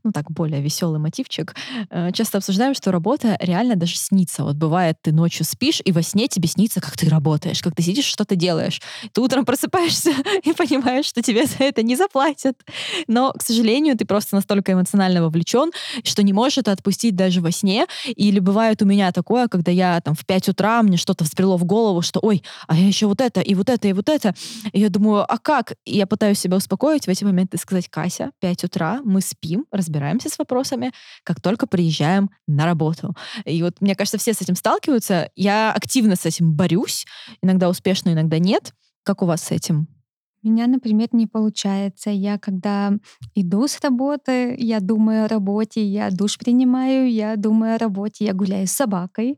ну 0.04 0.12
так, 0.12 0.32
более 0.32 0.60
веселый 0.60 1.00
мотивчик, 1.00 1.54
э, 1.92 2.12
часто 2.12 2.40
обсуждаем, 2.40 2.74
что 2.74 2.92
работа 2.92 3.38
реально 3.40 3.76
даже 3.76 3.96
снится. 3.98 4.44
Вот 4.44 4.56
бывает, 4.56 4.98
ты 5.04 5.12
ночью 5.12 5.46
спишь, 5.46 5.84
и 5.86 5.92
во 5.92 6.02
сне 6.02 6.28
тебе 6.28 6.48
снится, 6.48 6.82
как 6.82 6.98
ты 6.98 7.10
работаешь, 7.10 7.62
как 7.62 7.76
ты 7.76 7.84
сидишь, 7.84 8.06
что-то 8.06 8.36
делаешь. 8.36 8.82
Ты 9.14 9.22
утром 9.22 9.46
просыпаешься 9.52 10.14
и 10.44 10.52
понимаешь, 10.54 11.06
что 11.06 11.22
тебе 11.22 11.46
за 11.46 11.64
это 11.66 11.84
не 11.84 11.96
заплатят. 11.96 12.58
Но, 13.08 13.34
к 13.34 13.44
сожалению, 13.44 13.96
ты 13.96 14.06
просто 14.06 14.36
настолько 14.36 14.74
эмоционально 14.74 15.22
вовлечен, 15.22 15.70
что 16.04 16.24
не 16.24 16.34
можешь 16.34 16.58
это 16.58 16.72
отпустить 16.72 17.16
даже 17.16 17.40
во 17.40 17.52
сне. 17.52 17.86
Или 18.08 18.40
бывает 18.40 18.82
у 18.82 18.86
меня 18.86 19.12
такое, 19.12 19.48
когда 19.48 19.72
я 19.72 20.02
там 20.02 20.16
в 20.16 20.26
5 20.26 20.50
утра, 20.50 20.82
мне 20.82 20.98
что-то 20.98 21.24
встрело 21.24 21.56
в 21.58 21.66
голову, 21.66 22.02
что, 22.02 22.20
ой, 22.20 22.42
а 22.66 22.76
я 22.76 22.88
еще 22.88 23.06
вот 23.06 23.22
это, 23.22 23.42
и 23.42 23.54
вот 23.54 23.70
это, 23.70 23.91
и 23.92 23.94
вот 23.94 24.10
это. 24.10 24.34
И 24.74 24.80
я 24.80 24.90
думаю, 24.90 25.26
а 25.28 25.38
как? 25.38 25.74
И 25.86 25.96
я 25.98 26.08
пытаюсь 26.08 26.40
себя 26.40 26.58
успокоить 26.58 27.06
в 27.06 27.10
эти 27.10 27.24
моменты 27.24 27.58
и 27.58 27.60
сказать, 27.60 27.88
Кася, 27.90 28.32
5 28.40 28.64
утра, 28.66 29.02
мы 29.04 29.22
спим, 29.22 29.66
разбираемся 29.72 30.30
с 30.30 30.40
вопросами, 30.40 30.92
как 31.24 31.42
только 31.42 31.68
приезжаем 31.68 32.30
на 32.48 32.66
работу. 32.66 33.16
И 33.46 33.62
вот, 33.62 33.82
мне 33.82 33.96
кажется, 33.96 34.18
все 34.18 34.34
с 34.34 34.42
этим 34.42 34.56
сталкиваются. 34.56 35.30
Я 35.36 35.72
активно 35.72 36.16
с 36.16 36.26
этим 36.26 36.54
борюсь, 36.54 37.06
иногда 37.42 37.70
успешно, 37.70 38.10
иногда 38.10 38.40
нет. 38.40 38.74
Как 39.04 39.22
у 39.22 39.26
вас 39.26 39.44
с 39.44 39.52
этим? 39.52 39.88
У 40.44 40.50
меня, 40.50 40.66
например, 40.66 41.10
не 41.12 41.28
получается. 41.28 42.10
Я 42.10 42.40
когда 42.40 42.94
иду 43.36 43.68
с 43.68 43.80
работы, 43.82 44.56
я 44.58 44.80
думаю 44.80 45.26
о 45.26 45.28
работе, 45.28 45.86
я 45.86 46.10
душ 46.10 46.40
принимаю, 46.40 47.12
я 47.12 47.36
думаю 47.36 47.76
о 47.76 47.78
работе, 47.78 48.26
я 48.26 48.34
гуляю 48.34 48.66
с 48.66 48.72
собакой 48.72 49.38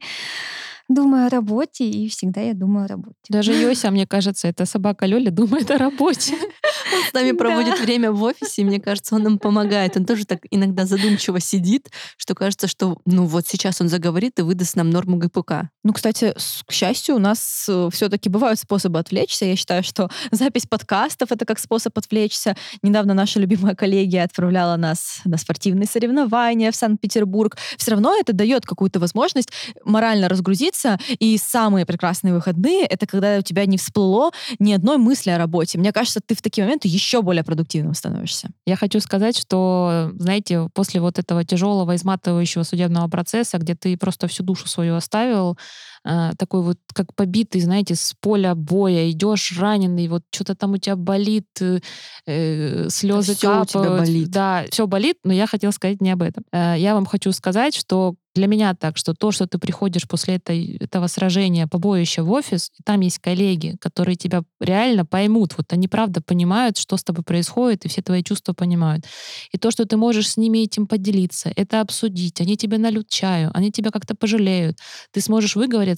думаю 0.90 1.28
о 1.28 1.30
работе, 1.30 1.86
и 1.90 2.08
всегда 2.10 2.42
я 2.42 2.54
думаю 2.54 2.86
о 2.86 2.88
работе. 2.88 3.18
Даже 3.30 3.54
Йося, 3.62 3.92
мне 3.92 4.06
кажется, 4.06 4.48
эта 4.48 4.66
собака 4.66 5.06
Лёля 5.06 5.32
думает 5.32 5.72
о 5.72 5.78
работе. 5.78 6.34
Он 6.94 7.04
с 7.10 7.14
нами 7.14 7.32
проводит 7.32 7.80
время 7.80 8.12
в 8.12 8.22
офисе, 8.22 8.62
и 8.62 8.66
мне 8.66 8.80
кажется, 8.80 9.16
он 9.16 9.24
нам 9.24 9.40
помогает. 9.40 9.98
Он 9.98 10.06
тоже 10.06 10.26
так 10.26 10.42
иногда 10.52 10.86
задумчиво 10.86 11.40
сидит, 11.40 11.90
что 12.18 12.36
кажется, 12.36 12.68
что 12.68 12.98
ну 13.06 13.26
вот 13.26 13.48
сейчас 13.48 13.82
он 13.82 13.90
заговорит 13.90 14.38
и 14.38 14.44
выдаст 14.44 14.76
нам 14.76 14.92
норму 14.92 15.18
ГПК. 15.18 15.70
Ну, 15.84 15.94
кстати, 15.94 16.36
к 16.68 16.72
счастью, 16.72 17.16
у 17.16 17.20
нас 17.20 17.66
э, 17.68 17.90
все 17.92 18.10
таки 18.10 18.30
бывают 18.30 18.60
способы 18.60 19.00
отвлечься. 19.00 19.46
Я 19.46 19.56
считаю, 19.56 19.82
что 19.82 20.10
запись 20.32 20.68
подкастов— 20.68 21.32
это 21.32 21.46
как 21.46 21.58
способ 21.58 21.98
отвлечься. 21.98 22.56
Недавно 22.84 23.14
наша 23.14 23.40
любимая 23.40 23.74
коллегия 23.74 24.24
отправляла 24.24 24.76
нас 24.76 25.22
на 25.26 25.38
спортивные 25.38 25.88
соревнования 25.88 26.72
в 26.72 26.76
Санкт-Петербург. 26.76 27.58
Все 27.78 27.92
равно 27.92 28.16
это 28.20 28.34
дает 28.34 28.66
какую-то 28.66 29.00
возможность 29.00 29.50
морально 29.84 30.30
разгрузиться 30.30 30.73
учиться, 30.74 30.98
и 31.20 31.38
самые 31.38 31.86
прекрасные 31.86 32.34
выходные— 32.34 32.86
это 32.90 33.06
когда 33.06 33.38
у 33.38 33.42
тебя 33.42 33.66
не 33.66 33.78
всплыло 33.78 34.32
ни 34.60 34.74
одной 34.74 34.98
мысли 34.98 35.30
о 35.30 35.38
работе. 35.38 35.78
Мне 35.78 35.92
кажется, 35.92 36.20
ты 36.26 36.36
в 36.36 36.42
такие 36.42 36.64
моменты 36.64 36.88
еще 36.88 37.22
более 37.22 37.44
продуктивным 37.44 37.94
становишься. 37.94 38.50
Я 38.66 38.76
хочу 38.76 39.00
сказать, 39.00 39.38
что, 39.38 40.12
знаете, 40.16 40.70
после 40.74 41.02
вот 41.02 41.20
этого 41.20 41.44
тяжелого, 41.44 41.96
изматывающего 41.96 42.64
судебного 42.64 43.08
процесса, 43.08 43.58
где 43.58 43.76
ты 43.76 43.98
просто 43.98 44.28
всю 44.28 44.44
душу 44.44 44.68
свою 44.68 44.96
оставил, 44.96 45.58
такой 46.04 46.62
вот 46.62 46.78
как 46.94 47.14
побитый, 47.16 47.62
знаете, 47.62 47.96
с 47.96 48.14
поля 48.20 48.56
боя, 48.56 49.10
идешь 49.10 49.54
раненый, 49.58 50.08
вот 50.08 50.24
что-то 50.32 50.56
там 50.56 50.74
у 50.74 50.78
тебя 50.78 50.96
болит, 50.96 51.48
э, 51.62 51.80
э 52.26 52.90
слезы 52.90 53.36
все 53.36 53.48
капают. 53.48 53.70
у 53.70 53.80
тебя 53.80 53.98
болит. 53.98 54.30
Да, 54.30 54.66
все 54.70 54.88
болит, 54.88 55.18
но 55.24 55.34
я 55.34 55.48
хотела 55.48 55.72
сказать 55.72 56.02
не 56.02 56.12
об 56.12 56.22
этом. 56.22 56.44
Э, 56.52 56.76
я 56.78 56.94
вам 56.94 57.06
хочу 57.06 57.32
сказать, 57.32 57.76
что 57.76 58.16
для 58.36 58.48
меня 58.48 58.74
так, 58.74 58.98
что 58.98 59.14
то, 59.14 59.32
что 59.32 59.48
ты 59.48 59.60
приходишь 59.60 60.08
после 60.08 60.36
этой, 60.36 60.78
этого 60.78 61.08
сражения, 61.08 61.68
побоища 61.68 62.24
в 62.24 62.32
офис, 62.32 62.72
и 62.80 62.84
там 62.84 63.02
есть 63.02 63.20
коллеги, 63.20 63.78
которые 63.80 64.16
тебя 64.16 64.44
реально 64.60 65.06
поймут. 65.06 65.54
Вот 65.58 65.72
они 65.72 65.88
правда 65.88 66.22
понимают, 66.22 66.78
что 66.78 66.98
с 66.98 67.04
тобой 67.04 67.24
происходит, 67.24 67.86
и 67.86 67.90
все 67.90 68.02
твои 68.02 68.24
чувства 68.24 68.54
понимают. 68.54 69.06
И 69.52 69.58
то, 69.58 69.70
что 69.70 69.86
ты 69.86 69.98
можешь 69.98 70.30
с 70.30 70.38
ними 70.38 70.60
этим 70.60 70.88
поделиться, 70.88 71.52
это 71.56 71.82
обсудить, 71.82 72.42
они 72.42 72.58
тебе 72.58 72.78
нальют 72.78 73.08
чаю, 73.08 73.52
они 73.54 73.72
тебя 73.72 73.92
как-то 73.92 74.16
пожалеют, 74.16 74.80
ты 75.12 75.22
сможешь 75.22 75.56
выговориться, 75.56 75.93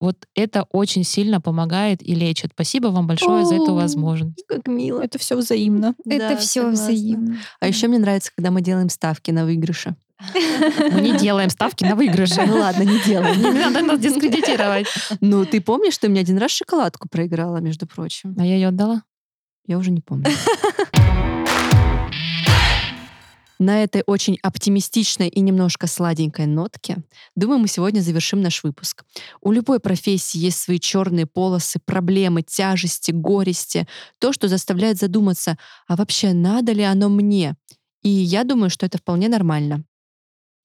вот 0.00 0.26
это 0.34 0.66
очень 0.72 1.04
сильно 1.04 1.40
помогает 1.40 2.02
и 2.06 2.14
лечит. 2.14 2.50
Спасибо 2.52 2.88
вам 2.88 3.06
большое 3.06 3.46
за 3.46 3.54
эту 3.54 3.74
возможность. 3.74 4.44
Как 4.46 4.66
мило. 4.68 5.00
Это 5.00 5.18
все 5.18 5.36
взаимно. 5.36 5.94
Это 6.04 6.30
Да, 6.30 6.36
все 6.36 6.60
согласна. 6.62 6.84
взаимно. 6.84 7.38
А 7.60 7.66
еще 7.66 7.88
мне 7.88 7.98
нравится, 7.98 8.30
когда 8.36 8.50
мы 8.50 8.60
делаем 8.60 8.90
ставки 8.90 9.30
на 9.30 9.44
выигрыши. 9.46 9.96
Мы 10.92 11.00
не 11.00 11.16
делаем 11.16 11.48
ставки 11.50 11.84
на 11.84 11.94
выигрыши. 11.94 12.42
Ну 12.46 12.56
ладно, 12.58 12.82
не 12.82 13.00
делаем. 13.04 13.40
Не 13.40 13.50
надо 13.58 13.82
нас 13.82 13.98
дискредитировать. 14.00 14.86
Ну, 15.20 15.44
ты 15.46 15.60
помнишь, 15.60 15.94
что 15.94 16.08
мне 16.08 16.20
один 16.20 16.38
раз 16.38 16.50
шоколадку 16.50 17.08
проиграла, 17.08 17.58
между 17.58 17.86
прочим? 17.86 18.34
А 18.38 18.44
я 18.44 18.54
ее 18.54 18.68
отдала? 18.68 19.02
Я 19.66 19.78
уже 19.78 19.90
не 19.90 20.00
помню. 20.00 20.26
На 23.58 23.82
этой 23.82 24.02
очень 24.06 24.38
оптимистичной 24.42 25.28
и 25.28 25.40
немножко 25.40 25.86
сладенькой 25.86 26.46
нотке, 26.46 26.98
думаю, 27.34 27.58
мы 27.58 27.68
сегодня 27.68 28.00
завершим 28.00 28.42
наш 28.42 28.62
выпуск. 28.62 29.04
У 29.40 29.52
любой 29.52 29.80
профессии 29.80 30.38
есть 30.38 30.58
свои 30.58 30.78
черные 30.78 31.26
полосы, 31.26 31.78
проблемы, 31.84 32.42
тяжести, 32.42 33.12
горести, 33.12 33.86
то, 34.18 34.32
что 34.32 34.48
заставляет 34.48 34.98
задуматься, 34.98 35.56
а 35.88 35.96
вообще 35.96 36.32
надо 36.32 36.72
ли 36.72 36.82
оно 36.82 37.08
мне? 37.08 37.56
И 38.02 38.08
я 38.08 38.44
думаю, 38.44 38.70
что 38.70 38.86
это 38.86 38.98
вполне 38.98 39.28
нормально. 39.28 39.84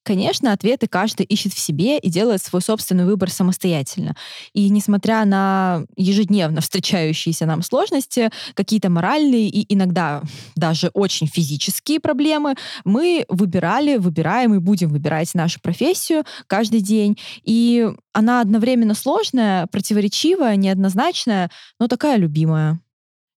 Конечно, 0.04 0.52
ответы 0.52 0.88
каждый 0.88 1.24
ищет 1.26 1.52
в 1.52 1.58
себе 1.60 1.96
и 1.96 2.10
делает 2.10 2.42
свой 2.42 2.60
собственный 2.60 3.04
выбор 3.04 3.30
самостоятельно. 3.30 4.16
И 4.52 4.68
несмотря 4.68 5.24
на 5.24 5.84
ежедневно 5.96 6.60
встречающиеся 6.60 7.46
нам 7.46 7.62
сложности, 7.62 8.30
какие-то 8.54 8.90
моральные 8.90 9.48
и 9.48 9.72
иногда 9.72 10.22
даже 10.56 10.88
очень 10.92 11.28
физические 11.28 12.00
проблемы, 12.00 12.56
мы 12.84 13.24
выбирали, 13.28 13.96
выбираем 13.96 14.54
и 14.54 14.58
будем 14.58 14.88
выбирать 14.88 15.34
нашу 15.34 15.60
профессию 15.60 16.24
каждый 16.48 16.80
день. 16.80 17.16
И 17.44 17.88
она 18.12 18.40
одновременно 18.40 18.94
сложная, 18.94 19.68
противоречивая, 19.68 20.56
неоднозначная, 20.56 21.48
но 21.78 21.86
такая 21.86 22.16
любимая. 22.16 22.80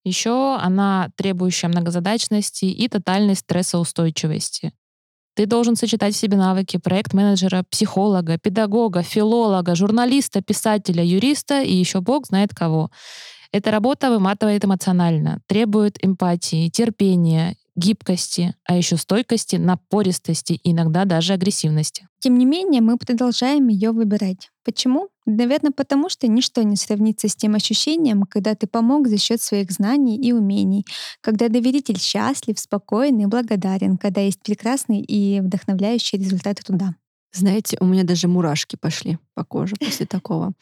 Еще 0.03 0.57
она 0.59 1.09
требующая 1.15 1.69
многозадачности 1.69 2.65
и 2.65 2.87
тотальной 2.87 3.35
стрессоустойчивости. 3.35 4.73
Ты 5.35 5.45
должен 5.45 5.75
сочетать 5.75 6.15
в 6.15 6.17
себе 6.17 6.37
навыки 6.37 6.77
проект-менеджера, 6.77 7.63
психолога, 7.69 8.37
педагога, 8.37 9.03
филолога, 9.03 9.75
журналиста, 9.75 10.41
писателя, 10.41 11.03
юриста 11.03 11.61
и 11.61 11.73
еще 11.73 11.99
бог 11.99 12.27
знает 12.27 12.55
кого. 12.55 12.89
Эта 13.51 13.71
работа 13.71 14.09
выматывает 14.09 14.63
эмоционально, 14.63 15.41
требует 15.47 15.97
эмпатии, 16.03 16.69
терпения, 16.69 17.55
гибкости, 17.75 18.55
а 18.63 18.77
еще 18.77 18.95
стойкости, 18.95 19.57
напористости 19.57 20.59
иногда 20.63 21.03
даже 21.03 21.33
агрессивности. 21.33 22.07
Тем 22.25 22.39
не 22.39 22.45
менее, 22.45 22.81
мы 22.81 22.97
продолжаем 22.97 23.67
ее 23.67 23.91
выбирать. 23.91 24.49
Почему? 24.63 25.09
Наверное, 25.27 25.71
потому 25.71 26.09
что 26.09 26.27
ничто 26.27 26.63
не 26.63 26.75
сравнится 26.75 27.27
с 27.27 27.35
тем 27.35 27.53
ощущением, 27.53 28.23
когда 28.23 28.55
ты 28.55 28.65
помог 28.65 29.07
за 29.07 29.19
счет 29.19 29.43
своих 29.43 29.69
знаний 29.69 30.17
и 30.17 30.31
умений, 30.31 30.87
когда 31.21 31.49
доверитель 31.49 31.99
счастлив, 31.99 32.57
спокоен 32.57 33.19
и 33.19 33.27
благодарен, 33.27 33.97
когда 33.97 34.21
есть 34.21 34.41
прекрасный 34.41 35.01
и 35.01 35.39
вдохновляющий 35.39 36.17
результат 36.17 36.61
труда. 36.65 36.95
Знаете, 37.31 37.77
у 37.79 37.85
меня 37.85 38.03
даже 38.03 38.27
мурашки 38.27 38.75
пошли 38.75 39.19
по 39.35 39.43
коже 39.43 39.75
после 39.79 40.07
такого. 40.07 40.53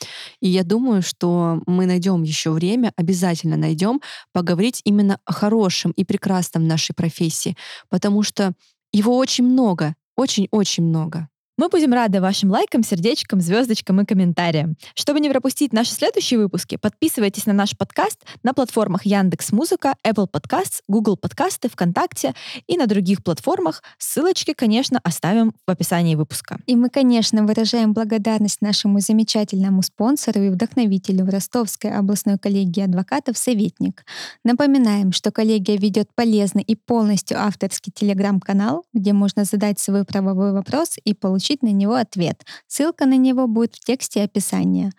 И 0.42 0.50
я 0.50 0.66
думаю, 0.66 1.02
что 1.02 1.62
мы 1.66 1.86
найдем 1.86 2.24
еще 2.24 2.52
время, 2.52 2.92
обязательно 2.98 3.56
найдем 3.56 4.02
поговорить 4.34 4.82
именно 4.84 5.18
о 5.24 5.32
хорошем 5.32 5.92
и 5.92 6.04
прекрасном 6.04 6.68
нашей 6.68 6.94
профессии, 6.94 7.56
потому 7.88 8.22
что 8.22 8.52
его 8.92 9.16
очень 9.16 9.46
много, 9.46 9.96
очень-очень 10.18 10.84
много. 10.84 11.30
Мы 11.56 11.70
будем 11.70 11.94
рады 11.94 12.20
вашим 12.20 12.50
лайкам, 12.50 12.82
сердечкам, 12.82 13.40
звездочкам 13.40 14.02
и 14.02 14.06
комментариям. 14.06 14.76
Чтобы 14.96 15.20
не 15.20 15.30
пропустить 15.30 15.72
наши 15.72 15.92
следующие 15.92 16.40
выпуски, 16.40 16.78
подписывайтесь 16.78 17.46
на 17.46 17.54
наш 17.54 17.78
подкаст 17.78 18.26
на 18.42 18.56
платформах 18.56 19.06
Яндекс 19.06 19.52
Музыка, 19.52 19.94
Apple 20.04 20.28
Podcasts, 20.28 20.82
Google 20.88 21.16
Подкасты, 21.16 21.70
ВКонтакте 21.70 22.34
и 22.66 22.76
на 22.76 22.88
других 22.88 23.24
платформах. 23.24 23.84
Ссылочки, 24.00 24.54
конечно, 24.54 25.00
оставим 25.04 25.54
в 25.68 25.70
описании 25.70 26.16
выпуска. 26.16 26.58
И 26.66 26.76
мы, 26.76 26.90
конечно, 26.90 27.46
выражаем 27.46 27.94
благодарность 27.94 28.62
нашему 28.62 29.00
замечательному 29.00 29.84
спонсору 29.84 30.42
и 30.42 30.50
вдохновителю 30.50 31.28
Ростовской 31.28 31.92
областной 31.92 32.40
коллегии 32.40 32.82
адвокатов 32.82 33.38
«Советник». 33.38 34.06
Напоминаем, 34.44 35.12
что 35.12 35.30
коллегия 35.30 35.78
ведет 35.78 36.10
полезный 36.16 36.64
и 36.64 36.76
полностью 36.76 37.40
авторский 37.40 37.92
телеграм-канал, 37.94 38.86
где 38.92 39.14
можно 39.14 39.44
задать 39.46 39.78
свой 39.78 40.04
правовой 40.04 40.52
вопрос 40.52 40.96
и 41.06 41.14
получить 41.44 41.62
на 41.62 41.72
него 41.72 41.96
ответ. 41.96 42.46
Ссылка 42.68 43.06
на 43.06 43.18
него 43.18 43.48
будет 43.48 43.76
в 43.76 43.84
тексте 43.84 44.24
описания. 44.24 44.92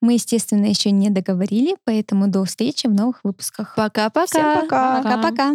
Мы, 0.00 0.14
естественно, 0.14 0.66
еще 0.66 0.90
не 0.90 1.10
договорили, 1.10 1.76
поэтому 1.84 2.28
до 2.28 2.44
встречи 2.44 2.86
в 2.86 2.94
новых 2.94 3.20
выпусках. 3.22 3.74
Пока-пока. 3.76 4.26
Всем 4.26 4.60
пока. 4.60 5.02
Пока-пока. 5.02 5.54